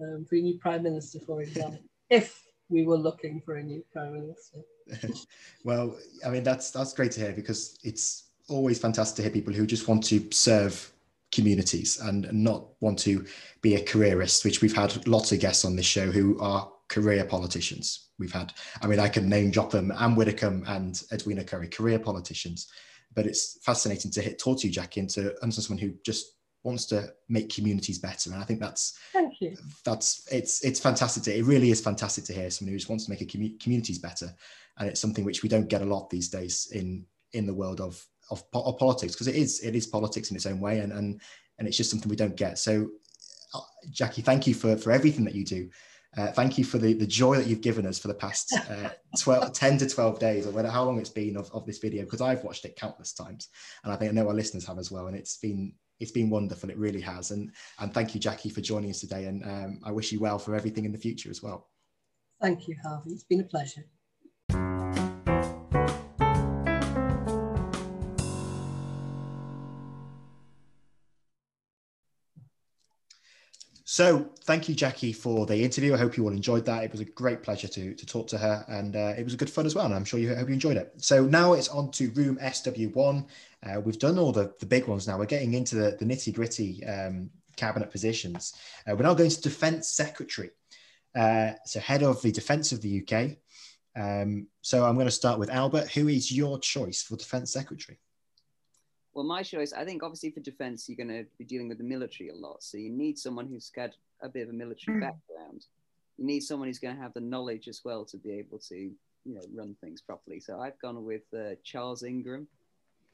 um, 0.00 0.24
for 0.28 0.36
a 0.36 0.40
new 0.40 0.58
prime 0.58 0.84
minister, 0.84 1.18
for 1.18 1.42
example, 1.42 1.80
if 2.08 2.44
we 2.68 2.84
were 2.84 2.96
looking 2.96 3.40
for 3.40 3.56
a 3.56 3.62
new 3.62 3.84
prime 3.92 4.14
minister. 4.14 4.58
well, 5.64 5.96
I 6.24 6.30
mean 6.30 6.42
that's 6.42 6.70
that's 6.70 6.92
great 6.92 7.12
to 7.12 7.20
hear 7.20 7.32
because 7.32 7.78
it's 7.84 8.30
always 8.48 8.78
fantastic 8.78 9.16
to 9.16 9.22
hear 9.22 9.30
people 9.30 9.52
who 9.52 9.66
just 9.66 9.88
want 9.88 10.04
to 10.04 10.26
serve 10.30 10.92
communities 11.32 12.00
and 12.00 12.30
not 12.32 12.68
want 12.80 12.98
to 13.00 13.24
be 13.60 13.74
a 13.74 13.82
careerist, 13.82 14.44
which 14.44 14.62
we've 14.62 14.74
had 14.74 15.06
lots 15.06 15.32
of 15.32 15.40
guests 15.40 15.64
on 15.64 15.76
this 15.76 15.86
show 15.86 16.10
who 16.10 16.38
are 16.40 16.70
career 16.88 17.24
politicians. 17.24 18.08
We've 18.18 18.32
had, 18.32 18.52
I 18.82 18.86
mean, 18.86 18.98
I 18.98 19.08
can 19.08 19.28
name 19.28 19.50
drop 19.50 19.70
them, 19.70 19.92
Anne 19.98 20.16
Widdecombe 20.16 20.64
and 20.66 21.00
Edwina 21.12 21.44
Currie, 21.44 21.68
career 21.68 21.98
politicians. 21.98 22.68
But 23.14 23.26
it's 23.26 23.58
fascinating 23.62 24.10
to 24.12 24.22
hit, 24.22 24.38
talk 24.38 24.60
to 24.60 24.66
you, 24.66 24.72
Jackie, 24.72 25.00
and 25.00 25.10
to 25.10 25.34
understand 25.42 25.66
someone 25.66 25.82
who 25.82 25.94
just 26.04 26.34
wants 26.62 26.86
to 26.86 27.12
make 27.28 27.54
communities 27.54 27.98
better. 27.98 28.30
And 28.30 28.40
I 28.40 28.44
think 28.44 28.60
that's 28.60 28.98
thank 29.12 29.40
you. 29.40 29.56
That's 29.84 30.26
it's 30.30 30.64
it's 30.64 30.80
fantastic. 30.80 31.22
To, 31.24 31.36
it 31.36 31.44
really 31.44 31.70
is 31.70 31.80
fantastic 31.80 32.24
to 32.24 32.32
hear 32.32 32.50
someone 32.50 32.72
who 32.72 32.78
just 32.78 32.88
wants 32.88 33.04
to 33.04 33.10
make 33.10 33.20
a 33.20 33.24
commu- 33.24 33.58
communities 33.60 33.98
better. 33.98 34.34
And 34.78 34.88
it's 34.88 35.00
something 35.00 35.24
which 35.24 35.42
we 35.42 35.48
don't 35.48 35.68
get 35.68 35.82
a 35.82 35.86
lot 35.86 36.10
these 36.10 36.28
days 36.28 36.68
in 36.72 37.06
in 37.32 37.46
the 37.46 37.54
world 37.54 37.80
of 37.80 38.04
of, 38.30 38.42
of 38.54 38.78
politics 38.78 39.14
because 39.14 39.28
it 39.28 39.36
is 39.36 39.60
it 39.60 39.74
is 39.74 39.86
politics 39.86 40.30
in 40.30 40.36
its 40.36 40.46
own 40.46 40.60
way 40.60 40.80
and 40.80 40.92
and 40.92 41.20
and 41.58 41.66
it's 41.66 41.76
just 41.76 41.90
something 41.90 42.08
we 42.08 42.16
don't 42.16 42.36
get. 42.36 42.58
So 42.58 42.88
uh, 43.54 43.60
jackie 43.90 44.22
thank 44.22 44.46
you 44.46 44.54
for 44.54 44.76
for 44.76 44.90
everything 44.90 45.24
that 45.24 45.34
you 45.34 45.44
do. 45.44 45.68
Uh, 46.16 46.32
thank 46.32 46.56
you 46.56 46.64
for 46.64 46.78
the, 46.78 46.94
the 46.94 47.06
joy 47.06 47.36
that 47.36 47.46
you've 47.46 47.60
given 47.60 47.86
us 47.86 47.98
for 47.98 48.08
the 48.08 48.14
past 48.14 48.52
uh, 48.70 48.88
12, 49.18 49.52
10 49.54 49.78
to 49.78 49.88
12 49.88 50.18
days 50.18 50.46
or 50.46 50.50
whether 50.52 50.70
how 50.70 50.82
long 50.82 50.98
it's 50.98 51.10
been 51.10 51.36
of, 51.36 51.50
of 51.52 51.66
this 51.66 51.78
video 51.78 52.02
because 52.02 52.22
I've 52.22 52.42
watched 52.42 52.64
it 52.64 52.76
countless 52.76 53.12
times 53.12 53.48
and 53.84 53.92
I 53.92 53.96
think 53.96 54.10
I 54.10 54.14
know 54.14 54.26
our 54.26 54.34
listeners 54.34 54.66
have 54.66 54.78
as 54.78 54.90
well 54.90 55.08
and 55.08 55.16
it's 55.16 55.36
been 55.36 55.74
it's 56.00 56.10
been 56.10 56.30
wonderful 56.30 56.70
it 56.70 56.78
really 56.78 57.00
has. 57.02 57.30
And 57.30 57.52
and 57.78 57.92
thank 57.92 58.14
you 58.14 58.20
Jackie 58.20 58.48
for 58.48 58.62
joining 58.62 58.90
us 58.90 59.00
today 59.00 59.26
and 59.26 59.44
um, 59.44 59.80
I 59.84 59.92
wish 59.92 60.10
you 60.10 60.20
well 60.20 60.38
for 60.38 60.54
everything 60.54 60.86
in 60.86 60.92
the 60.92 60.98
future 60.98 61.30
as 61.30 61.42
well. 61.42 61.68
Thank 62.40 62.68
you 62.68 62.76
Harvey. 62.82 63.10
It's 63.10 63.24
been 63.24 63.40
a 63.40 63.44
pleasure 63.44 63.84
So 73.98 74.30
thank 74.44 74.68
you, 74.68 74.76
Jackie, 74.76 75.12
for 75.12 75.44
the 75.44 75.60
interview. 75.60 75.92
I 75.92 75.96
hope 75.96 76.16
you 76.16 76.22
all 76.22 76.30
enjoyed 76.30 76.64
that. 76.66 76.84
It 76.84 76.92
was 76.92 77.00
a 77.00 77.04
great 77.04 77.42
pleasure 77.42 77.66
to, 77.66 77.94
to 77.94 78.06
talk 78.06 78.28
to 78.28 78.38
her, 78.38 78.64
and 78.68 78.94
uh, 78.94 79.14
it 79.18 79.24
was 79.24 79.34
a 79.34 79.36
good 79.36 79.50
fun 79.50 79.66
as 79.66 79.74
well. 79.74 79.86
And 79.86 79.94
I'm 79.94 80.04
sure 80.04 80.20
you 80.20 80.32
hope 80.36 80.46
you 80.46 80.54
enjoyed 80.54 80.76
it. 80.76 80.92
So 80.98 81.24
now 81.24 81.54
it's 81.54 81.66
on 81.66 81.90
to 81.90 82.08
room 82.12 82.38
SW1. 82.40 83.26
Uh, 83.66 83.80
we've 83.80 83.98
done 83.98 84.16
all 84.16 84.30
the, 84.30 84.54
the 84.60 84.66
big 84.66 84.86
ones 84.86 85.08
now. 85.08 85.18
We're 85.18 85.26
getting 85.26 85.54
into 85.54 85.74
the, 85.74 85.96
the 85.98 86.04
nitty 86.04 86.32
gritty 86.32 86.86
um, 86.86 87.28
cabinet 87.56 87.90
positions. 87.90 88.54
Uh, 88.86 88.94
we're 88.94 89.02
now 89.02 89.14
going 89.14 89.30
to 89.30 89.40
Defence 89.40 89.88
Secretary. 89.88 90.50
Uh, 91.16 91.54
so 91.66 91.80
head 91.80 92.04
of 92.04 92.22
the 92.22 92.30
Defence 92.30 92.70
of 92.70 92.80
the 92.80 93.02
UK. 93.02 93.30
Um, 94.00 94.46
so 94.62 94.84
I'm 94.84 94.94
going 94.94 95.08
to 95.08 95.10
start 95.10 95.40
with 95.40 95.50
Albert. 95.50 95.90
Who 95.90 96.06
is 96.06 96.30
your 96.30 96.60
choice 96.60 97.02
for 97.02 97.16
Defence 97.16 97.52
Secretary? 97.52 97.98
Well, 99.18 99.26
my 99.26 99.42
choice, 99.42 99.72
I 99.72 99.84
think 99.84 100.04
obviously 100.04 100.30
for 100.30 100.38
defense, 100.38 100.88
you're 100.88 100.94
going 100.94 101.08
to 101.08 101.28
be 101.38 101.44
dealing 101.44 101.68
with 101.68 101.78
the 101.78 101.82
military 101.82 102.28
a 102.28 102.36
lot. 102.36 102.62
So 102.62 102.78
you 102.78 102.88
need 102.88 103.18
someone 103.18 103.48
who's 103.48 103.68
got 103.68 103.90
a 104.22 104.28
bit 104.28 104.44
of 104.44 104.50
a 104.50 104.52
military 104.52 104.96
mm. 104.96 105.00
background. 105.00 105.66
You 106.18 106.24
need 106.24 106.44
someone 106.44 106.68
who's 106.68 106.78
going 106.78 106.94
to 106.94 107.02
have 107.02 107.14
the 107.14 107.20
knowledge 107.20 107.66
as 107.66 107.80
well 107.84 108.04
to 108.04 108.16
be 108.16 108.30
able 108.30 108.60
to, 108.68 108.76
you 108.76 108.94
know, 109.24 109.40
run 109.52 109.74
things 109.80 110.00
properly. 110.00 110.38
So 110.38 110.60
I've 110.60 110.78
gone 110.80 111.04
with 111.04 111.22
uh, 111.36 111.56
Charles 111.64 112.04
Ingram, 112.04 112.46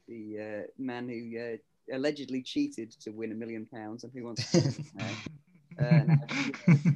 the 0.07 0.37
uh, 0.37 0.67
man 0.77 1.09
who 1.09 1.39
uh, 1.39 1.95
allegedly 1.95 2.43
cheated 2.43 2.91
to 3.01 3.09
win 3.09 3.31
a 3.31 3.35
million 3.35 3.65
pounds 3.65 4.03
and 4.03 4.13
who 4.13 4.25
wants 4.25 4.51
to. 4.51 4.61
Uh, 5.77 6.05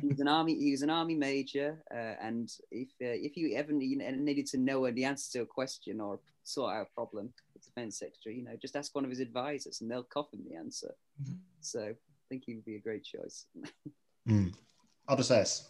he 0.02 0.08
was 0.08 0.22
an 0.22 0.30
army. 0.30 0.56
He 0.58 0.72
was 0.72 0.84
an 0.84 0.90
army 0.90 1.14
major, 1.14 1.84
uh, 1.94 2.16
and 2.22 2.50
if 2.72 2.88
uh, 3.02 3.12
if 3.12 3.36
you 3.36 3.58
ever 3.58 3.74
needed 3.74 4.46
to 4.46 4.58
know 4.58 4.90
the 4.90 5.04
answer 5.04 5.34
to 5.34 5.42
a 5.42 5.46
question 5.46 6.00
or 6.00 6.18
sort 6.46 6.74
out 6.74 6.88
a 6.90 6.96
problem, 6.96 7.34
defense 7.70 8.00
secretary, 8.00 8.36
you 8.36 8.44
know, 8.44 8.56
just 8.62 8.76
ask 8.76 8.94
one 8.96 9.04
of 9.04 9.10
his 9.10 9.20
advisors, 9.20 9.82
and 9.82 9.90
they'll 9.90 10.04
cough 10.04 10.34
him 10.34 10.42
the 10.50 10.56
answer. 10.56 10.94
Mm-hmm. 11.22 11.36
So 11.62 11.82
I 11.82 11.96
think 12.30 12.44
he 12.46 12.56
would 12.56 12.66
be 12.66 12.76
a 12.76 12.82
great 12.82 13.04
choice. 13.04 13.46
mm. 14.30 14.54
Odysseus. 15.10 15.70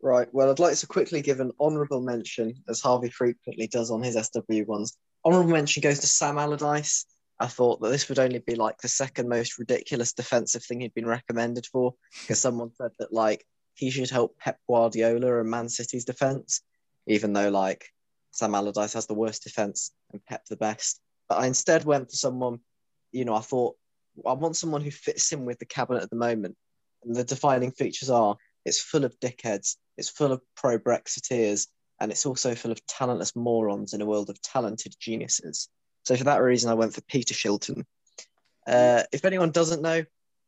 Right. 0.00 0.28
Well, 0.32 0.50
I'd 0.50 0.58
like 0.58 0.76
to 0.76 0.86
quickly 0.86 1.22
give 1.22 1.40
an 1.40 1.52
honourable 1.60 2.00
mention, 2.00 2.54
as 2.68 2.80
Harvey 2.80 3.10
frequently 3.10 3.68
does 3.68 3.90
on 3.90 4.02
his 4.02 4.16
SW 4.16 4.66
ones. 4.66 4.96
Honourable 5.24 5.52
mention 5.52 5.80
goes 5.80 6.00
to 6.00 6.06
Sam 6.08 6.38
Allardyce. 6.38 7.06
I 7.38 7.46
thought 7.46 7.80
that 7.80 7.90
this 7.90 8.08
would 8.08 8.18
only 8.18 8.40
be 8.40 8.56
like 8.56 8.78
the 8.78 8.88
second 8.88 9.28
most 9.28 9.58
ridiculous 9.58 10.12
defensive 10.12 10.64
thing 10.64 10.80
he'd 10.80 10.94
been 10.94 11.06
recommended 11.06 11.66
for 11.66 11.94
because 12.20 12.40
someone 12.40 12.70
said 12.74 12.90
that 12.98 13.12
like 13.12 13.44
he 13.74 13.90
should 13.90 14.10
help 14.10 14.36
Pep 14.38 14.58
Guardiola 14.68 15.40
and 15.40 15.50
Man 15.50 15.68
City's 15.68 16.04
defense, 16.04 16.62
even 17.06 17.32
though 17.32 17.48
like 17.48 17.88
Sam 18.32 18.54
Allardyce 18.54 18.94
has 18.94 19.06
the 19.06 19.14
worst 19.14 19.44
defense 19.44 19.92
and 20.12 20.24
Pep 20.24 20.44
the 20.46 20.56
best. 20.56 21.00
But 21.28 21.38
I 21.38 21.46
instead 21.46 21.84
went 21.84 22.10
for 22.10 22.16
someone, 22.16 22.60
you 23.12 23.24
know, 23.24 23.34
I 23.34 23.40
thought 23.40 23.76
I 24.26 24.32
want 24.34 24.56
someone 24.56 24.82
who 24.82 24.90
fits 24.90 25.32
in 25.32 25.44
with 25.44 25.58
the 25.58 25.66
cabinet 25.66 26.02
at 26.02 26.10
the 26.10 26.16
moment. 26.16 26.56
And 27.04 27.14
the 27.14 27.24
defining 27.24 27.72
features 27.72 28.10
are 28.10 28.36
it's 28.64 28.80
full 28.80 29.04
of 29.04 29.18
dickheads, 29.20 29.76
it's 29.96 30.08
full 30.08 30.32
of 30.32 30.40
pro 30.56 30.78
Brexiteers, 30.78 31.66
and 32.00 32.10
it's 32.10 32.26
also 32.26 32.54
full 32.54 32.72
of 32.72 32.84
talentless 32.86 33.34
morons 33.34 33.92
in 33.92 34.00
a 34.00 34.06
world 34.06 34.30
of 34.30 34.40
talented 34.42 34.94
geniuses. 35.00 35.68
So 36.04 36.16
for 36.16 36.24
that 36.24 36.42
reason, 36.42 36.70
I 36.70 36.74
went 36.74 36.94
for 36.94 37.00
Peter 37.02 37.34
Shilton. 37.34 37.84
Uh, 38.66 39.02
if 39.12 39.24
anyone 39.24 39.50
doesn't 39.50 39.82
know, 39.82 40.04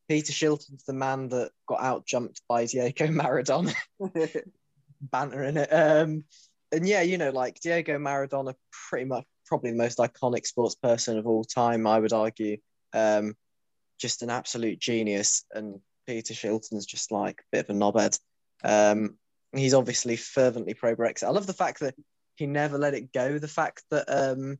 Peter 0.09 0.33
Shilton's 0.33 0.85
the 0.85 0.93
man 0.93 1.29
that 1.31 1.51
got 1.67 1.81
out 1.81 2.07
jumped 2.07 2.43
by 2.49 2.67
Diego 2.67 3.07
Maradona. 3.09 3.75
Banter 5.01 5.45
in 5.45 5.57
it. 5.57 5.69
Um, 5.73 6.25
and 6.73 6.87
yeah, 6.87 7.03
you 7.03 7.19
know, 7.19 7.31
like 7.31 7.61
Diego 7.61 7.99
Maradona, 7.99 8.55
pretty 8.89 9.07
much 9.07 9.25
probably 9.47 9.71
the 9.71 9.77
most 9.77 9.99
iconic 9.99 10.47
sports 10.47 10.75
person 10.75 11.19
of 11.19 11.27
all 11.27 11.45
time, 11.45 11.87
I 11.87 11.99
would 11.99 12.13
argue. 12.13 12.59
Um, 12.93 13.37
just 13.99 14.23
an 14.23 14.31
absolute 14.31 14.79
genius. 14.79 15.45
And 15.53 15.81
Peter 16.07 16.35
Shilton's 16.35 16.87
just 16.87 17.11
like 17.11 17.41
a 17.41 17.45
bit 17.57 17.69
of 17.69 17.77
a 17.77 17.79
knobhead. 17.79 18.19
Um, 18.63 19.17
he's 19.53 19.75
obviously 19.75 20.17
fervently 20.17 20.75
pro 20.75 20.97
Brexit. 20.97 21.25
I 21.25 21.31
love 21.31 21.47
the 21.47 21.53
fact 21.53 21.81
that 21.81 21.95
he 22.37 22.47
never 22.47 22.79
let 22.79 22.95
it 22.95 23.13
go. 23.13 23.39
The 23.39 23.49
fact 23.49 23.85
that 23.91 24.07
um, 24.09 24.59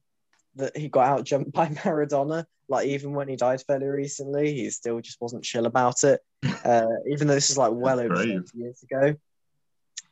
that 0.57 0.77
he 0.77 0.89
got 0.89 1.07
out 1.07 1.25
jumped 1.25 1.53
by 1.55 1.69
Maradona. 1.69 2.45
Like 2.69 2.87
even 2.87 3.13
when 3.13 3.29
he 3.29 3.37
died 3.37 3.63
fairly 3.67 3.87
recently, 3.87 4.55
he 4.55 4.71
still 4.71 5.01
just 5.01 5.21
wasn't 5.21 5.45
chill 5.45 5.67
about 5.67 6.05
it. 6.05 6.21
Uh, 6.65 6.87
even 7.11 7.27
though 7.27 7.35
this 7.35 7.51
is 7.51 7.59
like 7.59 7.73
well 7.75 8.01
over 8.01 8.17
30 8.17 8.41
years 8.55 8.83
ago. 8.83 9.15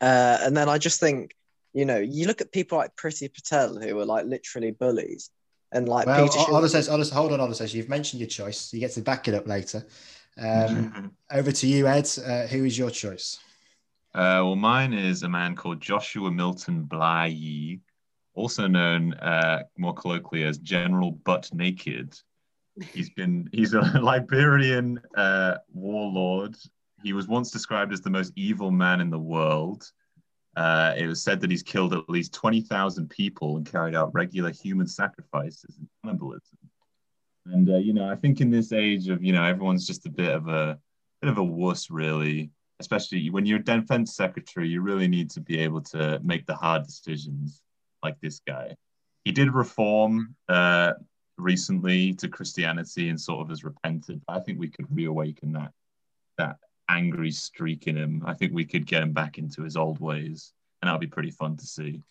Uh, 0.02 0.38
and 0.42 0.54
then 0.54 0.68
I 0.68 0.76
just 0.76 1.00
think, 1.00 1.34
you 1.72 1.84
know, 1.84 1.98
you 1.98 2.26
look 2.26 2.40
at 2.40 2.52
people 2.52 2.78
like 2.78 2.96
Priti 2.96 3.32
Patel 3.32 3.76
who 3.76 3.94
were 3.96 4.04
like 4.04 4.26
literally 4.26 4.72
bullies, 4.72 5.30
and 5.72 5.88
like 5.88 6.06
well, 6.06 6.28
Peter. 6.28 6.50
Ola 6.50 6.68
says, 6.68 6.88
Ola, 6.88 7.04
hold 7.06 7.32
on, 7.32 7.40
Ola 7.40 7.54
says 7.54 7.74
you've 7.74 7.88
mentioned 7.88 8.20
your 8.20 8.28
choice. 8.28 8.72
You 8.72 8.80
get 8.80 8.92
to 8.92 9.00
back 9.00 9.28
it 9.28 9.34
up 9.34 9.46
later. 9.46 9.84
Um, 10.38 11.12
over 11.30 11.52
to 11.52 11.66
you, 11.66 11.86
Ed. 11.86 12.08
Uh, 12.24 12.46
who 12.46 12.64
is 12.64 12.76
your 12.76 12.90
choice? 12.90 13.38
Uh, 14.14 14.44
well, 14.44 14.56
mine 14.56 14.92
is 14.92 15.22
a 15.22 15.28
man 15.28 15.56
called 15.56 15.80
Joshua 15.80 16.30
Milton 16.30 16.82
Bligh 16.82 17.80
also 18.34 18.66
known 18.66 19.14
uh, 19.14 19.62
more 19.76 19.94
colloquially 19.94 20.44
as 20.44 20.58
General 20.58 21.10
Butt 21.10 21.50
Naked. 21.52 22.18
He's 22.92 23.10
been 23.10 23.48
he's 23.52 23.74
a 23.74 23.80
Liberian 24.02 25.00
uh, 25.16 25.56
warlord. 25.72 26.56
He 27.02 27.12
was 27.12 27.28
once 27.28 27.50
described 27.50 27.92
as 27.92 28.00
the 28.00 28.10
most 28.10 28.32
evil 28.36 28.70
man 28.70 29.00
in 29.00 29.10
the 29.10 29.18
world. 29.18 29.90
Uh, 30.56 30.94
it 30.96 31.06
was 31.06 31.22
said 31.22 31.40
that 31.40 31.50
he's 31.50 31.62
killed 31.62 31.94
at 31.94 32.08
least 32.10 32.34
20,000 32.34 33.08
people 33.08 33.56
and 33.56 33.70
carried 33.70 33.94
out 33.94 34.12
regular 34.14 34.50
human 34.50 34.86
sacrifices 34.86 35.76
and 35.78 35.88
cannibalism. 36.04 36.58
And 37.46 37.68
uh, 37.70 37.76
you 37.76 37.92
know, 37.92 38.08
I 38.08 38.16
think 38.16 38.40
in 38.40 38.50
this 38.50 38.72
age 38.72 39.08
of 39.08 39.22
you 39.22 39.32
know 39.32 39.42
everyone's 39.42 39.86
just 39.86 40.06
a 40.06 40.10
bit 40.10 40.30
of 40.30 40.48
a 40.48 40.78
bit 41.20 41.30
of 41.30 41.38
a 41.38 41.44
wuss, 41.44 41.90
really. 41.90 42.50
Especially 42.78 43.30
when 43.30 43.46
you're 43.46 43.60
defense 43.60 44.14
secretary, 44.16 44.68
you 44.68 44.80
really 44.80 45.08
need 45.08 45.30
to 45.30 45.40
be 45.40 45.58
able 45.58 45.80
to 45.80 46.20
make 46.22 46.46
the 46.46 46.54
hard 46.54 46.84
decisions 46.84 47.62
like 48.02 48.20
this 48.20 48.40
guy. 48.46 48.76
He 49.24 49.30
did 49.30 49.54
reform 49.54 50.34
uh, 50.48 50.94
recently 51.36 52.12
to 52.14 52.28
Christianity 52.28 53.08
and 53.08 53.20
sort 53.20 53.40
of 53.40 53.50
has 53.50 53.62
repented. 53.62 54.20
I 54.26 54.40
think 54.40 54.58
we 54.58 54.68
could 54.68 54.86
reawaken 54.94 55.52
that 55.52 55.72
that 56.38 56.56
angry 56.88 57.30
streak 57.30 57.86
in 57.86 57.96
him. 57.96 58.22
I 58.26 58.34
think 58.34 58.52
we 58.52 58.64
could 58.64 58.86
get 58.86 59.02
him 59.02 59.12
back 59.12 59.38
into 59.38 59.62
his 59.62 59.76
old 59.76 60.00
ways, 60.00 60.52
and 60.80 60.88
that'll 60.88 61.00
be 61.00 61.06
pretty 61.06 61.30
fun 61.30 61.56
to 61.56 61.66
see. 61.66 62.02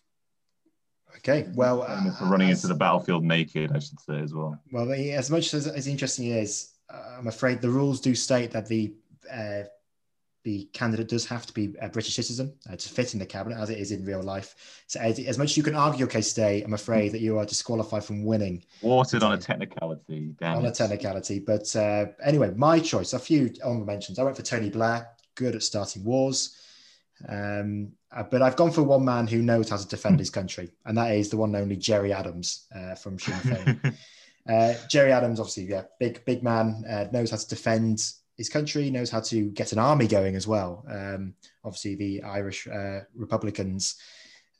Okay, 1.18 1.48
well, 1.54 1.82
uh, 1.82 2.10
running 2.22 2.50
as, 2.50 2.64
into 2.64 2.72
the 2.72 2.78
battlefield 2.78 3.22
naked, 3.22 3.70
I 3.72 3.78
should 3.78 4.00
say 4.00 4.20
as 4.20 4.32
well. 4.32 4.58
Well, 4.72 4.90
as 4.92 5.30
much 5.30 5.52
as 5.54 5.66
as 5.66 5.86
interesting 5.86 6.28
is, 6.28 6.70
uh, 6.88 7.16
I'm 7.18 7.28
afraid 7.28 7.60
the 7.60 7.70
rules 7.70 8.00
do 8.00 8.14
state 8.14 8.50
that 8.52 8.66
the 8.66 8.94
uh, 9.30 9.64
the 10.44 10.64
candidate 10.72 11.08
does 11.08 11.24
have 11.26 11.46
to 11.46 11.52
be 11.52 11.74
a 11.80 11.88
British 11.88 12.16
citizen 12.16 12.52
uh, 12.70 12.76
to 12.76 12.88
fit 12.88 13.14
in 13.14 13.20
the 13.20 13.26
cabinet, 13.26 13.58
as 13.58 13.70
it 13.70 13.78
is 13.78 13.92
in 13.92 14.04
real 14.04 14.22
life. 14.22 14.82
So, 14.88 14.98
as, 15.00 15.18
as, 15.20 15.38
much 15.38 15.50
as 15.50 15.56
you 15.56 15.62
can 15.62 15.76
argue 15.76 16.00
your 16.00 16.08
case 16.08 16.32
today, 16.32 16.62
I'm 16.62 16.74
afraid 16.74 17.12
that 17.12 17.20
you 17.20 17.38
are 17.38 17.46
disqualified 17.46 18.04
from 18.04 18.24
winning. 18.24 18.64
Watered 18.82 19.22
on 19.22 19.32
a 19.32 19.38
technicality, 19.38 20.34
damn 20.38 20.58
on 20.58 20.64
it. 20.64 20.70
a 20.70 20.72
technicality. 20.72 21.38
But 21.38 21.74
uh, 21.76 22.06
anyway, 22.24 22.52
my 22.56 22.80
choice. 22.80 23.12
A 23.12 23.18
few 23.18 23.52
honorable 23.64 23.86
mentions. 23.86 24.18
I 24.18 24.24
went 24.24 24.36
for 24.36 24.42
Tony 24.42 24.70
Blair, 24.70 25.08
good 25.36 25.54
at 25.54 25.62
starting 25.62 26.04
wars. 26.04 26.56
Um, 27.28 27.92
uh, 28.10 28.24
but 28.24 28.42
I've 28.42 28.56
gone 28.56 28.72
for 28.72 28.82
one 28.82 29.04
man 29.04 29.28
who 29.28 29.42
knows 29.42 29.70
how 29.70 29.76
to 29.76 29.86
defend 29.86 30.18
his 30.18 30.30
country, 30.30 30.72
and 30.84 30.98
that 30.98 31.12
is 31.12 31.28
the 31.28 31.36
one 31.36 31.54
and 31.54 31.62
only 31.62 31.76
Gerry 31.76 32.12
Adams 32.12 32.66
uh, 32.74 32.94
from 32.94 33.18
Sinn 33.18 33.34
Féin. 33.34 33.96
Uh, 34.48 34.74
Gerry 34.88 35.12
Adams, 35.12 35.38
obviously, 35.38 35.64
yeah, 35.64 35.84
big 36.00 36.24
big 36.24 36.42
man, 36.42 36.84
uh, 36.90 37.04
knows 37.12 37.30
how 37.30 37.36
to 37.36 37.48
defend 37.48 38.12
his 38.36 38.48
country, 38.48 38.90
knows 38.90 39.10
how 39.10 39.20
to 39.20 39.50
get 39.50 39.72
an 39.72 39.78
army 39.78 40.06
going 40.06 40.36
as 40.36 40.46
well. 40.46 40.84
Um, 40.88 41.34
obviously, 41.64 41.94
the 41.94 42.22
Irish 42.22 42.66
uh, 42.66 43.00
Republicans, 43.14 43.96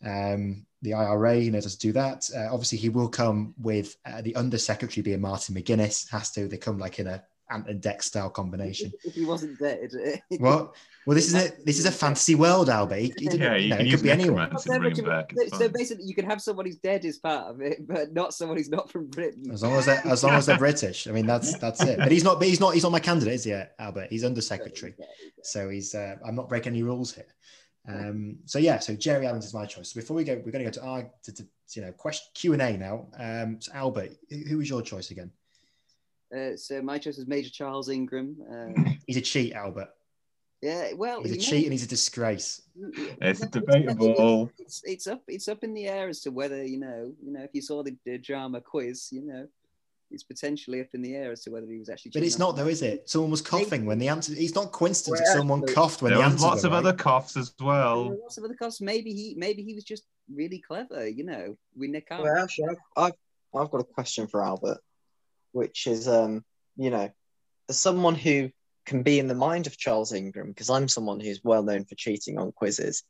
um, 0.05 0.67
the 0.83 0.95
IRA 0.95 1.41
knows 1.51 1.65
how 1.65 1.71
to 1.71 1.79
do 1.79 1.93
that. 1.93 2.29
Uh, 2.35 2.53
obviously, 2.53 2.79
he 2.79 2.89
will 2.89 3.09
come 3.09 3.55
with 3.59 3.97
uh, 4.05 4.23
the 4.23 4.37
undersecretary 4.37 5.03
being 5.03 5.21
Martin 5.21 5.55
McGuinness. 5.55 6.11
Has 6.11 6.31
to 6.33 6.49
they 6.49 6.59
come 6.59 6.79
like 6.79 6.99
in 6.99 7.07
a 7.07 7.23
Ant 7.53 7.69
and 7.69 7.81
Dec 7.81 8.03
style 8.03 8.31
combination. 8.31 8.93
If 9.05 9.15
he 9.15 9.25
wasn't 9.25 9.59
dead. 9.59 9.91
What? 10.39 10.75
Well, 11.05 11.17
this 11.17 11.27
is 11.27 11.35
a 11.35 11.53
this 11.65 11.81
is 11.81 11.87
a 11.87 11.91
fantasy 11.91 12.37
world, 12.37 12.69
Albert. 12.69 12.97
He, 12.97 13.13
he 13.19 13.37
yeah, 13.37 13.57
you, 13.57 13.71
know, 13.71 13.77
can 13.79 13.91
could 13.91 14.03
be 14.03 14.11
anyone. 14.11 14.57
So, 14.57 14.73
so 15.59 15.69
basically, 15.69 16.05
you 16.05 16.15
can 16.15 16.25
have 16.27 16.41
someone 16.41 16.65
who's 16.65 16.77
dead 16.77 17.05
as 17.05 17.19
part 17.19 17.49
of 17.49 17.61
it, 17.61 17.87
but 17.89 18.13
not 18.13 18.33
someone 18.33 18.57
who's 18.57 18.71
not 18.71 18.89
from 18.91 19.09
Britain. 19.09 19.51
As 19.53 19.65
long 19.65 19.73
as 19.73 19.87
they're, 19.87 20.07
as 20.07 20.23
long 20.23 20.35
as 20.35 20.47
they're 20.47 20.59
British, 20.69 21.09
I 21.09 21.11
mean 21.11 21.27
that's 21.27 21.59
that's 21.59 21.83
it. 21.83 21.99
But 21.99 22.13
he's 22.13 22.23
not. 22.23 22.39
But 22.39 22.47
he's 22.47 22.61
not. 22.61 22.75
He's 22.75 22.85
not 22.85 22.93
my 22.93 23.01
candidate, 23.01 23.35
is 23.35 23.45
he, 23.45 23.61
Albert? 23.81 24.09
He's 24.11 24.25
under 24.25 24.41
secretary, 24.41 24.95
so 25.43 25.69
he's. 25.69 25.95
Uh, 25.95 26.17
I'm 26.25 26.37
not 26.37 26.49
breaking 26.49 26.73
any 26.73 26.85
rules 26.85 27.13
here. 27.13 27.27
Um, 27.89 28.37
so 28.45 28.59
yeah, 28.59 28.79
so 28.79 28.95
Gerry 28.95 29.27
Adams 29.27 29.47
is 29.47 29.55
my 29.55 29.67
choice. 29.67 29.93
So 29.93 30.01
before 30.01 30.17
we 30.17 30.25
go, 30.25 30.35
we're 30.35 30.53
going 30.53 30.65
to 30.65 30.71
go 30.71 30.81
to 30.81 30.85
our 30.85 31.11
to, 31.25 31.33
to 31.33 31.45
you 31.75 31.83
know 31.83 31.93
question 31.93 32.27
Q 32.35 32.53
and 32.53 32.63
A 32.63 32.77
now. 32.77 33.09
Um, 33.19 33.61
so 33.61 33.73
Albert, 33.75 34.11
who 34.49 34.59
was 34.59 34.71
your 34.71 34.83
choice 34.83 35.11
again? 35.11 35.31
Uh, 36.35 36.57
so 36.57 36.81
my 36.83 36.99
choice 36.99 37.17
was 37.17 37.27
Major 37.27 37.51
Charles 37.51 37.89
Ingram. 37.89 38.37
Uh, 38.51 38.91
he's 39.07 39.17
a 39.17 39.21
cheat, 39.21 39.53
Albert. 39.53 39.91
Yeah, 40.63 40.93
well, 40.95 41.23
he's 41.23 41.33
a 41.33 41.37
cheat 41.37 41.65
and 41.65 41.73
he's 41.73 41.85
a 41.85 41.89
disgrace. 41.89 42.63
It's 43.21 43.41
debatable. 43.41 44.51
It's, 44.59 44.81
it's 44.85 45.07
up. 45.09 45.23
It's 45.27 45.49
up 45.49 45.65
in 45.65 45.75
the 45.75 45.89
air 45.89 46.09
as 46.09 46.21
to 46.21 46.31
whether 46.31 46.65
you 46.65 46.79
know. 46.79 47.13
You 47.21 47.33
know, 47.33 47.43
if 47.43 47.51
you 47.53 47.61
saw 47.61 47.83
the, 47.83 47.97
the 48.07 48.17
drama 48.17 48.61
quiz, 48.61 49.09
you 49.11 49.23
know, 49.23 49.49
it's 50.13 50.23
potentially 50.23 50.81
up 50.81 50.89
in 50.93 51.03
the 51.03 51.17
air 51.17 51.33
as 51.33 51.43
to 51.43 51.51
whether 51.51 51.67
he 51.67 51.79
was 51.79 51.89
actually. 51.89 52.13
But 52.15 52.23
it's 52.23 52.39
not 52.39 52.55
though, 52.55 52.69
is 52.69 52.83
it? 52.83 53.11
Someone 53.11 53.31
was 53.31 53.43
coughing 53.43 53.87
when 53.87 53.99
the 53.99 54.09
answer. 54.09 54.35
It's 54.37 54.55
not 54.55 54.71
coincidence 54.71 55.19
that 55.21 55.37
someone 55.37 55.67
coughed 55.67 56.01
when 56.01 56.13
there 56.13 56.21
the 56.21 56.25
was 56.27 56.35
answer. 56.35 56.47
lots 56.47 56.65
of 56.65 56.73
other 56.73 56.93
coughs 56.93 57.37
as 57.37 57.53
well. 57.61 58.11
were 58.11 58.17
lots 58.23 58.39
of 58.39 58.45
other 58.45 58.55
coughs. 58.55 58.81
Maybe 58.81 59.13
he, 59.13 59.35
maybe 59.37 59.63
he 59.65 59.75
was 59.75 59.85
just 59.85 60.05
really 60.33 60.59
clever. 60.59 61.09
You 61.09 61.25
know, 61.25 61.57
we 61.77 61.89
Nick 61.89 62.09
can't. 62.09 62.23
Well, 62.23 62.37
actually, 62.37 62.69
I've, 62.69 62.77
I've 62.97 63.13
I've 63.55 63.71
got 63.71 63.81
a 63.81 63.85
question 63.85 64.27
for 64.27 64.45
Albert, 64.45 64.79
which 65.53 65.87
is, 65.87 66.09
um, 66.09 66.45
you 66.77 66.91
know, 66.91 67.11
as 67.69 67.79
someone 67.79 68.15
who 68.15 68.51
can 68.85 69.03
be 69.03 69.19
in 69.19 69.29
the 69.29 69.35
mind 69.35 69.67
of 69.67 69.79
Charles 69.79 70.13
Ingram, 70.13 70.49
because 70.49 70.69
I'm 70.69 70.89
someone 70.89 71.21
who's 71.21 71.41
well 71.45 71.63
known 71.63 71.85
for 71.85 71.95
cheating 71.95 72.39
on 72.39 72.53
quizzes. 72.53 73.05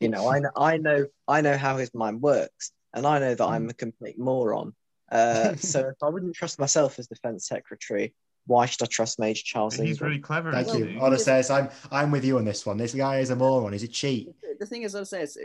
You 0.00 0.08
know, 0.08 0.28
I 0.28 0.38
know, 0.38 0.50
I 0.56 0.76
know, 0.76 1.06
I 1.26 1.40
know 1.40 1.56
how 1.56 1.76
his 1.76 1.92
mind 1.94 2.22
works, 2.22 2.70
and 2.94 3.06
I 3.06 3.18
know 3.18 3.34
that 3.34 3.44
I'm 3.44 3.68
a 3.68 3.74
complete 3.74 4.18
moron. 4.18 4.74
Uh, 5.10 5.56
so 5.56 5.88
if 5.88 6.02
I 6.02 6.08
wouldn't 6.08 6.34
trust 6.34 6.58
myself 6.58 6.98
as 6.98 7.08
defense 7.08 7.48
secretary, 7.48 8.14
why 8.46 8.66
should 8.66 8.82
I 8.82 8.86
trust 8.86 9.18
Major 9.18 9.42
Charles 9.44 9.74
He's 9.74 10.00
really 10.00 10.20
clever. 10.20 10.52
Thank 10.52 10.72
you. 10.78 10.84
he? 10.84 10.98
Odysseus, 10.98 11.50
I'm 11.50 11.68
I'm 11.90 12.10
with 12.12 12.24
you 12.24 12.38
on 12.38 12.44
this 12.44 12.64
one. 12.64 12.76
This 12.76 12.94
guy 12.94 13.18
is 13.18 13.30
a 13.30 13.36
moron. 13.36 13.72
He's 13.72 13.82
a 13.82 13.88
cheat. 13.88 14.28
The 14.58 14.66
thing 14.66 14.82
is, 14.82 14.94
I'll 14.94 15.04
say, 15.04 15.22
is, 15.22 15.36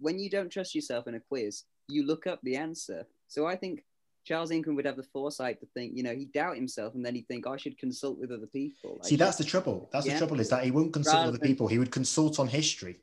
when 0.00 0.18
you 0.18 0.30
don't 0.30 0.48
trust 0.48 0.74
yourself 0.74 1.08
in 1.08 1.16
a 1.16 1.20
quiz, 1.20 1.64
you 1.88 2.06
look 2.06 2.26
up 2.26 2.38
the 2.42 2.56
answer. 2.56 3.06
So 3.26 3.46
I 3.46 3.56
think 3.56 3.84
Charles 4.28 4.50
Ingram 4.50 4.76
would 4.76 4.84
have 4.84 4.96
the 4.98 5.02
foresight 5.02 5.58
to 5.60 5.66
think, 5.72 5.96
you 5.96 6.02
know, 6.02 6.14
he'd 6.14 6.32
doubt 6.32 6.54
himself 6.54 6.94
and 6.94 7.02
then 7.04 7.14
he'd 7.14 7.26
think, 7.28 7.46
I 7.46 7.56
should 7.56 7.78
consult 7.78 8.18
with 8.18 8.30
other 8.30 8.46
people. 8.46 9.00
See, 9.02 9.16
that's 9.16 9.38
the 9.38 9.44
trouble. 9.44 9.88
That's 9.90 10.04
Yeah. 10.04 10.12
the 10.12 10.18
trouble 10.18 10.38
is 10.38 10.50
that 10.50 10.64
he 10.64 10.70
wouldn't 10.70 10.92
consult 10.92 11.14
Rather 11.14 11.32
with 11.32 11.40
other 11.40 11.46
than- 11.46 11.48
people. 11.54 11.66
He 11.68 11.78
would 11.78 11.90
consult 11.90 12.38
on 12.38 12.46
history. 12.48 13.00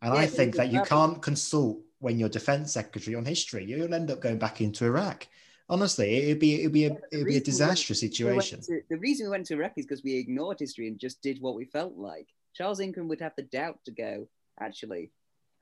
And 0.00 0.14
Yeah, 0.14 0.20
I 0.20 0.26
think 0.28 0.54
that 0.54 0.70
you 0.72 0.80
can't 0.82 1.20
consult 1.20 1.80
when 1.98 2.20
you're 2.20 2.28
defense 2.28 2.72
secretary 2.72 3.16
on 3.16 3.24
history. 3.24 3.64
You'll 3.64 3.92
end 3.92 4.12
up 4.12 4.20
going 4.20 4.38
back 4.38 4.60
into 4.60 4.84
Iraq. 4.84 5.26
Honestly, 5.68 6.14
it'd 6.18 6.38
be 6.38 6.60
it'd 6.60 6.72
be 6.72 6.84
a 6.84 6.90
the 6.90 6.94
it'd 6.94 7.10
be 7.10 7.16
a 7.16 7.24
reason 7.24 7.26
we 7.26 7.32
went- 7.34 7.44
disastrous 7.44 8.02
We 8.02 8.08
situation. 8.08 8.60
to- 8.62 8.82
the 8.88 8.96
reason 8.98 9.26
we 9.26 9.30
went 9.30 9.46
to 9.46 9.54
Iraq 9.54 9.72
is 9.76 9.86
because 9.86 10.04
we 10.04 10.14
ignored 10.14 10.58
history 10.60 10.86
and 10.88 10.98
just 11.00 11.20
did 11.20 11.40
what 11.40 11.54
we 11.56 11.64
felt 11.64 11.96
like. 11.96 12.28
Charles 12.54 12.78
Ingram 12.80 13.08
would 13.08 13.20
have 13.20 13.34
the 13.36 13.42
doubt 13.42 13.84
to 13.86 13.90
go, 13.90 14.28
actually, 14.60 15.10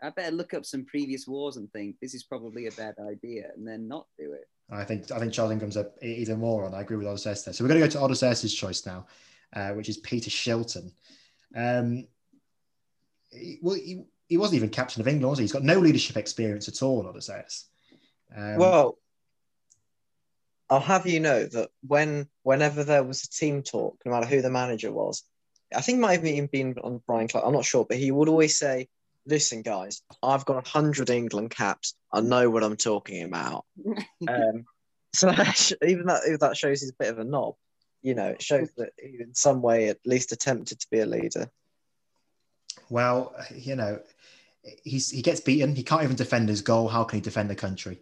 I 0.02 0.10
better 0.10 0.34
look 0.36 0.52
up 0.54 0.64
some 0.66 0.84
previous 0.84 1.26
wars 1.26 1.56
and 1.56 1.70
think 1.72 1.98
this 2.00 2.14
is 2.14 2.22
probably 2.24 2.66
a 2.66 2.72
bad 2.72 2.98
idea 2.98 3.50
and 3.54 3.66
then 3.66 3.88
not 3.88 4.06
do 4.18 4.32
it. 4.34 4.48
I 4.70 4.84
think 4.84 5.10
I 5.10 5.18
think 5.18 5.32
Charles 5.32 5.52
Ingram's 5.52 5.76
a 5.76 5.90
he's 6.00 6.28
a 6.28 6.36
moron. 6.36 6.74
I 6.74 6.82
agree 6.82 6.96
with 6.96 7.06
Odysseus 7.06 7.42
there. 7.42 7.54
So 7.54 7.64
we're 7.64 7.68
going 7.68 7.80
to 7.80 7.86
go 7.86 7.92
to 7.92 8.04
Odysseus' 8.04 8.52
choice 8.52 8.84
now, 8.84 9.06
uh, 9.54 9.70
which 9.70 9.88
is 9.88 9.96
Peter 9.96 10.30
Shilton. 10.30 10.92
Um, 11.54 12.06
he, 13.30 13.58
well, 13.62 13.74
he, 13.74 14.02
he 14.28 14.36
wasn't 14.36 14.56
even 14.56 14.68
captain 14.68 15.00
of 15.00 15.08
England, 15.08 15.30
was 15.30 15.38
he? 15.38 15.44
He's 15.44 15.52
got 15.52 15.62
no 15.62 15.78
leadership 15.78 16.16
experience 16.16 16.68
at 16.68 16.82
all, 16.82 17.06
Odysseus. 17.06 17.66
Um, 18.36 18.56
Well, 18.56 18.98
I'll 20.68 20.80
have 20.80 21.06
you 21.06 21.20
know 21.20 21.46
that 21.46 21.70
when 21.86 22.28
whenever 22.42 22.84
there 22.84 23.02
was 23.02 23.24
a 23.24 23.30
team 23.30 23.62
talk, 23.62 23.98
no 24.04 24.12
matter 24.12 24.26
who 24.26 24.42
the 24.42 24.50
manager 24.50 24.92
was, 24.92 25.24
I 25.74 25.80
think 25.80 25.98
might 25.98 26.16
have 26.16 26.26
even 26.26 26.46
been 26.46 26.74
on 26.82 27.02
Brian 27.06 27.28
Clark. 27.28 27.46
I'm 27.46 27.54
not 27.54 27.64
sure, 27.64 27.86
but 27.86 27.96
he 27.96 28.10
would 28.10 28.28
always 28.28 28.58
say, 28.58 28.88
"Listen, 29.28 29.62
guys, 29.62 30.02
I've 30.22 30.44
got 30.44 30.66
hundred 30.66 31.10
England 31.10 31.50
caps. 31.50 31.94
I 32.12 32.20
know 32.20 32.50
what 32.50 32.64
I'm 32.64 32.76
talking 32.76 33.22
about." 33.22 33.64
um, 34.28 34.64
so 35.14 35.30
that 35.30 35.56
sh- 35.56 35.72
even 35.86 36.06
that 36.06 36.22
even 36.26 36.38
that 36.40 36.56
shows 36.56 36.80
he's 36.80 36.90
a 36.90 36.96
bit 36.98 37.10
of 37.10 37.18
a 37.18 37.24
knob. 37.24 37.54
You 38.02 38.14
know, 38.14 38.26
it 38.28 38.42
shows 38.42 38.70
that 38.76 38.90
he 38.98 39.18
in 39.20 39.34
some 39.34 39.60
way 39.62 39.88
at 39.88 39.98
least 40.06 40.32
attempted 40.32 40.80
to 40.80 40.86
be 40.90 41.00
a 41.00 41.06
leader. 41.06 41.50
Well, 42.88 43.34
you 43.54 43.76
know, 43.76 44.00
he's 44.84 45.10
he 45.10 45.22
gets 45.22 45.40
beaten. 45.40 45.74
He 45.74 45.82
can't 45.82 46.02
even 46.04 46.16
defend 46.16 46.48
his 46.48 46.62
goal. 46.62 46.88
How 46.88 47.04
can 47.04 47.18
he 47.18 47.20
defend 47.20 47.50
the 47.50 47.54
country? 47.54 47.98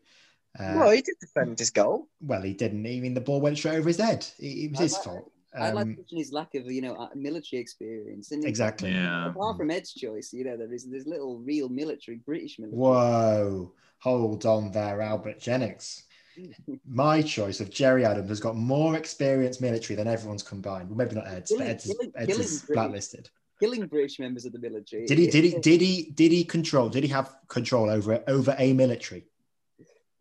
Uh, 0.58 0.74
well, 0.76 0.90
he 0.90 1.02
did 1.02 1.16
defend 1.20 1.58
his 1.58 1.70
goal. 1.70 2.08
well, 2.20 2.40
he 2.42 2.54
didn't. 2.54 2.86
I 2.86 3.00
mean, 3.00 3.14
the 3.14 3.20
ball 3.20 3.40
went 3.40 3.58
straight 3.58 3.76
over 3.76 3.88
his 3.88 3.98
head. 3.98 4.26
It, 4.38 4.46
it 4.46 4.70
was 4.70 4.80
I 4.80 4.82
his 4.84 4.92
like- 4.94 5.02
fault. 5.04 5.32
I 5.56 5.70
like 5.72 5.82
Um, 5.84 5.88
mentioning 5.96 6.18
his 6.22 6.32
lack 6.32 6.54
of, 6.54 6.70
you 6.70 6.82
know, 6.82 6.94
uh, 6.94 7.08
military 7.14 7.60
experience. 7.60 8.30
And 8.32 8.44
exactly. 8.44 8.90
Yeah. 8.90 9.30
apart 9.30 9.56
from 9.56 9.70
Ed's 9.70 9.92
choice, 9.92 10.32
you 10.32 10.44
know, 10.44 10.56
there 10.56 10.72
is 10.72 10.84
there's 10.88 11.06
little 11.06 11.38
real 11.38 11.68
military, 11.68 12.18
British 12.18 12.58
military. 12.58 12.78
Whoa, 12.78 13.72
hold 13.98 14.44
on 14.46 14.70
there, 14.72 15.00
Albert 15.00 15.40
Jennings. 15.40 16.04
My 16.86 17.22
choice 17.22 17.60
of 17.60 17.70
Gerry 17.70 18.04
Adams 18.04 18.28
has 18.28 18.40
got 18.40 18.56
more 18.56 18.96
experience 18.96 19.60
military 19.60 19.96
than 19.96 20.06
everyone's 20.06 20.42
combined. 20.42 20.88
Well, 20.90 20.98
maybe 20.98 21.14
not 21.14 21.26
Ed's, 21.28 21.50
but 21.50 21.58
Killing- 21.58 21.70
Ed's, 21.70 21.86
killing- 21.86 22.12
Ed's 22.14 22.26
killing 22.26 22.42
is 22.42 22.60
British. 22.62 22.74
blacklisted. 22.74 23.30
Killing 23.58 23.86
British 23.86 24.18
members 24.18 24.44
of 24.44 24.52
the 24.52 24.58
military. 24.58 25.06
Did 25.06 25.16
he? 25.16 25.28
Did 25.30 25.44
he? 25.44 25.58
Did 25.58 25.80
he? 25.80 26.10
Did 26.14 26.30
he 26.32 26.44
control? 26.44 26.90
Did 26.90 27.04
he 27.04 27.08
have 27.10 27.34
control 27.48 27.88
over 27.88 28.22
over 28.28 28.54
a 28.58 28.74
military? 28.74 29.24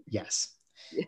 Yes. 0.07 0.53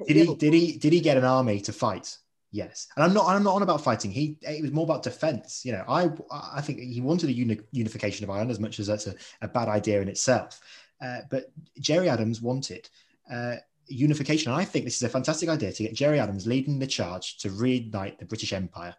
Did 0.06 0.18
he? 0.18 0.36
Did 0.36 0.54
he? 0.54 0.78
Did 0.78 0.92
he 0.92 1.00
get 1.00 1.16
an 1.18 1.24
army 1.24 1.62
to 1.62 1.72
fight? 1.72 2.18
Yes. 2.52 2.88
And 2.96 3.04
I'm 3.04 3.14
not. 3.14 3.28
I'm 3.28 3.44
not 3.44 3.56
on 3.56 3.62
about 3.62 3.84
fighting. 3.84 4.12
He. 4.12 4.38
It 4.42 4.62
was 4.62 4.72
more 4.72 4.86
about 4.86 5.04
defense. 5.04 5.66
You 5.66 5.74
know. 5.74 5.84
I. 5.88 6.10
I 6.32 6.62
think 6.62 6.80
he 6.80 7.02
wanted 7.02 7.30
a 7.30 7.34
uni- 7.34 7.60
unification 7.72 8.24
of 8.24 8.30
Ireland 8.30 8.52
as 8.52 8.60
much 8.60 8.80
as 8.80 8.88
that's 8.88 9.08
a, 9.08 9.16
a 9.42 9.48
bad 9.48 9.68
idea 9.68 10.02
in 10.02 10.08
itself. 10.08 10.62
Uh, 11.02 11.20
but 11.30 11.52
Gerry 11.80 12.10
Adams 12.10 12.42
wanted 12.42 12.90
uh, 13.32 13.56
unification. 13.88 14.52
And 14.52 14.60
I 14.60 14.66
think 14.66 14.86
this 14.86 14.96
is 14.96 15.04
a 15.04 15.10
fantastic 15.10 15.50
idea 15.50 15.72
to 15.72 15.84
get 15.84 15.94
Gerry 15.94 16.20
Adams 16.20 16.48
leading 16.48 16.80
the 16.80 16.88
charge 16.88 17.38
to 17.40 17.50
reignite 17.50 18.18
the 18.18 18.26
British 18.26 18.54
Empire. 18.54 18.96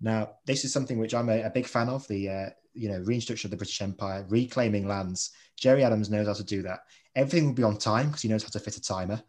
Now, 0.00 0.36
this 0.44 0.64
is 0.64 0.72
something 0.72 0.98
which 0.98 1.14
I'm 1.14 1.28
a, 1.28 1.42
a 1.42 1.50
big 1.50 1.66
fan 1.66 1.88
of. 1.88 2.06
The 2.08 2.28
uh, 2.28 2.50
you 2.74 2.88
know 2.88 2.98
reintroduction 3.00 3.48
of 3.48 3.50
the 3.50 3.56
British 3.56 3.80
Empire, 3.82 4.26
reclaiming 4.28 4.86
lands. 4.86 5.32
Gerry 5.56 5.82
Adams 5.82 6.10
knows 6.10 6.26
how 6.26 6.34
to 6.34 6.44
do 6.44 6.62
that. 6.62 6.80
Everything 7.14 7.46
will 7.46 7.54
be 7.54 7.62
on 7.62 7.78
time 7.78 8.06
because 8.06 8.22
he 8.22 8.28
knows 8.28 8.42
how 8.42 8.50
to 8.50 8.60
fit 8.60 8.76
a 8.76 8.82
timer. 8.82 9.22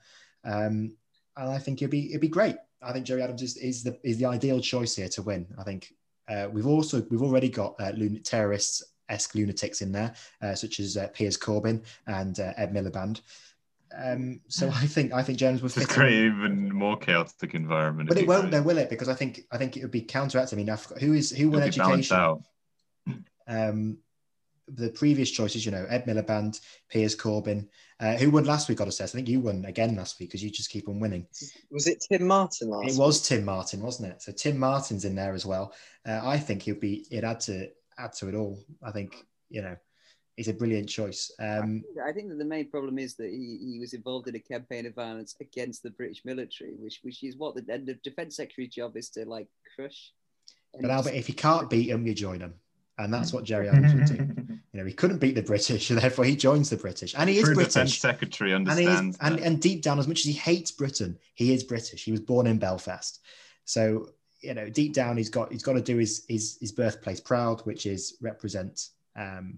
Um, 0.43 0.95
and 1.37 1.49
I 1.49 1.57
think 1.57 1.81
it'd 1.81 1.91
be 1.91 2.09
it'd 2.09 2.21
be 2.21 2.27
great. 2.27 2.57
I 2.82 2.93
think 2.93 3.05
Gerry 3.05 3.21
Adams 3.21 3.41
is, 3.41 3.57
is 3.57 3.84
the 3.84 3.97
is 4.03 4.17
the 4.17 4.25
ideal 4.25 4.59
choice 4.59 4.95
here 4.95 5.09
to 5.09 5.21
win. 5.21 5.47
I 5.57 5.63
think 5.63 5.93
uh, 6.30 6.47
we've 6.51 6.67
also 6.67 7.05
we've 7.09 7.21
already 7.23 7.49
got 7.49 7.75
uh, 7.80 7.91
lun- 7.95 8.21
terrorists 8.23 8.84
esque 9.09 9.36
lunatics 9.36 9.82
in 9.82 9.91
there, 9.91 10.13
uh, 10.41 10.53
such 10.53 10.80
as 10.80 10.97
uh, 10.97 11.07
Piers 11.13 11.38
Corbyn 11.38 11.84
and 12.07 12.39
uh, 12.39 12.53
Ed 12.57 12.73
Miliband. 12.73 13.21
Um, 13.97 14.41
so 14.47 14.67
I 14.69 14.86
think 14.86 15.13
I 15.13 15.23
think 15.23 15.38
James 15.39 15.61
would 15.61 15.71
fit. 15.71 15.88
create 15.88 16.25
in. 16.25 16.36
even 16.36 16.73
more 16.73 16.97
chaotic 16.97 17.55
environment. 17.55 18.09
But 18.09 18.17
it 18.17 18.28
won't, 18.28 18.51
though, 18.51 18.61
will 18.61 18.78
it? 18.78 18.89
Because 18.89 19.09
I 19.09 19.13
think 19.13 19.41
I 19.51 19.57
think 19.57 19.78
it 19.78 19.82
would 19.82 19.91
be 19.91 20.01
counteracted. 20.01 20.55
I 20.55 20.57
mean, 20.57 20.69
I've, 20.69 20.86
who 20.99 21.13
is 21.13 21.32
who 21.32 21.49
won 21.49 21.63
It'll 21.63 21.82
education? 21.91 22.43
Um, 23.47 23.99
the 24.68 24.89
previous 24.89 25.32
choices, 25.32 25.65
you 25.65 25.72
know, 25.72 25.86
Ed 25.89 26.05
Miliband, 26.05 26.59
Piers 26.89 27.15
Corbyn. 27.15 27.68
Uh, 27.99 28.15
who 28.15 28.30
won 28.30 28.45
last 28.45 28.70
week? 28.70 28.78
Got 28.78 28.88
assess. 28.88 29.13
I 29.13 29.18
think 29.18 29.28
you 29.28 29.39
won 29.39 29.65
again 29.65 29.95
last 29.95 30.20
week 30.20 30.30
because 30.30 30.43
you 30.43 30.51
just 30.51 30.70
keep 30.70 30.88
on 30.88 30.99
winning. 30.99 31.26
Was 31.72 31.88
it 31.88 32.03
Tim 32.11 32.28
Martin 32.28 32.70
last? 32.70 32.93
It 32.93 32.99
was 32.99 33.28
Tim 33.28 33.43
Martin, 33.43 33.82
wasn't 33.82 34.11
it? 34.11 34.22
So 34.22 34.32
Tim 34.32 34.57
Martin's 34.57 35.05
in 35.05 35.15
there 35.15 35.34
as 35.34 35.45
well. 35.45 35.74
Uh, 36.07 36.22
I 36.24 36.38
think 36.38 36.61
he'll 36.61 36.76
be. 36.76 37.07
It 37.09 37.24
add 37.24 37.39
to 37.41 37.70
add 37.97 38.13
to 38.13 38.30
it 38.30 38.36
all. 38.36 38.59
I 38.84 38.91
think 38.91 39.26
you 39.49 39.61
know, 39.61 39.76
he's 40.36 40.47
a 40.47 40.53
brilliant 40.53 40.89
choice. 40.89 41.32
Um, 41.39 41.84
I 42.05 42.11
think 42.11 42.30
that 42.30 42.38
the 42.38 42.45
main 42.45 42.70
problem 42.70 42.99
is 42.99 43.15
that 43.15 43.30
he, 43.30 43.74
he 43.74 43.80
was 43.80 43.93
involved 43.93 44.28
in 44.28 44.36
a 44.36 44.39
campaign 44.39 44.86
of 44.86 44.95
violence 44.95 45.36
against 45.41 45.84
the 45.84 45.91
British 45.91 46.24
military, 46.26 46.76
which 46.78 46.99
which 47.03 47.24
is 47.24 47.38
what 47.38 47.55
the, 47.55 47.61
the 47.61 47.97
defense 48.03 48.36
secretary's 48.36 48.74
job 48.74 48.95
is 48.97 49.09
to 49.11 49.26
like 49.26 49.47
crush. 49.76 50.13
and 50.74 50.84
but 50.84 50.91
Albert, 50.91 51.13
if 51.13 51.30
you 51.30 51.36
can't 51.36 51.70
beat 51.70 51.89
him, 51.89 52.05
you 52.05 52.13
join 52.13 52.39
him, 52.39 52.53
and 52.97 53.13
that's 53.13 53.33
what 53.33 53.43
Gerry 53.43 53.69
Adams 53.69 53.93
would 53.93 54.17
do. 54.17 54.43
You 54.73 54.83
know, 54.83 54.87
he 54.89 54.93
couldn't 54.93 55.17
beat 55.17 55.33
the 55.33 55.41
British, 55.41 55.89
and 55.89 55.99
therefore 55.99 56.25
he 56.25 56.35
joins 56.35 56.69
the 56.69 56.77
British, 56.77 57.15
and 57.17 57.27
he 57.27 57.37
is 57.39 57.45
True 57.45 57.55
defense 57.55 57.73
British. 57.73 57.99
secretary 57.99 58.51
And, 58.51 58.67
is, 58.67 58.77
understands. 58.77 59.17
and, 59.21 59.39
and 59.39 59.59
deep 59.59 59.81
down, 59.81 59.97
as 59.97 60.07
much 60.07 60.19
as 60.19 60.25
he 60.25 60.33
hates 60.33 60.69
Britain, 60.71 61.17
he 61.33 61.51
is 61.51 61.63
British. 61.63 62.03
He 62.03 62.11
was 62.11 62.19
born 62.19 62.45
in 62.45 62.59
Belfast, 62.59 63.19
so 63.65 64.09
you 64.41 64.53
know, 64.53 64.69
deep 64.69 64.93
down, 64.93 65.17
he's 65.17 65.29
got 65.29 65.51
he's 65.51 65.63
got 65.63 65.73
to 65.73 65.81
do 65.81 65.97
his 65.97 66.25
his, 66.29 66.57
his 66.61 66.71
birthplace 66.71 67.19
proud, 67.19 67.61
which 67.61 67.87
is 67.87 68.17
represent 68.21 68.89
um, 69.15 69.57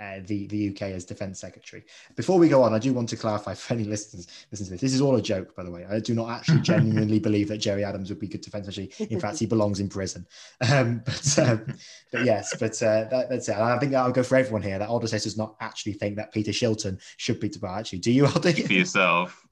uh, 0.00 0.20
the 0.26 0.46
the 0.46 0.70
UK 0.70 0.82
as 0.82 1.04
Defence 1.04 1.40
Secretary. 1.40 1.84
Before 2.16 2.38
we 2.38 2.48
go 2.48 2.62
on, 2.62 2.74
I 2.74 2.78
do 2.78 2.92
want 2.92 3.08
to 3.10 3.16
clarify 3.16 3.54
for 3.54 3.74
any 3.74 3.84
listeners 3.84 4.26
listen 4.50 4.66
to 4.66 4.72
this. 4.72 4.80
This 4.80 4.94
is 4.94 5.00
all 5.00 5.16
a 5.16 5.22
joke, 5.22 5.54
by 5.54 5.62
the 5.62 5.70
way. 5.70 5.86
I 5.88 6.00
do 6.00 6.14
not 6.14 6.30
actually 6.30 6.60
genuinely 6.62 7.18
believe 7.18 7.48
that 7.48 7.58
Gerry 7.58 7.84
Adams 7.84 8.08
would 8.08 8.18
be 8.18 8.28
good 8.28 8.40
Defence 8.40 8.66
Secretary. 8.66 9.10
In 9.10 9.20
fact, 9.20 9.38
he 9.38 9.46
belongs 9.46 9.80
in 9.80 9.88
prison. 9.88 10.26
Um, 10.72 11.02
but 11.04 11.38
um, 11.38 11.66
but 12.12 12.24
yes, 12.24 12.54
but 12.58 12.82
uh, 12.82 13.04
that, 13.10 13.26
that's 13.28 13.48
it. 13.48 13.52
And 13.52 13.62
I 13.62 13.78
think 13.78 13.92
that'll 13.92 14.12
go 14.12 14.22
for 14.22 14.36
everyone 14.36 14.62
here. 14.62 14.78
That 14.78 14.88
Odysseus 14.88 15.24
does 15.24 15.36
not 15.36 15.56
actually 15.60 15.92
think 15.92 16.16
that 16.16 16.32
Peter 16.32 16.50
Shilton 16.50 16.98
should 17.18 17.40
be. 17.40 17.52
Well, 17.60 17.74
actually, 17.74 17.98
do 17.98 18.10
you, 18.10 18.26
for 18.26 18.48
yourself. 18.48 19.46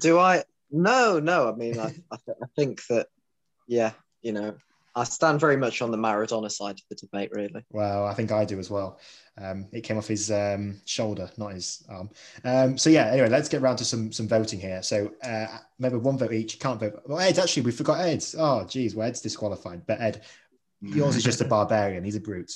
Do 0.00 0.18
I? 0.18 0.44
No, 0.70 1.20
no. 1.20 1.48
I 1.48 1.56
mean, 1.56 1.78
I, 1.78 1.94
I, 2.10 2.16
th- 2.24 2.38
I 2.42 2.46
think 2.56 2.86
that, 2.86 3.08
yeah, 3.66 3.92
you 4.22 4.32
know, 4.32 4.56
I 5.00 5.04
stand 5.04 5.40
very 5.40 5.56
much 5.56 5.80
on 5.82 5.90
the 5.90 5.96
Maradona 5.96 6.50
side 6.50 6.74
of 6.78 6.82
the 6.90 6.94
debate, 6.96 7.30
really. 7.32 7.64
Well, 7.70 8.06
I 8.06 8.12
think 8.14 8.30
I 8.32 8.44
do 8.44 8.58
as 8.58 8.70
well. 8.70 8.98
Um, 9.38 9.66
it 9.72 9.80
came 9.80 9.96
off 9.96 10.06
his 10.06 10.30
um, 10.30 10.80
shoulder, 10.84 11.30
not 11.38 11.54
his 11.54 11.82
arm. 11.88 12.10
Um, 12.44 12.76
so 12.76 12.90
yeah. 12.90 13.06
Anyway, 13.06 13.28
let's 13.30 13.48
get 13.48 13.62
round 13.62 13.78
to 13.78 13.84
some 13.84 14.12
some 14.12 14.28
voting 14.28 14.60
here. 14.60 14.82
So 14.82 15.10
uh, 15.24 15.46
remember, 15.78 15.98
one 15.98 16.18
vote 16.18 16.32
each. 16.32 16.52
You 16.54 16.60
can't 16.60 16.78
vote. 16.78 17.00
Well, 17.06 17.18
Ed, 17.20 17.38
actually, 17.38 17.62
we 17.62 17.72
forgot 17.72 18.00
Ed. 18.00 18.24
Oh, 18.38 18.64
geez, 18.64 18.94
well, 18.94 19.08
Ed's 19.08 19.20
disqualified. 19.22 19.86
But 19.86 20.00
Ed, 20.00 20.22
yours 20.82 21.16
is 21.16 21.24
just 21.24 21.40
a 21.40 21.44
barbarian. 21.56 22.04
He's 22.04 22.16
a 22.16 22.20
brute. 22.20 22.52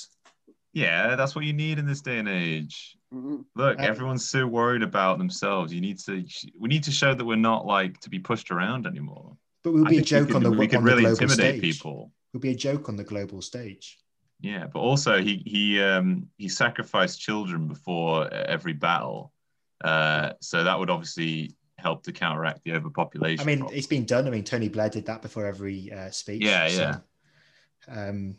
Yeah, 0.73 1.15
that's 1.15 1.35
what 1.35 1.45
you 1.45 1.53
need 1.53 1.79
in 1.79 1.87
this 1.87 2.01
day 2.01 2.19
and 2.19 2.27
age. 2.29 2.97
Mhm. 3.13 3.45
Look, 3.55 3.79
Um, 3.79 3.85
everyone's 3.85 4.29
so 4.29 4.45
worried 4.45 4.83
about 4.83 5.17
themselves. 5.17 5.73
You 5.73 5.81
need 5.81 5.97
to. 5.99 6.23
We 6.59 6.67
need 6.69 6.83
to 6.83 6.91
show 6.91 7.13
that 7.15 7.25
we're 7.25 7.37
not 7.37 7.65
like 7.65 7.99
to 8.01 8.09
be 8.09 8.19
pushed 8.19 8.51
around 8.51 8.85
anymore. 8.85 9.35
But 9.63 9.73
we'll 9.73 9.85
be 9.85 9.97
a 9.97 10.01
joke 10.03 10.27
could- 10.27 10.35
on 10.35 10.43
the 10.43 10.51
we 10.51 10.67
could 10.67 10.77
on 10.77 10.83
the 10.83 10.89
really 10.91 11.01
global 11.03 11.21
intimidate 11.23 11.59
stage. 11.59 11.61
people. 11.61 12.11
We'll 12.35 12.41
be 12.41 12.51
a 12.51 12.55
joke 12.55 12.89
on 12.89 12.97
the 12.97 13.03
global 13.05 13.41
stage. 13.41 13.97
Yeah, 14.41 14.67
but 14.67 14.79
also 14.79 15.21
he 15.21 15.41
he 15.45 15.81
um 15.81 16.27
he 16.37 16.49
sacrificed 16.49 17.21
children 17.21 17.69
before 17.69 18.29
every 18.29 18.73
battle, 18.73 19.31
uh, 19.81 20.33
so 20.41 20.65
that 20.65 20.77
would 20.77 20.89
obviously 20.89 21.55
help 21.77 22.03
to 22.03 22.11
counteract 22.11 22.65
the 22.65 22.73
overpopulation. 22.73 23.41
I 23.41 23.45
mean, 23.45 23.59
problem. 23.59 23.77
it's 23.77 23.87
been 23.87 24.03
done. 24.03 24.27
I 24.27 24.31
mean, 24.31 24.43
Tony 24.43 24.67
Blair 24.67 24.89
did 24.89 25.05
that 25.05 25.21
before 25.21 25.45
every 25.45 25.93
uh, 25.93 26.09
speech. 26.11 26.43
Yeah, 26.43 26.67
so, 26.67 26.81
yeah. 26.81 26.97
Um, 27.87 28.35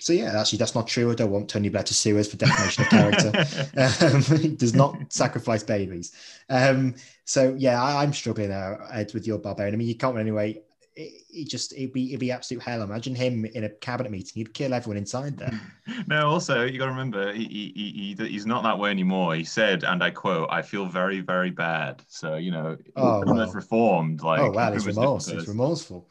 so 0.00 0.12
yeah, 0.12 0.36
actually, 0.36 0.58
that's 0.58 0.74
not 0.74 0.88
true. 0.88 1.12
I 1.12 1.14
don't 1.14 1.30
want 1.30 1.48
Tony 1.48 1.68
Blair 1.68 1.84
to 1.84 1.94
sue 1.94 2.18
us 2.18 2.26
for 2.26 2.38
defamation 2.38 2.82
of 2.82 2.90
character. 2.90 3.32
Um, 4.04 4.22
he 4.40 4.48
does 4.48 4.74
not 4.74 5.12
sacrifice 5.12 5.62
babies. 5.62 6.10
Um, 6.48 6.96
so 7.24 7.54
yeah, 7.56 7.80
I, 7.80 8.02
I'm 8.02 8.12
struggling 8.12 8.48
there, 8.48 8.84
Ed, 8.90 9.14
with 9.14 9.28
your 9.28 9.38
barbarian. 9.38 9.76
I 9.76 9.78
mean, 9.78 9.86
you 9.86 9.94
can't 9.94 10.14
win 10.14 10.22
anyway. 10.22 10.60
It, 10.98 11.22
it 11.30 11.48
just 11.48 11.72
it'd 11.74 11.92
be 11.92 12.08
it'd 12.08 12.18
be 12.18 12.32
absolute 12.32 12.60
hell. 12.60 12.82
Imagine 12.82 13.14
him 13.14 13.44
in 13.44 13.62
a 13.62 13.68
cabinet 13.68 14.10
meeting. 14.10 14.32
He'd 14.34 14.52
kill 14.52 14.74
everyone 14.74 14.96
inside 14.96 15.38
there. 15.38 15.60
no, 16.08 16.28
also 16.28 16.64
you 16.64 16.76
got 16.76 16.86
to 16.86 16.90
remember 16.90 17.32
he, 17.32 17.44
he, 17.44 17.72
he, 17.76 18.14
he 18.16 18.28
he's 18.28 18.46
not 18.46 18.64
that 18.64 18.76
way 18.76 18.90
anymore. 18.90 19.36
He 19.36 19.44
said, 19.44 19.84
and 19.84 20.02
I 20.02 20.10
quote, 20.10 20.48
"I 20.50 20.60
feel 20.60 20.86
very 20.86 21.20
very 21.20 21.52
bad." 21.52 22.02
So 22.08 22.34
you 22.34 22.50
know, 22.50 22.76
Oh, 22.96 23.22
well. 23.24 23.36
that's 23.36 23.54
reformed. 23.54 24.22
Like, 24.22 24.40
oh 24.40 24.50
wow, 24.50 24.72
he's 24.72 24.86
remorse. 24.86 25.28
He's 25.28 25.46
remorseful. 25.46 26.08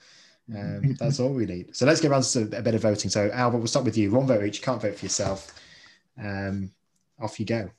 Um, 0.55 0.95
that's 0.99 1.19
all 1.19 1.33
we 1.33 1.45
need. 1.45 1.75
So 1.75 1.85
let's 1.85 1.99
get 1.99 2.09
around 2.09 2.23
to 2.23 2.43
a 2.43 2.61
bit 2.61 2.73
of 2.73 2.81
voting. 2.81 3.09
So 3.09 3.29
Albert, 3.33 3.57
we'll 3.57 3.67
start 3.67 3.83
with 3.83 3.97
you. 3.97 4.11
One 4.11 4.25
vote 4.25 4.45
each. 4.45 4.59
You 4.59 4.63
can't 4.63 4.81
vote 4.81 4.95
for 4.95 5.03
yourself. 5.03 5.53
Um, 6.17 6.71
off 7.19 7.41
you 7.41 7.45
go. 7.45 7.69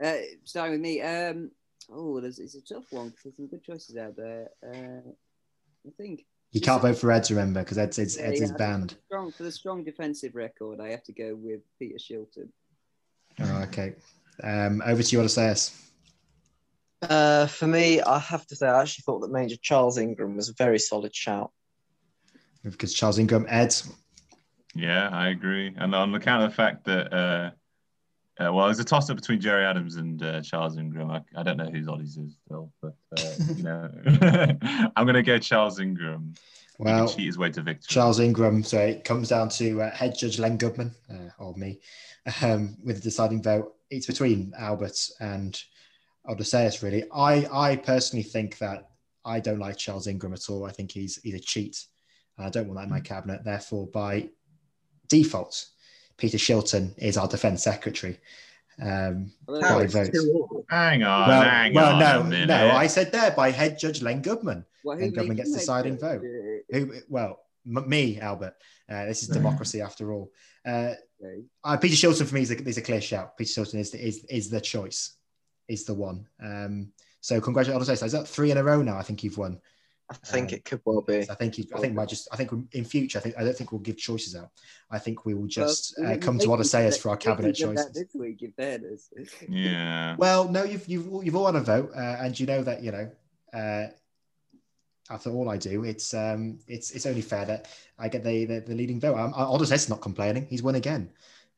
Uh, 0.00 0.14
starting 0.44 0.74
with 0.74 0.80
me. 0.80 1.02
Um, 1.02 1.50
oh, 1.90 2.20
there's, 2.20 2.38
it's 2.38 2.54
a 2.54 2.60
tough 2.62 2.84
one 2.90 3.08
because 3.08 3.22
there's 3.24 3.36
some 3.36 3.46
good 3.48 3.64
choices 3.64 3.96
out 3.96 4.16
there. 4.16 4.48
Uh, 4.64 5.10
I 5.86 5.90
think 5.96 6.24
You 6.52 6.60
can't 6.60 6.82
vote 6.82 6.98
for 6.98 7.10
Ed's, 7.12 7.30
remember, 7.30 7.60
because 7.62 7.78
Ed's, 7.78 7.98
Ed's, 7.98 8.16
Yeah, 8.16 8.24
Ed's 8.24 8.40
is 8.40 8.50
yeah. 8.50 8.56
banned. 8.56 8.96
strong 9.06 9.32
for 9.32 9.42
the 9.42 9.52
strong 9.52 9.84
defensive 9.84 10.34
record. 10.34 10.80
I 10.80 10.90
have 10.90 11.04
to 11.04 11.12
go 11.12 11.34
with 11.34 11.60
Peter 11.78 11.96
Shilton. 11.98 12.48
Oh, 13.40 13.62
okay. 13.68 13.94
Um, 14.42 14.82
over 14.84 15.02
to 15.02 15.12
you, 15.16 15.20
Odysseus. 15.20 15.84
Uh, 17.02 17.46
for 17.46 17.66
me, 17.66 18.00
I 18.00 18.18
have 18.18 18.46
to 18.48 18.56
say, 18.56 18.66
I 18.66 18.80
actually 18.82 19.02
thought 19.02 19.20
that 19.20 19.30
Major 19.30 19.56
Charles 19.62 19.98
Ingram 19.98 20.36
was 20.36 20.48
a 20.48 20.54
very 20.54 20.78
solid 20.80 21.14
shout. 21.14 21.52
Because 22.64 22.92
Charles 22.92 23.18
Ingram, 23.18 23.46
Ed. 23.48 23.74
Yeah, 24.74 25.08
I 25.10 25.28
agree. 25.28 25.72
And 25.76 25.94
on 25.94 26.14
account 26.14 26.42
of 26.42 26.50
the 26.50 26.56
fact 26.56 26.84
that, 26.86 27.12
uh, 27.12 27.50
uh, 28.40 28.52
well, 28.52 28.66
there's 28.66 28.78
a 28.78 28.84
toss 28.84 29.10
up 29.10 29.16
between 29.16 29.40
Gerry 29.40 29.64
Adams 29.64 29.96
and 29.96 30.22
uh, 30.22 30.40
Charles 30.42 30.76
Ingram. 30.76 31.10
I, 31.10 31.22
I 31.36 31.42
don't 31.42 31.56
know 31.56 31.68
whose 31.70 31.86
Oddies 31.86 32.18
is 32.18 32.36
still, 32.44 32.72
but 32.80 32.94
uh, 33.18 33.30
you 33.56 33.62
know, 33.64 33.90
I'm 34.96 35.04
going 35.04 35.14
to 35.14 35.22
go 35.22 35.38
Charles 35.38 35.80
Ingram. 35.80 36.34
Well, 36.78 37.08
cheat 37.08 37.26
his 37.26 37.36
way 37.36 37.50
to 37.50 37.62
victory. 37.62 37.88
Charles 37.88 38.20
Ingram. 38.20 38.62
So 38.62 38.78
it 38.78 39.02
comes 39.02 39.28
down 39.30 39.48
to 39.50 39.82
uh, 39.82 39.90
head 39.90 40.16
judge 40.16 40.38
Len 40.38 40.56
Goodman, 40.56 40.94
uh, 41.10 41.30
or 41.38 41.54
me, 41.54 41.80
um, 42.42 42.76
with 42.84 42.96
the 42.96 43.02
deciding 43.02 43.42
vote. 43.42 43.74
It's 43.90 44.06
between 44.06 44.52
Albert 44.56 44.98
and 45.18 45.60
Odysseus, 46.28 46.82
really. 46.82 47.04
I, 47.12 47.48
I 47.52 47.76
personally 47.76 48.22
think 48.22 48.58
that 48.58 48.90
I 49.24 49.40
don't 49.40 49.58
like 49.58 49.76
Charles 49.76 50.06
Ingram 50.06 50.34
at 50.34 50.48
all. 50.48 50.64
I 50.64 50.70
think 50.70 50.92
he's, 50.92 51.20
he's 51.22 51.34
a 51.34 51.40
cheat. 51.40 51.84
And 52.36 52.46
I 52.46 52.50
don't 52.50 52.68
want 52.68 52.78
that 52.78 52.84
in 52.84 52.90
my 52.90 53.00
cabinet. 53.00 53.44
Therefore, 53.44 53.88
by 53.88 54.28
default, 55.08 55.66
Peter 56.18 56.36
Shilton 56.36 56.92
is 56.98 57.16
our 57.16 57.28
defence 57.28 57.62
secretary. 57.62 58.18
Um, 58.80 59.32
Although- 59.48 59.60
By 59.60 59.82
it's 59.84 59.92
vote. 59.94 60.12
too 60.12 60.32
awful. 60.42 60.64
Hang 60.68 61.02
on, 61.02 61.28
well, 61.28 61.42
hang 61.42 61.74
well 61.74 61.94
on 62.20 62.28
no, 62.30 62.44
no. 62.44 62.70
I 62.70 62.86
said 62.86 63.10
there 63.10 63.30
by 63.32 63.50
head 63.50 63.78
judge 63.78 64.02
Len 64.02 64.20
Goodman. 64.20 64.64
Well, 64.84 64.96
Then 64.96 65.08
who 65.08 65.14
government 65.14 65.38
made- 65.38 65.44
gets 65.44 65.48
who 65.50 65.54
made 65.54 65.60
deciding 65.60 65.98
vote. 65.98 66.22
Who? 66.70 66.92
Well, 67.08 67.40
m- 67.66 67.88
me, 67.88 68.20
Albert. 68.20 68.54
Uh, 68.88 69.06
this 69.06 69.22
is 69.22 69.28
democracy 69.28 69.80
after 69.80 70.12
all. 70.12 70.30
Uh, 70.66 70.94
uh, 71.64 71.76
Peter 71.78 71.94
Shilton 71.96 72.26
for 72.26 72.34
me 72.34 72.42
is 72.42 72.50
a, 72.52 72.62
is 72.68 72.78
a 72.78 72.82
clear 72.82 73.00
shout. 73.00 73.36
Peter 73.36 73.60
Shilton 73.60 73.76
is 73.80 73.90
the, 73.90 74.06
is 74.06 74.24
is 74.24 74.48
the 74.50 74.60
choice, 74.60 75.14
is 75.68 75.84
the 75.84 75.94
one. 75.94 76.26
Um, 76.42 76.92
so 77.20 77.40
congratulations. 77.40 78.02
Is 78.02 78.12
that 78.12 78.28
three 78.28 78.50
in 78.52 78.58
a 78.58 78.62
row 78.64 78.80
now? 78.82 78.96
I 78.96 79.02
think 79.02 79.24
you've 79.24 79.38
won. 79.38 79.60
I 80.10 80.14
think 80.14 80.48
Um, 80.48 80.54
it 80.54 80.64
could 80.64 80.80
well 80.86 81.02
be. 81.02 81.28
I 81.28 81.34
think 81.34 81.58
you, 81.58 81.64
I 81.74 81.80
think 81.80 81.94
might 81.94 82.08
just 82.08 82.28
I 82.32 82.36
think 82.36 82.50
in 82.72 82.84
future 82.84 83.18
I 83.18 83.22
think 83.22 83.36
I 83.36 83.44
don't 83.44 83.54
think 83.56 83.72
we'll 83.72 83.80
give 83.82 83.98
choices 83.98 84.34
out. 84.34 84.50
I 84.90 84.98
think 84.98 85.26
we 85.26 85.34
will 85.34 85.46
just 85.46 85.94
Well, 85.98 86.12
uh, 86.12 86.16
come 86.16 86.38
to 86.38 86.46
make 86.48 86.54
Odysseus 86.54 86.96
me- 86.96 87.00
for 87.00 87.08
our 87.10 87.18
you 87.22 87.28
make 87.30 87.38
me 87.38 87.52
cabinet 87.52 87.56
choices. 87.56 87.92
This 87.92 88.14
week, 88.14 88.42
in 88.42 88.52
fairness. 88.52 89.10
Yeah. 89.48 90.16
Well, 90.18 90.48
no, 90.48 90.64
you've 90.64 90.88
you've 90.88 91.24
you've 91.24 91.36
all 91.36 91.46
had 91.46 91.56
a 91.56 91.60
vote, 91.60 91.90
uh, 91.94 92.16
and 92.20 92.38
you 92.38 92.46
know 92.46 92.62
that 92.62 92.82
you 92.82 92.92
know. 92.92 93.10
Uh, 93.52 93.88
after 95.10 95.30
all 95.30 95.48
I 95.48 95.56
do, 95.56 95.84
it's 95.84 96.12
um, 96.14 96.58
it's 96.66 96.90
it's 96.92 97.06
only 97.06 97.22
fair 97.22 97.44
that 97.46 97.68
I 97.98 98.08
get 98.08 98.24
the 98.24 98.44
the, 98.44 98.60
the 98.60 98.74
leading 98.74 99.00
vote. 99.00 99.16
I'm, 99.16 99.32
Odysseus 99.34 99.88
not 99.88 100.00
complaining; 100.02 100.46
he's 100.48 100.62
won 100.62 100.74
again. 100.74 101.10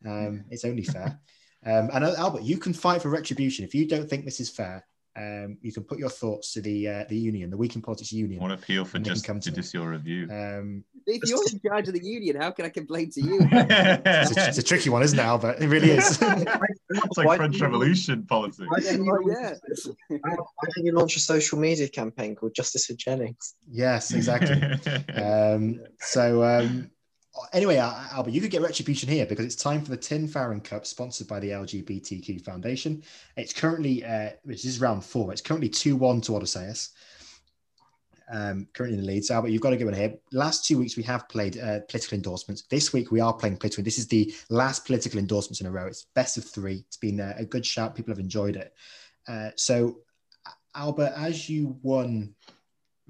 Um, 0.07 0.45
it's 0.51 0.65
only 0.65 0.83
fair. 0.85 1.19
Um, 1.63 1.91
and 1.93 2.05
uh, 2.05 2.15
Albert, 2.17 2.41
you 2.41 2.57
can 2.57 2.73
fight 2.73 3.03
for 3.03 3.11
retribution 3.11 3.67
if 3.67 3.75
you 3.75 3.87
don't 3.87 4.09
think 4.09 4.25
this 4.25 4.41
is 4.41 4.49
fair. 4.49 4.87
Um, 5.17 5.59
you 5.61 5.73
can 5.73 5.83
put 5.83 5.99
your 5.99 6.09
thoughts 6.09 6.53
to 6.53 6.61
the 6.61 6.87
uh, 6.89 7.05
the 7.09 7.17
union, 7.19 7.51
the 7.51 7.57
Week 7.57 7.75
in 7.75 7.83
Politics 7.83 8.13
Union. 8.13 8.41
One 8.41 8.53
appeal 8.53 8.85
for 8.85 8.97
And 8.97 9.05
they 9.05 9.09
can 9.11 9.17
just 9.17 9.27
come 9.27 9.41
to 9.41 9.51
me. 9.51 9.57
judicial 9.57 9.85
review. 9.87 10.29
Um, 10.31 10.85
if 11.07 11.29
you're 11.29 11.43
in 11.53 11.61
charge 11.67 11.89
of 11.89 11.95
the 11.95 12.05
union, 12.05 12.37
how 12.41 12.53
can 12.53 12.65
I 12.65 12.69
complain 12.69 13.11
to 13.13 13.21
you? 13.21 13.39
it's, 13.51 14.37
a, 14.37 14.49
it's 14.49 14.59
a 14.59 14.63
tricky 14.63 14.89
one, 14.89 15.03
isn't 15.03 15.19
it, 15.19 15.23
Albert? 15.23 15.57
It 15.61 15.67
really 15.69 15.91
is. 15.91 16.23
It's 16.93 17.17
like 17.19 17.27
Why 17.27 17.37
French 17.37 17.53
didn't 17.55 17.61
you- 17.61 17.67
Revolution 17.67 18.25
politics. 18.27 18.69
Why 18.69 18.81
don't 18.81 19.01
Oh, 19.09 19.19
you- 19.21 19.37
yeah. 19.41 19.55
Why 20.09 20.19
don't 20.77 20.85
you 20.87 20.93
launch 20.93 21.17
a 21.17 21.21
social 21.21 21.59
media 21.59 21.89
campaign 21.89 22.35
called 22.37 22.55
Justice 22.55 22.87
for 22.87 22.95
Jennings? 22.95 23.55
yes, 23.71 24.13
exactly. 24.13 24.61
Um, 25.15 25.81
so 26.01 26.43
um, 26.45 26.91
anyway, 27.53 27.77
Albert, 27.77 28.31
you 28.31 28.41
could 28.41 28.51
get 28.51 28.63
retribution 28.63 29.09
here 29.09 29.27
because 29.27 29.45
it's 29.45 29.57
time 29.57 29.83
for 29.83 29.91
the 29.91 29.97
Tim 29.97 30.27
Farron 30.27 30.61
Cup, 30.61 30.87
sponsored 30.87 31.29
by 31.29 31.41
the 31.41 31.51
LGBTQ 31.51 32.45
Foundation. 32.45 33.03
It's 33.37 33.53
currently, 33.53 34.05
uh, 34.05 34.31
this 34.45 34.65
is 34.65 34.81
round 34.81 35.05
four. 35.05 35.33
It's 35.33 35.41
currently 35.41 35.69
two 35.69 35.97
one 35.97 36.21
to 36.23 36.37
Odysseus. 36.37 36.91
Um, 38.33 38.69
currently 38.75 38.97
in 38.97 39.05
the 39.05 39.11
lead. 39.11 39.25
So 39.25 39.35
Albert, 39.35 39.49
you've 39.49 39.61
got 39.61 39.71
to 39.71 39.77
go 39.77 39.89
in 39.89 39.95
here. 39.95 40.15
Last 40.31 40.65
two 40.65 40.79
weeks 40.79 40.97
we 40.97 41.03
have 41.03 41.29
played 41.29 41.59
uh, 41.59 41.81
political 41.89 42.15
endorsements. 42.15 42.63
This 42.63 42.93
week 42.93 43.11
we 43.11 43.19
are 43.19 43.33
playing 43.33 43.57
political. 43.57 43.83
This 43.83 43.99
is 43.99 44.07
the 44.07 44.33
last 44.51 44.87
political 44.87 45.19
endorsements 45.19 45.61
in 45.61 45.67
a 45.67 45.71
row. 45.71 45.89
It's 45.89 46.07
best 46.15 46.39
of 46.39 46.45
three. 46.45 46.85
It's 46.87 46.97
been 46.97 47.19
a, 47.19 47.35
a 47.39 47.45
good 47.45 47.67
shout. 47.67 47.97
People 47.97 48.13
have 48.13 48.21
enjoyed 48.21 48.55
it. 48.55 48.73
Uh, 49.27 49.51
so 49.57 50.03
Albert, 50.77 51.13
as 51.17 51.49
you 51.49 51.77
won, 51.83 52.35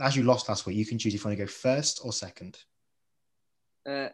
as 0.00 0.16
you 0.16 0.22
lost 0.22 0.48
last 0.48 0.64
week, 0.64 0.76
you 0.76 0.86
can 0.86 0.98
choose 0.98 1.14
if 1.14 1.20
you 1.20 1.28
want 1.28 1.36
to 1.36 1.44
go 1.44 1.50
first 1.50 2.00
or 2.02 2.14
second. 2.14 2.58
Uh, 3.88 4.08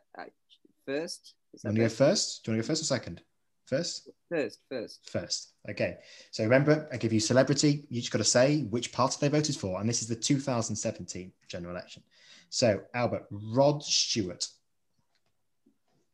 first? 0.84 1.34
You 1.52 1.60
want 1.64 1.76
to 1.76 1.82
go 1.82 1.88
first? 1.88 2.44
Do 2.44 2.50
you 2.50 2.56
want 2.56 2.64
to 2.64 2.66
go 2.66 2.72
first 2.72 2.82
or 2.82 2.86
second? 2.86 3.22
First? 3.66 4.10
First, 4.30 4.60
first. 4.70 5.10
First. 5.10 5.52
Okay. 5.68 5.98
So 6.30 6.44
remember, 6.44 6.88
I 6.92 6.96
give 6.96 7.12
you 7.12 7.20
celebrity. 7.20 7.84
You 7.90 8.00
just 8.00 8.12
got 8.12 8.18
to 8.18 8.24
say 8.24 8.62
which 8.62 8.92
party 8.92 9.16
they 9.20 9.28
voted 9.28 9.56
for. 9.56 9.80
And 9.80 9.88
this 9.88 10.02
is 10.02 10.08
the 10.08 10.14
2017 10.14 11.32
general 11.48 11.72
election. 11.72 12.02
So, 12.48 12.80
Albert, 12.94 13.26
Rod 13.30 13.82
Stewart. 13.82 14.46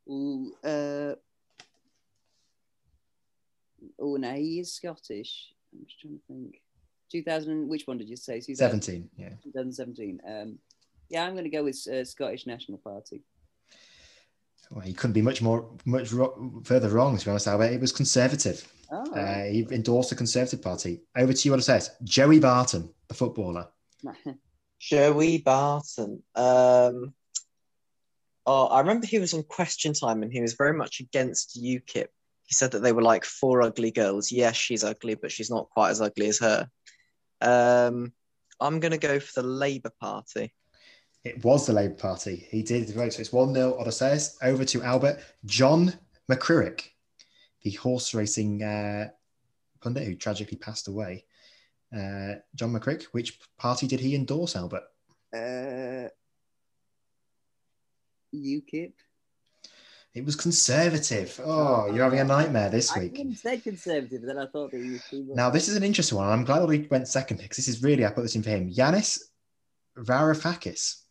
Ooh, 0.08 0.52
uh, 0.64 1.14
oh, 4.00 4.16
no, 4.16 4.32
he 4.32 4.60
is 4.60 4.72
Scottish. 4.72 5.52
I'm 5.72 5.84
just 5.84 6.00
trying 6.00 6.14
to 6.14 6.20
think. 6.26 6.62
2000, 7.10 7.68
which 7.68 7.86
one 7.86 7.98
did 7.98 8.08
you 8.08 8.16
say? 8.16 8.40
2000 8.40 8.56
17. 8.56 9.10
Yeah. 9.18 9.28
2017. 9.44 10.20
Um, 10.26 10.58
yeah, 11.10 11.26
I'm 11.26 11.32
going 11.32 11.44
to 11.44 11.50
go 11.50 11.64
with 11.64 11.86
uh, 11.86 12.04
Scottish 12.06 12.46
National 12.46 12.78
Party. 12.78 13.22
Well, 14.72 14.80
he 14.80 14.94
couldn't 14.94 15.12
be 15.12 15.20
much 15.22 15.42
more, 15.42 15.68
much 15.84 16.12
ro- 16.12 16.62
further 16.64 16.88
wrong, 16.88 17.18
to 17.18 17.24
be 17.24 17.30
honest, 17.30 17.46
Albert. 17.46 17.72
It 17.72 17.80
was 17.80 17.92
conservative. 17.92 18.66
Oh, 18.90 19.12
Uh, 19.12 19.44
he 19.44 19.66
endorsed 19.70 20.10
the 20.10 20.16
Conservative 20.16 20.62
Party. 20.62 21.02
Over 21.16 21.32
to 21.32 21.40
you, 21.48 21.52
what 21.52 21.60
it 21.60 21.64
says. 21.64 21.90
Joey 22.04 22.40
Barton, 22.40 22.90
the 23.08 23.14
footballer. 23.14 23.68
Joey 24.80 25.38
Barton. 25.38 26.22
Um, 26.34 27.12
oh, 28.46 28.66
I 28.66 28.80
remember 28.80 29.06
he 29.06 29.18
was 29.18 29.34
on 29.34 29.42
Question 29.42 29.92
Time 29.92 30.22
and 30.22 30.32
he 30.32 30.40
was 30.40 30.54
very 30.54 30.72
much 30.72 31.00
against 31.00 31.62
UKIP. 31.62 32.06
He 32.44 32.54
said 32.54 32.72
that 32.72 32.80
they 32.82 32.92
were 32.92 33.02
like 33.02 33.24
four 33.24 33.62
ugly 33.62 33.90
girls. 33.90 34.32
Yes, 34.32 34.56
she's 34.56 34.84
ugly, 34.84 35.14
but 35.14 35.32
she's 35.32 35.50
not 35.50 35.68
quite 35.70 35.90
as 35.90 36.00
ugly 36.00 36.28
as 36.28 36.38
her. 36.40 36.68
Um, 37.40 38.12
I'm 38.60 38.80
going 38.80 38.92
to 38.92 38.98
go 38.98 39.20
for 39.20 39.42
the 39.42 39.46
Labour 39.48 39.92
Party. 40.00 40.52
It 41.24 41.44
was 41.44 41.66
the 41.66 41.72
Labour 41.72 41.94
Party. 41.94 42.46
He 42.50 42.62
did 42.62 42.88
vote. 42.90 43.12
So 43.12 43.20
it's 43.20 43.32
1 43.32 43.54
0 43.54 43.76
Odysseus. 43.78 44.36
Over 44.42 44.64
to 44.64 44.82
Albert. 44.82 45.20
John 45.44 45.92
McCririck, 46.30 46.82
the 47.62 47.70
horse 47.72 48.12
racing 48.14 48.62
uh, 48.62 49.08
pundit 49.80 50.04
who 50.04 50.16
tragically 50.16 50.58
passed 50.58 50.88
away. 50.88 51.24
Uh, 51.94 52.36
John 52.54 52.72
McCririck, 52.72 53.04
which 53.12 53.38
party 53.58 53.86
did 53.86 54.00
he 54.00 54.14
endorse, 54.14 54.56
Albert? 54.56 54.84
uh, 55.34 56.08
UKIP. 58.34 58.92
It 60.14 60.24
was 60.26 60.36
Conservative. 60.36 61.40
Oh, 61.42 61.86
you're 61.86 62.04
having 62.04 62.20
a 62.20 62.24
nightmare 62.24 62.68
this 62.68 62.94
I 62.94 63.00
week. 63.00 63.14
didn't 63.14 63.36
say 63.36 63.58
Conservative, 63.58 64.22
then 64.22 64.38
I 64.38 64.46
thought 64.46 64.70
that 64.72 64.78
was. 64.78 65.00
Now, 65.34 65.48
this 65.48 65.68
is 65.68 65.76
an 65.76 65.82
interesting 65.82 66.18
one. 66.18 66.28
I'm 66.28 66.44
glad 66.44 66.68
he 66.70 66.86
went 66.90 67.08
second 67.08 67.38
because 67.38 67.56
this 67.56 67.68
is 67.68 67.82
really, 67.82 68.04
I 68.04 68.10
put 68.10 68.22
this 68.22 68.34
in 68.36 68.42
for 68.42 68.50
him. 68.50 68.70
Yanis 68.70 69.20
Varoufakis, 69.96 71.01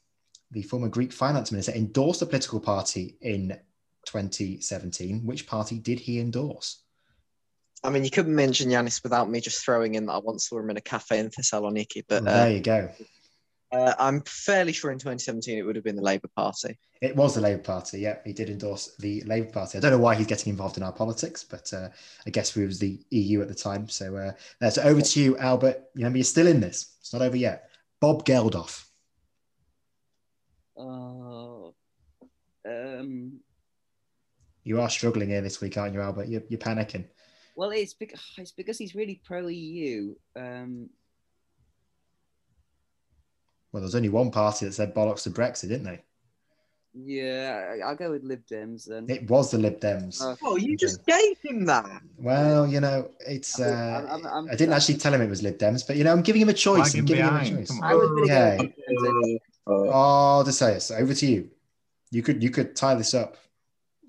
the 0.52 0.64
former 0.64 0.90
Greek 0.90 1.14
finance 1.14 1.52
minister, 1.52 1.72
endorsed 1.72 2.22
a 2.22 2.26
political 2.26 2.60
party 2.60 3.18
in 3.22 3.58
2017. 4.06 5.26
Which 5.26 5.48
party 5.48 5.80
did 5.80 6.00
he 6.00 6.20
endorse? 6.20 6.84
I 7.84 7.90
mean, 7.90 8.04
you 8.04 8.12
couldn't 8.12 8.36
mention 8.36 8.70
Yanis 8.70 9.02
without 9.02 9.30
me 9.30 9.42
just 9.42 9.64
throwing 9.64 9.96
in 9.96 10.06
that 10.06 10.14
I 10.14 10.18
once 10.20 10.48
saw 10.48 10.60
him 10.60 10.70
in 10.70 10.78
a 10.78 10.82
cafe 10.82 11.20
in 11.20 11.30
Thessaloniki, 11.30 12.04
but 12.08 12.24
there 12.24 12.46
uh, 12.46 12.50
you 12.50 12.60
go. 12.60 12.90
uh, 13.72 13.94
I'm 13.98 14.22
fairly 14.22 14.72
sure 14.72 14.92
in 14.92 15.00
2017 15.00 15.58
it 15.58 15.64
would 15.64 15.76
have 15.76 15.84
been 15.84 15.96
the 15.96 16.04
Labour 16.04 16.30
Party. 16.36 16.78
It 17.02 17.16
was 17.16 17.34
the 17.34 17.42
Labour 17.42 17.64
Party. 17.64 18.02
Yeah, 18.02 18.18
he 18.24 18.34
did 18.34 18.52
endorse 18.52 18.96
the 19.00 19.24
Labour 19.26 19.52
Party. 19.52 19.80
I 19.80 19.82
don't 19.82 19.92
know 19.92 19.98
why 19.98 20.14
he's 20.14 20.28
getting 20.28 20.52
involved 20.52 20.78
in 20.78 20.84
our 20.84 20.92
politics, 20.92 21.44
but 21.44 21.74
uh, 21.74 21.90
I 22.28 22.30
guess 22.30 22.56
we 22.56 22.66
was 22.68 22.78
the 22.78 23.00
EU 23.10 23.42
at 23.42 23.48
the 23.48 23.56
time. 23.56 23.90
So 23.90 24.16
uh, 24.16 24.34
that's 24.60 24.78
over 24.78 25.02
to 25.02 25.20
you, 25.20 25.38
Albert. 25.40 25.78
You 25.96 26.02
Remember, 26.02 26.20
you're 26.20 26.26
still 26.26 26.48
in 26.48 26.60
this. 26.60 26.98
It's 27.00 27.14
not 27.14 27.24
over 27.24 27.38
yet. 27.38 27.70
Bob 28.00 28.26
Geldof. 28.26 28.86
Oh, 30.78 31.74
um, 32.68 33.40
You 34.64 34.80
are 34.82 34.90
struggling 34.90 35.30
here 35.30 35.42
this 35.42 35.62
week, 35.62 35.78
aren't 35.78 35.94
you, 35.94 36.02
Albert? 36.02 36.28
You're, 36.28 36.44
you're 36.50 36.60
panicking. 36.60 37.06
well, 37.56 37.72
it's 37.72 37.94
because 37.94 38.22
it's 38.38 38.52
because 38.52 38.78
he's 38.78 38.96
really 38.96 39.22
pro 39.26 39.48
EU. 39.48 40.16
Um, 40.36 40.90
Well, 43.72 43.82
there's 43.82 43.96
only 43.96 44.10
one 44.10 44.32
party 44.32 44.66
that 44.66 44.74
said 44.74 44.94
bollocks 44.94 45.24
to 45.24 45.30
Brexit, 45.30 45.70
didn't 45.70 45.86
they? 45.86 46.02
yeah, 46.94 47.72
I- 47.74 47.88
I'll 47.88 47.96
go 47.96 48.12
with 48.12 48.24
Lib 48.26 48.42
Dems 48.52 48.84
then. 48.86 49.06
It 49.10 49.30
was 49.30 49.50
the 49.52 49.58
Lib 49.58 49.80
Dems. 49.80 50.22
Uh, 50.22 50.36
Oh, 50.44 50.58
you 50.58 50.76
just 50.76 51.06
gave 51.06 51.38
him 51.42 51.64
that. 51.68 52.02
Well, 52.18 52.68
you 52.68 52.82
know, 52.82 53.10
it's. 53.26 53.60
I'm- 53.62 53.74
Uh, 53.74 54.08
I'm- 54.12 54.26
I'm- 54.28 54.48
I 54.52 54.56
didn't 54.56 54.74
actually 54.74 54.98
tell 54.98 55.14
him 55.14 55.22
it 55.22 55.30
was 55.30 55.42
Lib 55.42 55.58
Dems, 55.58 55.88
but 55.88 55.96
you 55.96 56.04
know, 56.04 56.12
I'm 56.12 56.22
giving 56.22 56.42
him 56.42 56.50
a 56.50 56.54
choice. 56.54 56.94
I'm 56.94 57.06
Lagging 57.06 57.06
giving 57.06 57.24
him 57.24 57.30
a 57.36 57.40
behind, 57.40 57.58
choice. 57.60 57.68
come 57.70 57.80
I 59.68 59.72
was 59.72 59.80
gonna 59.80 59.88
Yeah. 59.88 59.94
go 59.94 60.38
with 60.40 60.62
Lib 60.62 60.66
Dems. 60.66 60.88
Oh, 60.88 60.92
Desaias, 60.92 61.02
over 61.02 61.14
to 61.14 61.26
you. 61.26 61.52
You 62.12 62.22
could 62.24 62.44
you 62.44 62.50
could 62.50 62.76
tie 62.76 62.96
this 62.96 63.14
up 63.14 63.38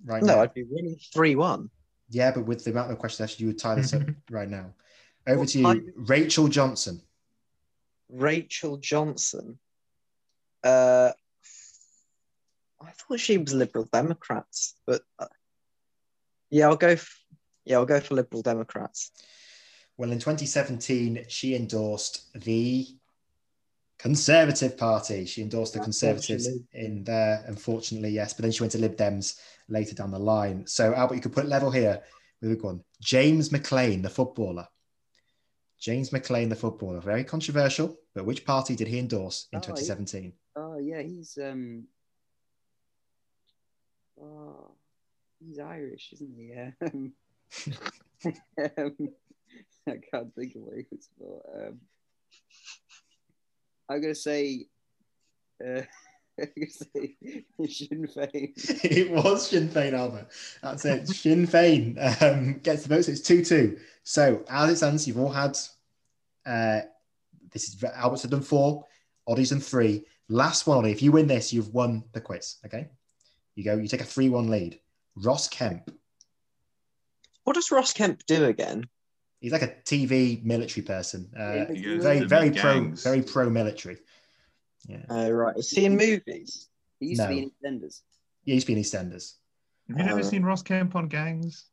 right 0.05 0.23
no, 0.23 0.35
now. 0.37 0.43
I'd 0.43 0.55
be 0.55 0.65
winning 0.65 0.97
3 1.13 1.37
1. 1.37 1.71
Yeah, 2.11 2.33
but 2.33 2.45
with 2.47 2.65
the 2.65 2.71
amount 2.73 2.91
of 2.91 2.99
questions 2.99 3.31
asked, 3.31 3.41
you 3.41 3.47
would 3.49 3.59
tie 3.59 3.75
this 3.77 3.93
up 3.95 4.03
right 4.31 4.49
now. 4.49 4.75
Over 5.27 5.41
What 5.41 5.49
to 5.51 5.59
you, 5.59 5.65
time- 5.65 5.93
Rachel 5.97 6.49
Johnson. 6.49 7.01
Rachel 8.09 8.77
Johnson. 8.77 9.59
Uh, 10.63 11.13
I 12.81 12.91
thought 12.91 13.21
she 13.21 13.39
was 13.39 13.55
Liberal 13.55 13.89
Democrats, 13.93 14.75
but 14.87 15.03
uh, 15.19 15.27
yeah, 16.51 16.67
I'll 16.69 16.77
go. 16.77 16.89
F- 16.89 17.25
yeah, 17.65 17.77
I'll 17.77 17.87
go 17.87 18.01
for 18.01 18.15
Liberal 18.15 18.43
Democrats. 18.43 19.13
Well, 19.97 20.11
in 20.11 20.19
2017, 20.19 21.27
she 21.29 21.55
endorsed 21.55 22.33
the 22.35 22.87
Conservative 24.03 24.77
Party. 24.77 25.25
She 25.25 25.43
endorsed 25.43 25.75
the 25.75 25.81
Conservatives 25.81 26.49
in 26.73 27.05
there, 27.05 27.45
unfortunately, 27.47 28.11
yes. 28.11 28.35
But 28.35 28.43
then 28.43 28.51
she 28.51 28.61
went 28.61 28.73
to 28.73 28.79
Lib 28.79 28.97
Dems 28.97 29.39
later 29.69 29.95
down 29.95 30.11
the 30.11 30.19
line. 30.19 30.67
So, 30.67 30.93
Albert, 30.93 31.15
you 31.15 31.21
could 31.21 31.33
put 31.33 31.47
level 31.47 31.71
here 31.71 32.03
with 32.41 32.51
a 32.51 32.57
one. 32.57 32.83
James 33.01 33.51
McClean, 33.51 34.03
the 34.03 34.11
footballer. 34.11 34.67
James 35.79 36.11
McClean, 36.11 36.49
the 36.49 36.57
footballer. 36.57 37.01
Very 37.01 37.23
controversial, 37.23 37.97
but 38.13 38.25
which 38.25 38.45
party 38.45 38.75
did 38.75 38.89
he 38.89 38.99
endorse 38.99 39.47
in 39.53 39.59
Oh, 39.59 39.63
2017? 39.63 40.33
Oh 40.57 40.79
yeah, 40.79 41.01
he's 41.01 41.39
um. 41.41 41.85
Oh, 44.21 44.73
he's 45.39 45.61
Irish, 45.61 46.13
isn't 46.15 46.35
he? 46.37 46.53
Yeah. 46.57 46.71
um, 48.79 48.97
I 49.89 49.99
can't 50.11 50.35
think 50.35 50.57
of 50.57 50.63
what 50.63 50.77
he 50.77 50.87
was 50.91 51.09
for. 51.17 51.69
Um, 51.69 51.79
I'm 53.89 54.01
gonna 54.01 54.15
say. 54.15 54.67
Uh, 55.65 55.83
I'm 56.41 56.49
gonna 56.57 56.71
say 56.71 57.17
Sinn 57.69 58.09
Féin. 58.09 58.53
it 58.85 59.11
was 59.11 59.49
Sinn 59.49 59.69
Féin, 59.69 59.93
Albert. 59.93 60.29
That's 60.63 60.85
it. 60.85 61.07
Sinn 61.09 61.47
Féin 61.47 62.23
um, 62.23 62.59
gets 62.61 62.85
the 62.85 62.89
votes. 62.95 63.09
It's 63.09 63.21
2 63.21 63.45
2. 63.45 63.79
So, 64.03 64.43
as 64.49 64.71
it 64.71 64.77
stands, 64.77 65.07
you've 65.07 65.19
all 65.19 65.31
had. 65.31 65.57
Uh, 66.47 66.81
this 67.53 67.69
is 67.69 67.85
Albert's 67.85 68.23
done 68.23 68.41
four, 68.41 68.85
Oddie's 69.29 69.51
done 69.51 69.61
three. 69.61 70.05
Last 70.29 70.67
one, 70.67 70.83
Oddie. 70.83 70.93
If 70.93 71.03
you 71.03 71.13
win 71.13 71.27
this, 71.27 71.53
you've 71.53 71.73
won 71.75 72.05
the 72.13 72.21
quiz. 72.21 72.57
Okay. 72.65 72.89
You 73.55 73.65
go, 73.65 73.77
you 73.77 73.89
take 73.89 74.01
a 74.01 74.05
3 74.05 74.31
1 74.31 74.49
lead. 74.49 74.81
Ross 75.17 75.49
Kemp. 75.49 75.91
What 77.45 77.55
does 77.55 77.71
Ross 77.71 77.93
Kemp 77.93 78.25
do 78.27 78.47
again? 78.47 78.89
He's 79.43 79.51
like 79.51 79.63
a 79.63 79.75
TV 79.85 80.43
military 80.45 80.85
person. 80.87 81.29
Uh, 81.37 81.67
He 81.75 81.83
very, 81.99 82.21
very 82.21 82.51
pro, 82.53 82.81
gangs. 82.81 83.03
very 83.03 83.23
pro 83.23 83.51
military. 83.51 83.99
Yeah. 84.87 85.05
Oh, 85.11 85.29
right. 85.31 85.57
Is 85.57 85.69
he 85.71 85.85
in 85.85 85.97
movies? 85.97 86.69
He 87.01 87.07
used 87.09 87.21
to 87.23 87.29
be 87.29 87.41
No. 87.41 87.51
in 87.65 87.81
EastEnders. 87.81 88.03
He 88.45 88.55
used 88.55 88.67
to 88.69 88.73
be 88.73 88.79
in 88.79 88.85
EastEnders. 88.85 89.35
Have 89.89 89.99
you 89.99 90.05
never 90.05 90.21
Uh, 90.21 90.23
seen 90.23 90.45
Ross 90.45 90.63
Kemp 90.63 90.95
on 90.95 91.09
Gangs? 91.09 91.65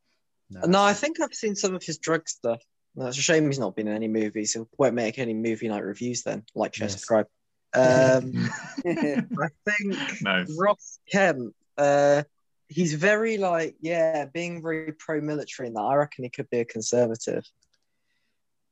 No, 0.50 0.62
no, 0.62 0.82
I 0.82 0.94
think 0.94 1.22
I've 1.22 1.34
seen 1.34 1.56
some 1.56 1.76
of 1.76 1.84
his 1.84 2.00
drug 2.00 2.28
stuff. 2.28 2.60
No, 2.96 3.06
it's 3.06 3.20
a 3.20 3.22
shame 3.22 3.46
he's 3.46 3.60
not 3.60 3.76
been 3.76 3.88
in 3.88 3.94
any 3.94 4.08
movies. 4.08 4.54
He 4.54 4.62
won't 4.80 4.96
make 4.96 5.20
any 5.20 5.36
movie 5.36 5.68
night 5.68 5.84
reviews 5.84 6.24
then, 6.24 6.44
like 6.56 6.74
share, 6.74 6.86
Yes. 6.86 6.94
subscribe. 6.94 7.28
Um, 7.76 8.50
I 8.84 9.48
think 9.68 10.22
nice. 10.24 10.52
Ross 10.58 10.98
Kemp, 11.12 11.54
uh, 11.78 12.24
he's 12.68 12.96
very 12.96 13.38
like, 13.38 13.76
yeah, 13.80 14.26
being 14.26 14.64
very 14.64 14.92
pro-military 14.94 15.68
in 15.68 15.76
that. 15.76 15.82
I 15.82 15.94
reckon 15.94 16.24
he 16.24 16.32
could 16.32 16.50
be 16.50 16.62
a 16.62 16.66
conservative. 16.66 17.44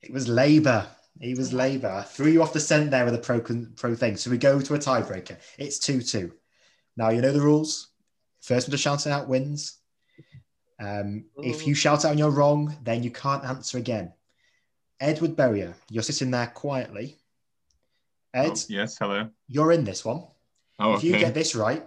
It 0.01 0.13
was 0.13 0.27
Labour. 0.27 0.87
He 1.19 1.33
was 1.33 1.51
Labour. 1.53 1.89
I 1.89 2.03
threw 2.03 2.27
you 2.27 2.41
off 2.43 2.53
the 2.53 2.59
scent 2.59 2.91
there 2.91 3.05
with 3.05 3.15
a 3.15 3.19
pro 3.19 3.39
pro 3.41 3.95
thing. 3.95 4.17
So 4.17 4.29
we 4.29 4.37
go 4.37 4.59
to 4.61 4.73
a 4.75 4.79
tiebreaker. 4.79 5.37
It's 5.57 5.79
2 5.79 6.01
2. 6.01 6.31
Now, 6.95 7.09
you 7.09 7.21
know 7.21 7.31
the 7.31 7.41
rules. 7.41 7.89
First 8.41 8.67
one 8.67 8.71
to 8.71 8.77
shout 8.77 9.05
it 9.05 9.11
out 9.11 9.27
wins. 9.27 9.77
Um, 10.79 11.25
if 11.37 11.65
you 11.65 11.73
shout 11.73 12.05
out 12.05 12.11
and 12.11 12.19
you're 12.19 12.29
wrong, 12.29 12.75
then 12.83 13.01
you 13.03 13.09
can't 13.09 13.43
answer 13.43 13.77
again. 13.79 14.13
Edward 14.99 15.35
Berrier, 15.35 15.73
you're 15.89 16.03
sitting 16.03 16.31
there 16.31 16.47
quietly. 16.47 17.17
Ed, 18.33 18.51
Oh, 18.51 18.55
yes, 18.69 18.97
hello. 18.99 19.29
you're 19.47 19.71
in 19.71 19.83
this 19.83 20.05
one. 20.05 20.23
Oh, 20.79 20.95
if 20.95 21.03
you 21.03 21.13
get 21.17 21.33
this 21.33 21.55
right, 21.55 21.83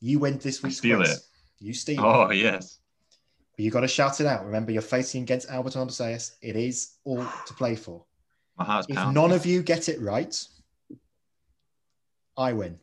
you 0.00 0.18
win 0.18 0.36
this 0.38 0.62
I 0.62 0.68
steal 0.68 0.98
quiz. 0.98 1.10
it. 1.12 1.18
You 1.60 1.72
steal 1.72 2.00
it. 2.00 2.06
Oh, 2.06 2.30
yes. 2.30 2.78
You 3.62 3.70
got 3.70 3.80
to 3.80 3.88
shout 3.88 4.20
it 4.20 4.26
out. 4.26 4.44
Remember, 4.44 4.72
you're 4.72 4.82
facing 4.82 5.22
against 5.22 5.48
Albert 5.48 5.76
and 5.76 5.82
Odysseus. 5.82 6.36
It 6.42 6.56
is 6.56 6.94
all 7.04 7.24
to 7.46 7.54
play 7.54 7.76
for. 7.76 8.04
My 8.58 8.64
heart's 8.64 8.88
If 8.88 8.96
pounding. 8.96 9.14
none 9.14 9.32
of 9.32 9.46
you 9.46 9.62
get 9.62 9.88
it 9.88 10.00
right, 10.00 10.36
I 12.36 12.52
win. 12.52 12.78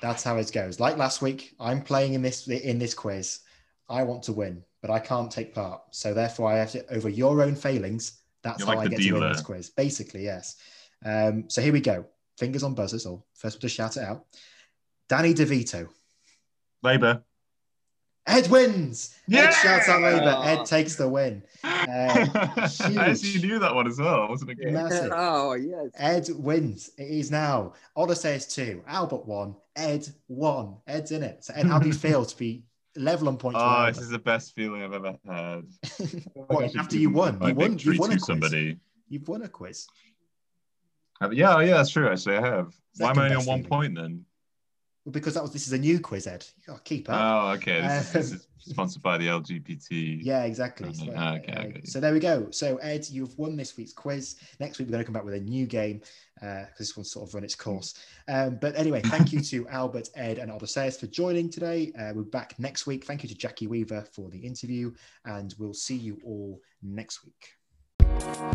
That's 0.00 0.22
how 0.22 0.36
it 0.36 0.50
goes. 0.52 0.80
Like 0.80 0.96
last 0.96 1.22
week, 1.22 1.54
I'm 1.60 1.82
playing 1.82 2.14
in 2.14 2.22
this 2.22 2.48
in 2.48 2.78
this 2.78 2.94
quiz. 2.94 3.40
I 3.88 4.02
want 4.04 4.22
to 4.24 4.32
win, 4.32 4.64
but 4.80 4.90
I 4.90 4.98
can't 4.98 5.30
take 5.30 5.54
part. 5.54 5.82
So 5.90 6.14
therefore, 6.14 6.50
I 6.50 6.56
have 6.58 6.72
to 6.72 6.94
over 6.94 7.08
your 7.08 7.42
own 7.42 7.54
failings. 7.54 8.20
That's 8.42 8.60
You're 8.60 8.68
how 8.68 8.74
like 8.76 8.86
I 8.86 8.90
get 8.90 9.00
to 9.00 9.12
win 9.12 9.20
dealer. 9.20 9.32
this 9.32 9.42
quiz. 9.42 9.70
Basically, 9.70 10.24
yes. 10.24 10.56
Um, 11.04 11.44
so 11.48 11.62
here 11.62 11.72
we 11.72 11.80
go. 11.80 12.04
Fingers 12.38 12.62
on 12.62 12.74
buzzers, 12.74 13.06
or 13.06 13.22
first 13.34 13.56
one 13.56 13.60
to 13.62 13.68
shout 13.68 13.96
it 13.96 14.02
out. 14.02 14.24
Danny 15.08 15.34
DeVito. 15.34 15.88
Labour. 16.82 17.22
Ed 18.26 18.48
wins. 18.48 19.16
Ed 19.28 19.32
Yeah! 19.34 19.50
shouts 19.50 19.88
out 19.88 20.00
Labour. 20.02 20.40
Ed 20.44 20.64
takes 20.64 20.94
the 20.96 21.08
win. 21.08 21.42
I 21.64 22.28
actually 22.56 23.16
huge. 23.16 23.42
knew 23.42 23.58
that 23.58 23.74
one 23.74 23.86
as 23.88 23.98
well. 23.98 24.28
Wasn't 24.28 24.50
it 24.50 24.54
good? 24.56 24.72
Massive. 24.72 25.10
oh 25.14 25.54
yes. 25.54 25.90
Ed 25.96 26.28
wins. 26.36 26.90
It 26.98 27.08
is 27.08 27.30
now. 27.30 27.72
Odysseus 27.96 28.46
two. 28.46 28.82
Albert 28.86 29.26
one. 29.26 29.56
Ed 29.74 30.06
one. 30.28 30.76
Ed's 30.86 31.10
in 31.12 31.22
it. 31.22 31.44
So 31.44 31.52
Ed, 31.54 31.66
how 31.66 31.78
do 31.80 31.88
you 31.88 31.94
feel 32.06 32.24
to 32.24 32.36
be 32.36 32.62
level 32.94 33.28
on 33.28 33.36
points? 33.38 33.56
with 33.56 33.64
Oh, 33.66 33.86
this 33.86 33.98
is 33.98 34.10
the 34.10 34.18
best 34.18 34.54
feeling 34.54 34.82
I've 34.82 34.92
ever 34.92 35.16
had. 35.26 35.64
What, 36.34 36.76
after 36.76 36.96
you 36.98 37.10
won, 37.10 37.34
you 37.44 37.54
won. 37.54 37.78
You've 37.78 37.98
won 37.98 38.10
a 38.10 38.14
quiz. 38.14 38.24
somebody. 38.26 38.78
You've 39.08 39.26
won 39.26 39.42
a 39.42 39.48
quiz. 39.48 39.86
Uh, 41.20 41.30
Yeah, 41.30 41.58
yeah, 41.60 41.74
that's 41.78 41.90
true. 41.90 42.08
Actually, 42.08 42.36
I 42.36 42.46
have. 42.46 42.74
Why 42.98 43.10
am 43.10 43.18
I 43.18 43.24
only 43.24 43.36
on 43.36 43.46
one 43.46 43.58
feeling. 43.58 43.68
point 43.68 43.94
then? 43.96 44.24
Well, 45.04 45.12
because 45.12 45.34
that 45.34 45.42
was 45.42 45.52
this 45.52 45.66
is 45.66 45.72
a 45.72 45.78
new 45.78 45.98
quiz, 45.98 46.26
Ed. 46.26 46.46
You 46.58 46.68
got 46.68 46.76
to 46.76 46.82
keep 46.84 47.10
up. 47.10 47.18
Oh, 47.20 47.48
okay. 47.56 47.80
This, 47.80 48.14
is, 48.14 48.30
this 48.30 48.32
Um, 48.32 48.36
is 48.36 48.70
sponsored 48.72 49.02
by 49.02 49.18
the 49.18 49.26
LGBT. 49.26 50.20
yeah, 50.22 50.44
exactly. 50.44 50.94
So, 50.94 51.12
Ah, 51.16 51.34
okay, 51.36 51.52
uh, 51.52 51.64
okay. 51.64 51.80
so 51.84 51.98
there 51.98 52.12
we 52.12 52.20
go. 52.20 52.48
So 52.52 52.76
Ed, 52.76 53.08
you've 53.10 53.36
won 53.36 53.56
this 53.56 53.76
week's 53.76 53.92
quiz. 53.92 54.36
Next 54.60 54.78
week 54.78 54.86
we're 54.86 54.92
going 54.92 55.02
to 55.02 55.06
come 55.06 55.14
back 55.14 55.24
with 55.24 55.34
a 55.34 55.40
new 55.40 55.66
game 55.66 56.02
because 56.36 56.78
this 56.78 56.96
one's 56.96 57.10
sort 57.10 57.28
of 57.28 57.34
run 57.34 57.42
its 57.44 57.54
course. 57.56 57.94
Um, 58.28 58.58
but 58.60 58.76
anyway, 58.76 59.00
thank 59.02 59.32
you 59.32 59.40
to 59.40 59.66
Albert, 59.70 60.08
Ed, 60.14 60.38
and 60.38 60.50
Odysseus 60.52 60.98
for 60.98 61.06
joining 61.08 61.50
today. 61.50 61.92
Uh, 61.98 62.12
we're 62.14 62.22
back 62.22 62.56
next 62.58 62.86
week. 62.86 63.04
Thank 63.04 63.22
you 63.24 63.28
to 63.28 63.34
Jackie 63.34 63.66
Weaver 63.66 64.06
for 64.12 64.28
the 64.30 64.38
interview, 64.38 64.92
and 65.24 65.52
we'll 65.58 65.74
see 65.74 65.96
you 65.96 66.20
all 66.24 66.60
next 66.82 67.24
week. 67.24 67.61
Thank 68.22 68.36
you. 68.36 68.52